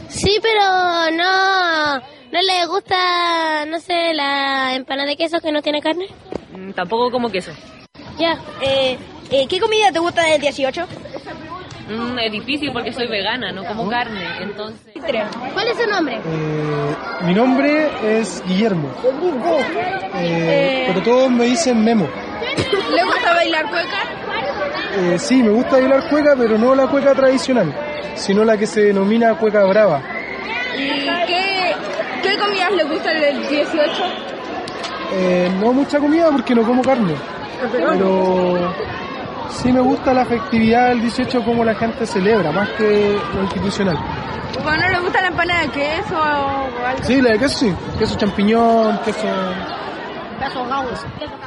Sí, 0.09 0.39
pero 0.43 1.16
no, 1.16 1.99
no 1.99 2.43
le 2.43 2.66
gusta, 2.66 3.64
no 3.66 3.78
sé, 3.80 4.14
la 4.14 4.74
empanada 4.74 5.09
de 5.09 5.16
queso 5.16 5.41
que 5.41 5.53
no 5.53 5.62
tiene 5.62 5.80
carne. 5.80 6.07
Mm, 6.57 6.72
tampoco 6.72 7.11
como 7.11 7.30
queso. 7.30 7.53
Ya, 8.18 8.39
eh, 8.61 8.99
eh, 9.30 9.47
¿qué 9.49 9.61
comida 9.61 9.93
te 9.93 9.99
gusta 9.99 10.22
del 10.24 10.41
18? 10.41 10.87
Mm, 11.93 12.18
es 12.18 12.32
difícil 12.32 12.72
porque 12.72 12.93
soy 12.93 13.07
vegana, 13.07 13.53
no 13.53 13.64
como 13.64 13.88
carne. 13.88 14.24
Entonces... 14.40 14.95
¿Cuál 15.53 15.68
es 15.68 15.76
su 15.76 15.90
nombre? 15.90 16.16
Eh, 16.16 16.95
mi 17.22 17.34
nombre 17.34 17.90
es 18.03 18.43
Guillermo, 18.47 18.88
eh, 20.16 20.84
pero 20.88 21.03
todos 21.03 21.30
me 21.30 21.45
dicen 21.45 21.84
Memo. 21.84 22.09
¿Le 22.95 23.05
gusta 23.05 23.34
bailar 23.34 23.68
cueca? 23.68 23.98
Eh, 24.97 25.19
sí, 25.19 25.43
me 25.43 25.51
gusta 25.51 25.78
bailar 25.78 26.09
cueca, 26.09 26.35
pero 26.39 26.56
no 26.56 26.74
la 26.74 26.86
cueca 26.86 27.14
tradicional, 27.14 27.74
sino 28.14 28.44
la 28.44 28.56
que 28.56 28.66
se 28.66 28.82
denomina 28.82 29.35
cueca 29.35 29.64
brava. 29.64 30.02
¿Y 30.77 30.89
qué, 31.27 31.74
qué 32.23 32.39
comidas 32.39 32.73
le 32.73 32.85
gustan 32.85 33.20
del 33.20 33.48
18? 33.48 33.93
Eh, 35.14 35.51
no 35.60 35.73
mucha 35.73 35.98
comida 35.98 36.31
porque 36.31 36.55
no 36.55 36.62
como 36.62 36.82
carne, 36.82 37.14
pero 37.70 38.73
Sí 39.51 39.73
me 39.73 39.81
gusta 39.81 40.12
la 40.12 40.24
festividad 40.24 40.89
del 40.89 41.02
18 41.02 41.44
como 41.44 41.64
la 41.64 41.74
gente 41.74 42.06
celebra, 42.06 42.52
más 42.52 42.69
que 42.70 43.19
lo 43.35 43.43
institucional. 43.43 43.98
Bueno, 44.62 44.89
le 44.89 45.01
gusta 45.01 45.20
la 45.20 45.28
empanada 45.28 45.62
de 45.62 45.69
queso 45.70 46.16
o 46.16 46.23
algo? 46.23 47.05
Sí, 47.05 47.20
la 47.20 47.32
de 47.32 47.39
queso 47.39 47.59
sí. 47.59 47.74
Queso 47.98 48.16
champiñón, 48.16 48.98
queso... 49.05 49.28
Queso 50.39 50.66
gaucho, 50.66 51.06
queso 51.19 51.43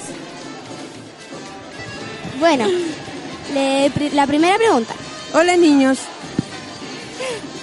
Bueno, 2.39 2.67
le- 3.53 3.91
pri- 3.95 4.11
la 4.11 4.27
primera 4.27 4.57
pregunta. 4.57 4.95
Hola 5.35 5.57
niños, 5.57 5.99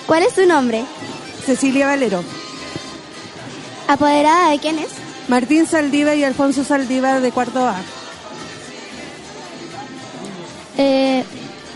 ¿Cuál 0.07 0.23
es 0.23 0.33
tu 0.33 0.45
nombre? 0.45 0.83
Cecilia 1.45 1.87
Valero, 1.87 2.23
¿Apoderada 3.87 4.49
de 4.51 4.59
quién 4.59 4.79
es? 4.79 4.89
Martín 5.27 5.65
Saldiva 5.65 6.13
y 6.15 6.23
Alfonso 6.23 6.63
Saldiva 6.63 7.19
de 7.19 7.31
cuarto 7.31 7.65
A. 7.65 7.75
Eh, 10.77 11.23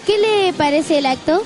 ¿Qué 0.05 0.17
le 0.17 0.53
parece 0.53 0.97
el 0.97 1.05
acto? 1.05 1.43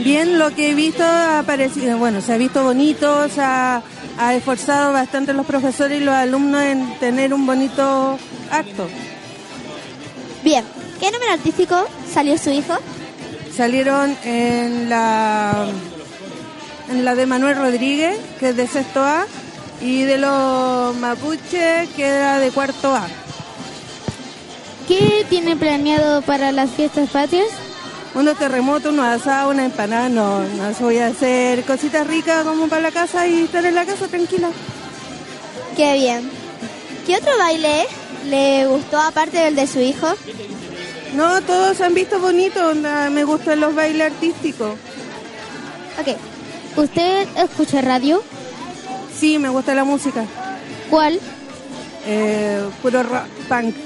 Bien, 0.00 0.38
lo 0.38 0.54
que 0.54 0.70
he 0.70 0.74
visto 0.74 1.04
ha 1.04 1.42
parecido, 1.46 1.98
bueno, 1.98 2.20
se 2.20 2.32
ha 2.32 2.36
visto 2.36 2.64
bonito, 2.64 3.28
se 3.28 3.42
ha, 3.42 3.82
ha 4.18 4.34
esforzado 4.34 4.92
bastante 4.92 5.32
los 5.34 5.46
profesores 5.46 6.00
y 6.00 6.04
los 6.04 6.14
alumnos 6.14 6.62
en 6.62 6.98
tener 6.98 7.32
un 7.32 7.46
bonito 7.46 8.18
acto. 8.50 8.88
Bien. 10.42 10.64
¿Qué 10.98 11.10
número 11.10 11.32
artístico 11.32 11.86
salió 12.12 12.38
su 12.38 12.50
hijo? 12.50 12.74
Salieron 13.54 14.16
en 14.24 14.88
la 14.88 15.66
en 16.88 17.04
la 17.04 17.14
de 17.14 17.26
Manuel 17.26 17.56
Rodríguez, 17.56 18.18
que 18.38 18.50
es 18.50 18.56
de 18.56 18.66
sexto 18.66 19.02
A, 19.02 19.26
y 19.80 20.02
de 20.02 20.18
los 20.18 20.94
mapuche, 20.96 21.88
que 21.96 22.06
era 22.06 22.38
de 22.38 22.50
cuarto 22.50 22.94
A. 22.94 23.06
¿Qué 24.88 25.26
tiene 25.28 25.56
planeado 25.56 26.22
para 26.22 26.52
las 26.52 26.70
fiestas 26.70 27.10
patrias? 27.10 27.48
Unos 28.14 28.38
terremotos, 28.38 28.92
unos 28.92 29.06
asados, 29.06 29.52
una 29.52 29.64
empanada, 29.64 30.08
no, 30.08 30.40
no 30.40 30.72
voy 30.80 30.98
a 30.98 31.08
hacer 31.08 31.64
cositas 31.64 32.06
ricas 32.06 32.44
como 32.44 32.68
para 32.68 32.82
la 32.82 32.92
casa 32.92 33.26
y 33.26 33.42
estar 33.42 33.64
en 33.64 33.74
la 33.74 33.84
casa 33.84 34.06
tranquila. 34.06 34.50
Qué 35.76 35.94
bien. 35.94 36.30
¿Qué 37.06 37.16
otro 37.16 37.36
baile 37.38 37.86
le 38.26 38.66
gustó 38.66 38.98
aparte 38.98 39.38
del 39.38 39.56
de 39.56 39.66
su 39.66 39.80
hijo? 39.80 40.14
No, 41.14 41.40
todos 41.42 41.80
han 41.80 41.94
visto 41.94 42.20
bonito, 42.20 42.68
onda, 42.68 43.10
me 43.10 43.24
gustan 43.24 43.60
los 43.60 43.74
bailes 43.74 44.12
artísticos. 44.12 44.72
Ok. 46.00 46.16
¿Usted 46.76 47.26
escucha 47.36 47.80
radio? 47.80 48.22
Sí, 49.18 49.38
me 49.38 49.48
gusta 49.48 49.74
la 49.74 49.84
música. 49.84 50.24
¿Cuál? 50.90 51.20
Eh, 52.06 52.62
puro 52.82 53.02
rock, 53.02 53.26
punk. 53.48 53.74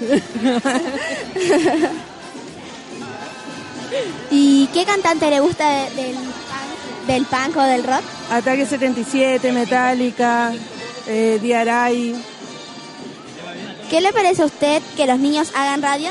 ¿Y 4.30 4.66
qué 4.68 4.84
cantante 4.84 5.30
le 5.30 5.40
gusta 5.40 5.68
de- 5.68 5.90
del, 6.02 6.14
punk, 6.14 7.06
del 7.06 7.24
punk 7.26 7.56
o 7.56 7.62
del 7.62 7.84
rock? 7.84 8.02
Ataque 8.30 8.66
77, 8.66 9.52
Metallica, 9.52 10.52
eh, 11.06 11.38
Diaray. 11.40 12.14
¿Qué 13.90 14.00
le 14.00 14.12
parece 14.12 14.42
a 14.42 14.46
usted 14.46 14.82
que 14.96 15.06
los 15.06 15.18
niños 15.18 15.50
hagan 15.54 15.80
radio? 15.82 16.10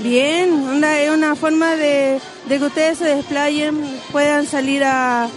Bien, 0.00 0.82
es 0.82 1.10
una 1.10 1.36
forma 1.36 1.76
de, 1.76 2.18
de 2.48 2.58
que 2.58 2.64
ustedes 2.64 2.96
se 2.98 3.04
desplayen, 3.04 3.82
puedan 4.12 4.46
salir 4.46 4.82
a, 4.84 5.28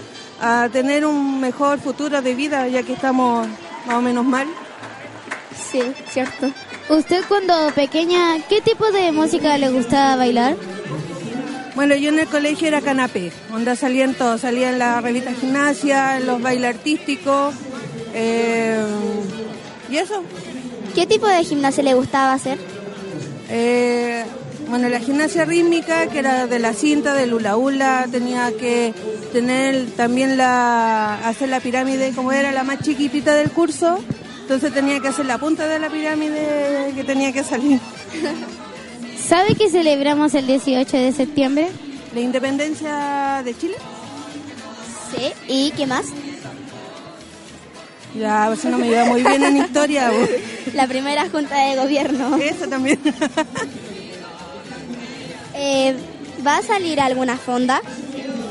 a 0.44 0.68
tener 0.68 1.06
un 1.06 1.40
mejor 1.40 1.80
futuro 1.80 2.22
de 2.22 2.36
vida, 2.36 2.68
ya 2.68 2.84
que 2.84 2.91
estamos 2.94 3.48
más 3.88 3.95
o 3.95 4.02
menos 4.02 4.26
mal. 4.26 4.45
Sí, 5.72 5.82
cierto. 6.10 6.52
¿Usted 6.90 7.24
cuando 7.30 7.72
pequeña, 7.74 8.38
qué 8.49 8.60
tipo 8.60 8.91
de 8.91 9.14
música 9.14 9.57
le 9.57 9.70
gustaba 9.70 10.18
bailar? 10.18 10.57
Bueno, 11.76 11.95
yo 11.95 12.10
en 12.10 12.20
el 12.20 12.28
colegio 12.28 12.68
era 12.68 12.82
canapé, 12.82 13.32
onda 13.53 13.78
salían 13.78 14.15
todos, 14.15 14.41
salían 14.41 14.78
la 14.78 14.99
revista 14.99 15.34
gimnasia, 15.34 16.20
los 16.20 16.41
bailes 16.41 16.76
artísticos, 16.76 17.56
eh, 18.14 18.84
y 19.90 19.95
eso. 19.95 20.24
¿Qué 20.94 21.07
tipo 21.07 21.26
de 21.26 21.44
gimnasia 21.45 21.84
le 21.84 21.94
gustaba 21.94 22.34
hacer? 22.34 22.60
Eh, 23.49 24.26
bueno, 24.69 24.90
la 24.90 24.99
gimnasia 24.99 25.45
rítmica, 25.45 26.07
que 26.07 26.19
era 26.19 26.48
de 26.48 26.60
la 26.60 26.73
cinta, 26.73 27.14
del 27.14 27.34
hula 27.34 27.56
hula, 27.57 28.07
tenía 28.11 28.52
que 28.57 28.94
tener 29.31 29.85
también 29.95 30.38
la, 30.38 31.27
hacer 31.27 31.49
la 31.49 31.60
pirámide, 31.60 32.11
como 32.15 32.31
era 32.31 32.52
la 32.52 32.64
más 32.64 32.80
chiquitita 32.80 33.35
del 33.35 33.52
curso, 33.52 33.99
entonces 34.41 34.73
tenía 34.73 34.99
que 34.99 35.07
hacer 35.10 35.26
la 35.26 35.38
punta 35.38 35.68
de 35.68 35.80
la 35.80 35.90
pirámide 35.90 36.91
que 36.95 37.03
tenía 37.03 37.31
que 37.31 37.44
salir. 37.44 37.80
¿Sabe 39.27 39.56
que 39.56 39.69
celebramos 39.69 40.34
el 40.35 40.48
18 40.48 40.98
de 40.98 41.11
septiembre? 41.14 41.68
¿La 42.14 42.19
independencia 42.22 43.41
de 43.44 43.57
Chile? 43.57 43.76
Sí. 45.15 45.31
¿Y 45.48 45.72
qué 45.72 45.88
más? 45.88 46.06
Ya, 48.19 48.45
pues 48.48 48.64
no 48.65 48.77
me 48.77 48.88
iba 48.88 49.06
muy 49.06 49.23
bien 49.23 49.44
en 49.44 49.57
historia. 49.65 50.11
vos. 50.11 50.30
La 50.73 50.88
primera 50.88 51.30
junta 51.30 51.56
de 51.68 51.76
gobierno. 51.77 52.35
Eso 52.38 52.68
también. 52.68 52.99
Eh, 55.56 55.96
¿Va 56.46 56.58
a 56.58 56.62
salir 56.62 57.00
alguna 57.00 57.38
fonda 57.38 57.82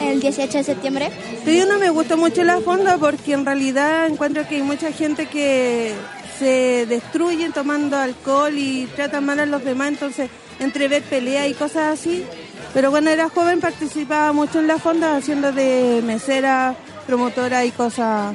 el 0.01 0.21
18 0.21 0.59
de 0.59 0.65
septiembre? 0.65 1.11
Sí, 1.45 1.63
no 1.69 1.79
me 1.79 1.91
gusta 1.91 2.17
mucho 2.17 2.43
la 2.45 2.61
fonda 2.61 2.97
porque 2.99 3.33
en 3.35 3.45
realidad 3.45 4.07
encuentro 4.07 4.47
que 4.49 4.57
hay 4.57 4.63
mucha 4.63 4.93
gente 4.93 5.27
que 5.27 5.93
se 6.39 6.87
destruye 6.87 7.51
tomando 7.51 7.97
alcohol 7.99 8.55
y 8.57 8.87
tratan 8.97 9.27
mal 9.27 9.41
a 9.41 9.47
los 9.47 9.63
demás, 9.65 9.89
entonces 9.89 10.31
entre 10.61 10.89
ver 10.89 11.03
pelea 11.03 11.47
y 11.49 11.55
cosas 11.55 11.99
así. 11.99 12.25
Pero 12.73 12.91
cuando 12.91 13.11
era 13.11 13.29
joven 13.29 13.61
participaba 13.61 14.33
mucho 14.33 14.61
en 14.61 14.67
la 14.69 14.79
fonda 14.79 15.17
haciendo 15.17 15.53
de 15.53 16.01
mesera, 16.05 16.75
promotora 17.07 17.65
y 17.67 17.71
cosas 17.73 18.35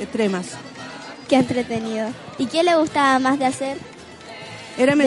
extremas. 0.00 0.46
Qué 1.28 1.36
entretenido. 1.36 2.08
¿Y 2.38 2.46
qué 2.46 2.62
le 2.62 2.74
gustaba 2.76 3.18
más 3.18 3.38
de 3.38 3.46
hacer? 3.46 3.76
Era 4.78 4.94
De- 4.94 5.04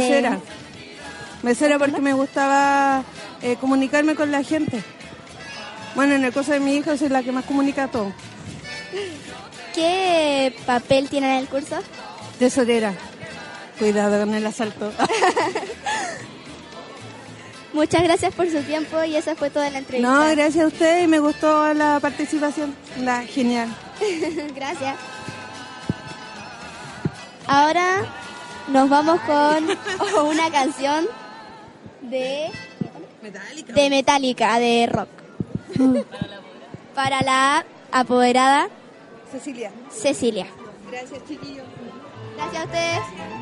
mesera. 1.43 1.77
Porque 1.79 2.01
me 2.01 2.13
gustaba 2.13 3.03
eh, 3.41 3.55
comunicarme 3.59 4.15
con 4.15 4.31
la 4.31 4.43
gente. 4.43 4.83
Bueno, 5.95 6.15
en 6.15 6.25
el 6.25 6.33
caso 6.33 6.51
de 6.51 6.59
mi 6.59 6.75
hijo 6.75 6.95
soy 6.95 7.09
la 7.09 7.23
que 7.23 7.31
más 7.31 7.45
comunica 7.45 7.87
todo. 7.87 8.13
¿Qué 9.73 10.55
papel 10.65 11.09
tiene 11.09 11.33
en 11.33 11.39
el 11.39 11.47
curso? 11.47 11.77
Tesorera. 12.39 12.93
Cuidado 13.79 14.19
con 14.19 14.33
el 14.33 14.45
asalto. 14.45 14.91
Muchas 17.73 18.01
gracias 18.01 18.33
por 18.33 18.49
su 18.49 18.61
tiempo 18.63 19.03
y 19.03 19.15
esa 19.15 19.35
fue 19.35 19.51
toda 19.51 19.69
la 19.69 19.77
entrevista. 19.77 20.09
No, 20.09 20.27
gracias 20.35 20.63
a 20.63 20.67
usted 20.67 21.03
y 21.03 21.07
me 21.07 21.19
gustó 21.19 21.73
la 21.75 21.99
participación. 21.99 22.75
La 23.01 23.23
genial. 23.23 23.69
gracias. 24.55 24.95
Ahora 27.45 28.03
nos 28.67 28.89
vamos 28.89 29.19
con 29.21 30.25
una 30.27 30.49
canción 30.51 31.07
de 32.09 32.49
Metallica. 33.21 33.73
de 33.73 33.89
Metallica, 33.89 34.59
de 34.59 34.87
rock. 34.87 35.09
Para 36.95 37.21
la 37.21 37.65
apoderada 37.91 38.69
Cecilia. 39.31 39.71
Cecilia. 39.89 40.47
Gracias, 40.89 41.19
chiquillos. 41.27 41.65
Gracias 42.37 42.61
a 42.61 42.65
ustedes. 42.65 43.36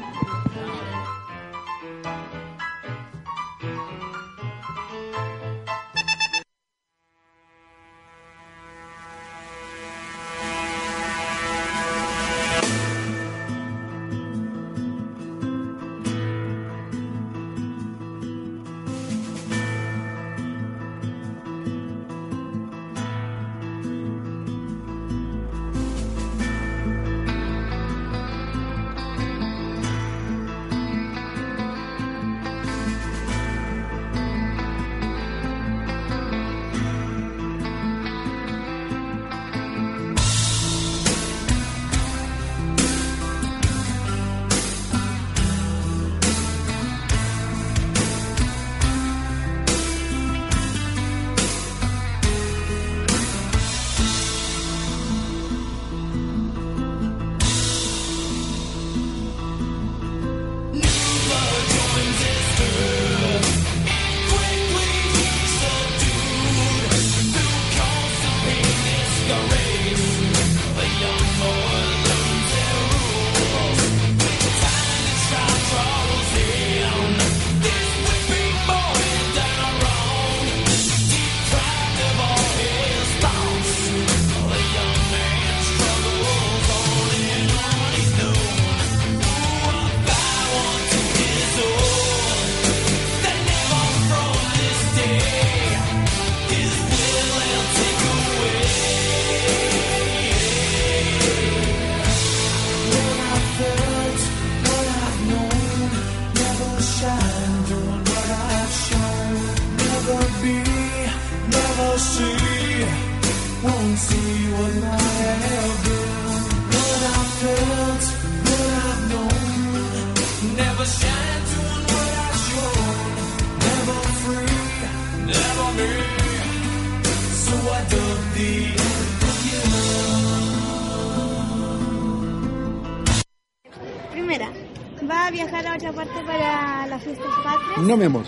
No, 137.95 137.99
mi 137.99 138.05
amor, 138.07 138.23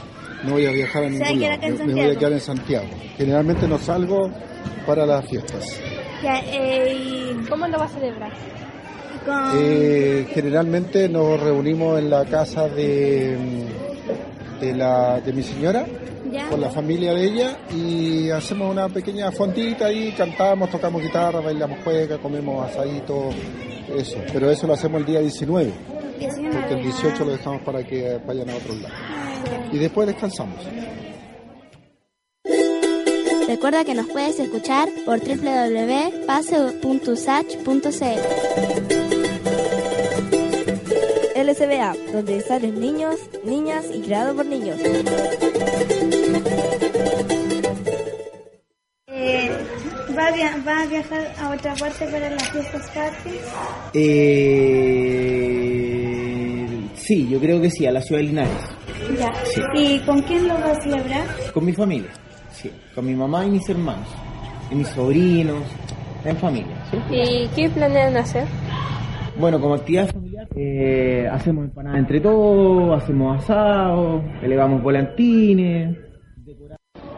no 0.45 0.51
voy 0.53 0.65
a 0.65 0.71
viajar 0.71 1.03
a 1.03 1.09
¿Se 1.09 1.19
va 1.19 1.25
a 1.27 1.29
ningún 1.29 1.49
lado. 1.49 1.61
Me- 1.61 1.69
Me 1.69 1.75
voy 1.75 1.75
a 1.75 2.05
Santiago? 2.05 2.19
quedar 2.19 2.31
en 2.31 2.39
Santiago. 2.39 2.85
Generalmente 3.17 3.67
no 3.67 3.77
salgo 3.77 4.31
para 4.85 5.05
las 5.05 5.25
fiestas. 5.27 5.77
Ya, 6.23 6.39
eh, 6.45 6.95
¿y 6.95 7.45
¿Cómo 7.49 7.67
lo 7.67 7.77
va 7.77 7.83
a 7.83 7.89
celebrar? 7.89 8.31
Con... 9.25 9.35
Eh, 9.61 10.25
generalmente 10.33 11.09
nos 11.09 11.37
reunimos 11.41 11.99
en 11.99 12.09
la 12.09 12.23
casa 12.23 12.69
de, 12.69 13.35
de, 14.61 14.73
la, 14.73 15.19
de 15.19 15.33
mi 15.33 15.43
señora, 15.43 15.85
Ya. 16.31 16.47
con 16.47 16.61
la 16.61 16.69
familia 16.69 17.13
de 17.13 17.25
ella, 17.25 17.57
y 17.75 18.29
hacemos 18.29 18.71
una 18.71 18.87
pequeña 18.87 19.29
fondita 19.33 19.87
ahí, 19.87 20.13
cantamos, 20.17 20.69
tocamos 20.69 21.01
guitarra, 21.01 21.41
bailamos 21.41 21.79
juega, 21.83 22.17
comemos 22.19 22.69
asadito, 22.69 23.31
eso. 23.97 24.17
Pero 24.31 24.49
eso 24.49 24.65
lo 24.65 24.75
hacemos 24.75 25.01
el 25.01 25.07
día 25.07 25.19
19, 25.19 25.73
19, 26.19 26.55
porque 26.57 26.73
el 26.75 26.83
18 26.83 27.25
lo 27.25 27.31
dejamos 27.33 27.61
para 27.63 27.83
que 27.83 28.17
vayan 28.25 28.49
a 28.49 28.55
otros 28.55 28.77
lados. 28.81 28.97
Y 29.71 29.77
después 29.77 30.07
descansamos. 30.07 30.57
Recuerda 33.47 33.85
que 33.85 33.93
nos 33.95 34.07
puedes 34.07 34.39
escuchar 34.39 34.89
por 35.05 35.19
www.pase.usach.cl. 35.19 38.19
LSBA, 41.35 41.95
donde 42.11 42.41
salen 42.41 42.79
niños, 42.79 43.15
niñas 43.45 43.85
y 43.93 44.01
creado 44.01 44.35
por 44.35 44.45
niños. 44.45 44.77
Eh, 49.07 49.49
¿va, 50.17 50.27
a 50.27 50.31
via- 50.31 50.57
¿Va 50.67 50.81
a 50.81 50.85
viajar 50.87 51.33
a 51.39 51.49
otra 51.51 51.73
parte 51.75 52.05
para 52.07 52.29
las 52.31 52.49
fiestas 52.49 52.87
patrias? 52.89 53.43
Eh, 55.47 56.67
sí, 56.95 57.27
yo 57.29 57.39
creo 57.39 57.61
que 57.61 57.69
sí, 57.69 57.85
a 57.85 57.91
la 57.91 58.01
ciudad 58.01 58.21
de 58.21 58.27
Linares, 58.27 58.51
Ya. 59.19 59.33
Sí. 59.45 59.61
¿Y 59.75 59.99
con 59.99 60.21
quién 60.23 60.47
lo 60.47 60.55
va 60.55 60.71
a 60.71 60.81
celebrar? 60.81 61.25
con 61.53 61.65
mi 61.65 61.73
familia, 61.73 62.09
sí, 62.51 62.71
con 62.93 63.05
mi 63.05 63.15
mamá 63.15 63.45
y 63.45 63.51
mis 63.51 63.69
hermanos, 63.69 64.07
y 64.71 64.75
mis 64.75 64.87
sobrinos, 64.89 65.63
en 66.25 66.37
familia, 66.37 66.75
¿sí? 66.91 66.97
¿Y 67.09 67.47
qué 67.55 67.69
planean 67.69 68.17
hacer? 68.17 68.45
Bueno, 69.39 69.59
como 69.61 69.75
actividad 69.75 70.09
familiar, 70.11 70.47
eh, 70.55 71.27
hacemos 71.31 71.65
empanadas 71.65 71.99
entre 71.99 72.19
todos, 72.19 73.01
hacemos 73.01 73.37
asado, 73.43 74.21
elevamos 74.41 74.81
volantines. 74.81 75.95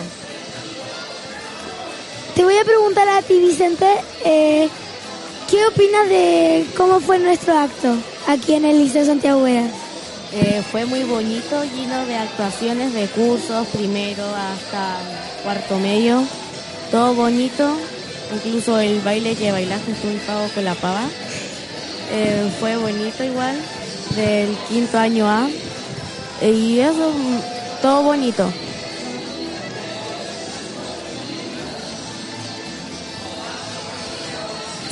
Te 2.35 2.43
voy 2.43 2.57
a 2.57 2.65
preguntar 2.65 3.07
a 3.09 3.21
ti, 3.21 3.37
Vicente, 3.37 3.85
eh, 4.25 4.67
¿qué 5.51 5.65
opinas 5.67 6.09
de 6.09 6.65
cómo 6.75 6.99
fue 6.99 7.19
nuestro 7.19 7.55
acto 7.55 7.95
aquí 8.27 8.55
en 8.55 8.65
el 8.65 8.79
Liceo 8.79 9.05
Santiago 9.05 9.43
Huera? 9.43 9.67
Eh, 10.33 10.63
fue 10.71 10.85
muy 10.85 11.03
bonito, 11.03 11.63
lleno 11.63 12.03
de 12.07 12.15
actuaciones 12.15 12.91
de 12.91 13.05
cursos, 13.05 13.67
primero 13.67 14.23
hasta 14.25 14.97
cuarto 15.43 15.77
medio. 15.77 16.23
Todo 16.89 17.13
bonito, 17.13 17.77
incluso 18.33 18.79
el 18.79 18.99
baile 19.01 19.35
que 19.35 19.51
bailaste 19.51 19.93
tú 19.93 20.07
un 20.07 20.19
pavo 20.25 20.47
con 20.55 20.65
la 20.65 20.73
pava. 20.73 21.03
Eh, 22.11 22.51
fue 22.59 22.77
bonito 22.77 23.23
igual, 23.23 23.55
del 24.15 24.57
quinto 24.69 24.97
año 24.97 25.29
A. 25.29 25.47
Y 26.41 26.79
eso, 26.79 27.11
todo 27.83 28.01
bonito. 28.01 28.51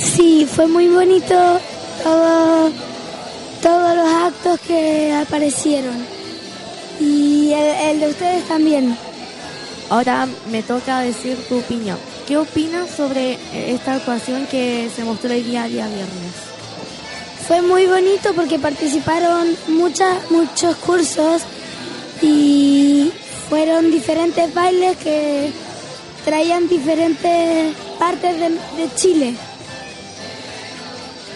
Sí, 0.02 0.46
fue 0.50 0.66
muy 0.66 0.88
bonito 0.88 1.34
todo, 2.02 2.70
todos 3.62 3.96
los 3.96 4.08
actos 4.08 4.60
que 4.60 5.12
aparecieron. 5.12 6.04
Y 7.00 7.52
el, 7.52 7.90
el 7.90 8.00
de 8.00 8.08
ustedes 8.08 8.44
también. 8.48 8.96
Ahora 9.88 10.28
me 10.50 10.62
toca 10.62 11.00
decir 11.00 11.36
tu 11.48 11.58
opinión. 11.58 11.98
¿Qué 12.26 12.36
opinas 12.36 12.90
sobre 12.90 13.38
esta 13.52 13.94
actuación 13.94 14.46
que 14.46 14.90
se 14.94 15.04
mostró 15.04 15.32
el 15.32 15.44
día, 15.44 15.64
día 15.64 15.86
viernes? 15.86 16.32
Fue 17.46 17.60
muy 17.60 17.86
bonito 17.86 18.32
porque 18.34 18.58
participaron 18.58 19.48
muchas, 19.68 20.30
muchos 20.30 20.76
cursos 20.76 21.42
y 22.22 23.12
fueron 23.48 23.90
diferentes 23.90 24.54
bailes 24.54 24.96
que 24.98 25.52
traían 26.24 26.68
diferentes 26.68 27.74
partes 27.98 28.38
de, 28.38 28.48
de 28.50 28.94
Chile. 28.94 29.34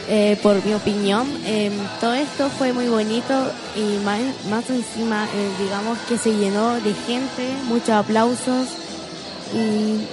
Eh, 0.09 0.39
por 0.41 0.65
mi 0.65 0.73
opinión, 0.73 1.27
eh, 1.45 1.71
todo 2.01 2.15
esto 2.15 2.49
fue 2.49 2.73
muy 2.73 2.89
bonito 2.89 3.35
y 3.75 4.05
más, 4.05 4.71
encima, 4.71 5.25
eh, 5.25 5.51
digamos 5.65 5.99
que 6.09 6.17
se 6.17 6.33
llenó 6.37 6.75
de 6.75 6.95
gente, 6.95 7.49
muchos 7.69 7.91
aplausos 7.91 8.69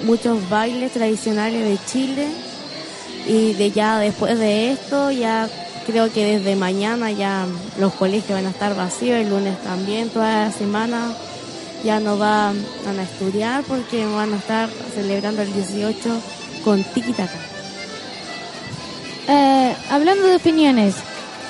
muchos 0.03 0.47
bailes 0.47 0.91
tradicionales 0.91 1.67
de 1.67 1.85
Chile. 1.85 2.27
Y 3.25 3.53
de 3.53 3.71
ya 3.71 3.99
después 3.99 4.37
de 4.37 4.71
esto, 4.73 5.09
ya 5.11 5.49
creo 5.85 6.11
que 6.11 6.37
desde 6.37 6.55
mañana 6.55 7.11
ya 7.11 7.45
los 7.79 7.93
colegios 7.93 8.37
van 8.37 8.47
a 8.47 8.49
estar 8.49 8.75
vacíos, 8.75 9.17
el 9.17 9.29
lunes 9.29 9.61
también, 9.63 10.09
toda 10.09 10.45
la 10.45 10.51
semana 10.51 11.13
ya 11.83 11.99
no 11.99 12.17
van, 12.17 12.57
a 12.85 13.03
estudiar 13.03 13.63
porque 13.63 14.05
van 14.05 14.33
a 14.33 14.37
estar 14.37 14.69
celebrando 14.93 15.41
el 15.41 15.53
18 15.53 16.21
con 16.63 16.83
Tiki 16.83 17.13
Taka. 17.13 17.52
Eh, 19.27 19.75
hablando 19.89 20.27
de 20.27 20.35
opiniones, 20.35 20.95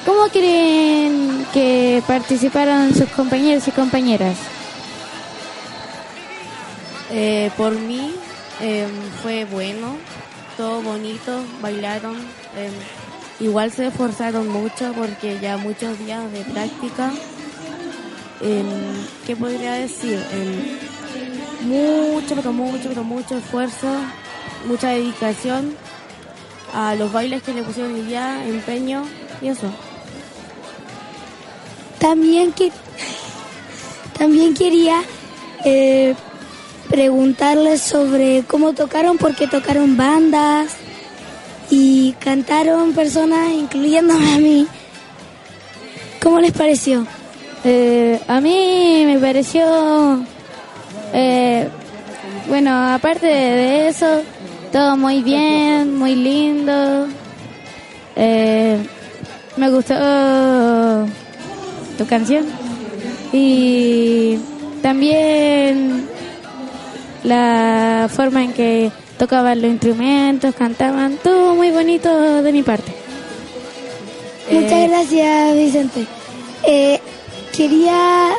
¿cómo 0.06 0.28
creen 0.28 1.46
que 1.54 2.04
participaron 2.06 2.94
sus 2.94 3.10
compañeros 3.10 3.68
y 3.68 3.72
compañeras? 3.72 4.38
Eh, 7.12 7.52
por 7.58 7.74
mí 7.74 8.14
eh, 8.62 8.88
fue 9.22 9.46
bueno, 9.46 9.96
todo 10.58 10.82
bonito, 10.82 11.44
bailaron. 11.62 12.16
eh, 12.56 12.72
igual 13.40 13.72
se 13.72 13.88
esforzaron 13.88 14.48
mucho 14.48 14.94
porque 14.94 15.40
ya 15.40 15.58
muchos 15.58 15.98
días 16.00 16.32
de 16.32 16.42
práctica. 16.42 17.12
Eh, 18.42 18.64
¿Qué 19.26 19.36
podría 19.36 19.74
decir? 19.74 20.20
Mucho, 21.62 22.36
pero 22.36 22.52
mucho, 22.54 22.90
pero 22.90 23.04
mucho 23.04 23.38
esfuerzo, 23.38 23.88
mucha 24.68 24.90
dedicación 24.90 25.76
a 26.74 26.96
los 26.96 27.12
bailes 27.12 27.44
que 27.44 27.54
le 27.54 27.64
pusieron 27.64 27.96
el 27.96 28.08
día, 28.08 28.46
empeño 28.46 29.04
y 29.42 29.50
eso. 29.50 29.68
También 32.00 32.52
que 32.52 32.72
también 34.18 34.54
quería 34.54 35.02
eh, 35.66 36.16
preguntarles 36.90 37.82
sobre 37.82 38.44
cómo 38.48 38.74
tocaron, 38.74 39.18
porque 39.18 39.48
tocaron 39.48 39.98
bandas 39.98 40.74
y 41.70 42.14
cantaron 42.20 42.94
personas, 42.94 43.50
incluyéndome 43.52 44.34
a 44.34 44.38
mí. 44.38 44.68
¿Cómo 46.22 46.40
les 46.40 46.52
pareció? 46.52 47.06
Eh, 47.64 48.20
a 48.28 48.40
mí 48.42 49.04
me 49.06 49.18
pareció, 49.20 50.26
eh, 51.14 51.68
bueno, 52.48 52.94
aparte 52.94 53.26
de 53.26 53.88
eso, 53.88 54.22
todo 54.74 54.98
muy 54.98 55.22
bien, 55.22 55.96
muy 55.96 56.16
lindo. 56.16 57.08
Eh, 58.16 58.80
me 59.56 59.70
gustó 59.70 61.06
tu 61.96 62.08
canción 62.08 62.44
y 63.32 64.40
también 64.82 66.10
la 67.24 68.10
forma 68.12 68.44
en 68.44 68.54
que 68.54 68.92
tocaban 69.20 69.62
los 69.62 69.70
instrumentos, 69.70 70.56
cantaban, 70.56 71.18
todo 71.18 71.54
muy 71.54 71.70
bonito 71.70 72.42
de 72.42 72.52
mi 72.52 72.64
parte. 72.64 72.92
Muchas 74.52 74.90
gracias, 74.90 75.56
Vicente. 75.56 76.06
Eh, 76.66 77.00
quería 77.56 78.32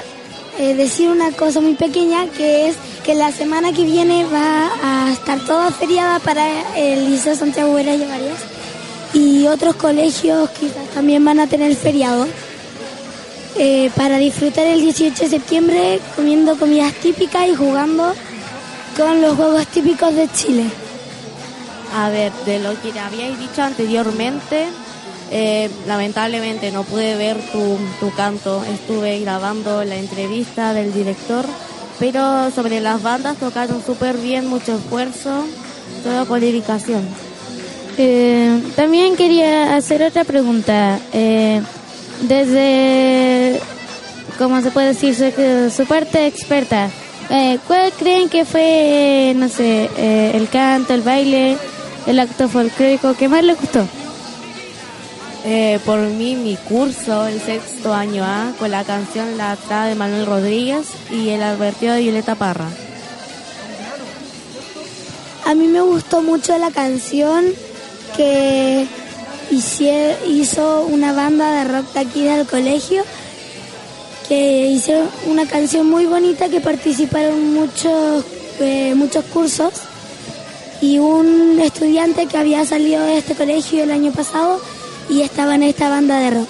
eh, 0.58 0.74
decir 0.74 1.10
una 1.10 1.30
cosa 1.30 1.60
muy 1.60 1.74
pequeña, 1.74 2.26
que 2.26 2.68
es 2.68 2.76
que 3.04 3.14
la 3.14 3.30
semana 3.32 3.72
que 3.72 3.84
viene 3.84 4.24
va 4.24 4.70
a 4.82 5.12
estar 5.12 5.38
toda 5.44 5.70
feriada 5.70 6.18
para 6.20 6.44
el 6.76 7.04
Liceo 7.10 7.36
Santiago 7.36 7.74
Vera 7.74 7.94
y 7.94 8.04
Varias. 8.04 8.38
Y 9.12 9.46
otros 9.46 9.76
colegios 9.76 10.48
quizás 10.50 10.88
también 10.94 11.24
van 11.24 11.38
a 11.40 11.46
tener 11.46 11.74
feriado. 11.76 12.26
eh, 13.56 13.90
para 13.94 14.18
disfrutar 14.18 14.66
el 14.66 14.80
18 14.80 15.14
de 15.24 15.30
septiembre 15.30 16.00
comiendo 16.16 16.56
comidas 16.58 16.92
típicas 16.94 17.46
y 17.48 17.54
jugando 17.54 18.12
con 18.96 19.20
los 19.22 19.36
juegos 19.36 19.66
típicos 19.68 20.12
de 20.14 20.28
Chile. 20.32 20.64
A 21.96 22.08
ver, 22.10 22.32
de 22.46 22.58
lo 22.58 22.70
que 22.82 22.98
habíais 22.98 23.38
dicho 23.38 23.62
anteriormente, 23.62 24.66
eh, 25.30 25.70
lamentablemente 25.86 26.72
no 26.72 26.82
pude 26.82 27.14
ver 27.16 27.36
tu, 27.52 27.78
tu 28.00 28.12
canto. 28.16 28.64
Estuve 28.64 29.20
grabando 29.20 29.84
la 29.84 29.96
entrevista 29.96 30.72
del 30.72 30.92
director, 30.92 31.44
pero 31.98 32.50
sobre 32.50 32.80
las 32.80 33.02
bandas 33.02 33.36
tocaron 33.36 33.84
súper 33.84 34.16
bien, 34.16 34.46
mucho 34.46 34.76
esfuerzo, 34.76 35.44
todo 36.02 36.26
con 36.26 36.40
dedicación. 36.40 37.02
Eh, 37.96 38.60
también 38.74 39.16
quería 39.16 39.76
hacer 39.76 40.02
otra 40.02 40.24
pregunta. 40.24 40.98
Eh, 41.12 41.62
desde, 42.22 43.60
¿cómo 44.38 44.60
se 44.60 44.70
puede 44.70 44.88
decir? 44.88 45.14
Su, 45.14 45.70
su 45.70 45.86
parte 45.86 46.26
experta, 46.26 46.90
eh, 47.30 47.58
¿cuál 47.66 47.92
creen 47.92 48.28
que 48.28 48.44
fue, 48.44 49.32
no 49.36 49.48
sé, 49.48 49.88
eh, 49.96 50.32
el 50.34 50.48
canto, 50.48 50.94
el 50.94 51.02
baile, 51.02 51.56
el 52.06 52.18
acto 52.18 52.48
folclórico 52.48 53.14
que 53.14 53.28
más 53.28 53.42
les 53.42 53.58
gustó? 53.60 53.86
Eh, 55.46 55.78
por 55.84 55.98
mí, 55.98 56.36
mi 56.36 56.56
curso, 56.56 57.26
el 57.26 57.38
sexto 57.38 57.92
año 57.92 58.24
A, 58.24 58.54
con 58.58 58.70
la 58.70 58.82
canción 58.82 59.36
La 59.36 59.52
Atrada 59.52 59.88
de 59.88 59.94
Manuel 59.94 60.24
Rodríguez 60.24 60.86
y 61.10 61.28
el 61.28 61.42
advertido 61.42 61.92
de 61.92 62.00
Violeta 62.00 62.34
Parra. 62.34 62.70
A 65.44 65.54
mí 65.54 65.66
me 65.66 65.82
gustó 65.82 66.22
mucho 66.22 66.56
la 66.56 66.70
canción 66.70 67.44
que 68.16 68.86
hizo 70.26 70.86
una 70.86 71.12
banda 71.12 71.52
de 71.52 71.64
rock 71.64 71.92
de 71.92 72.00
aquí 72.00 72.22
del 72.22 72.46
colegio, 72.46 73.02
que 74.26 74.68
hicieron 74.68 75.10
una 75.26 75.44
canción 75.44 75.86
muy 75.90 76.06
bonita 76.06 76.48
que 76.48 76.60
participaron 76.60 77.52
muchos, 77.52 78.24
eh, 78.60 78.94
muchos 78.94 79.22
cursos 79.26 79.74
y 80.80 80.98
un 80.98 81.60
estudiante 81.60 82.24
que 82.24 82.38
había 82.38 82.64
salido 82.64 83.04
de 83.04 83.18
este 83.18 83.34
colegio 83.34 83.84
el 83.84 83.90
año 83.90 84.10
pasado 84.10 84.58
y 85.08 85.22
estaba 85.22 85.54
en 85.54 85.62
esta 85.64 85.88
banda 85.88 86.18
de 86.20 86.30
rock. 86.30 86.48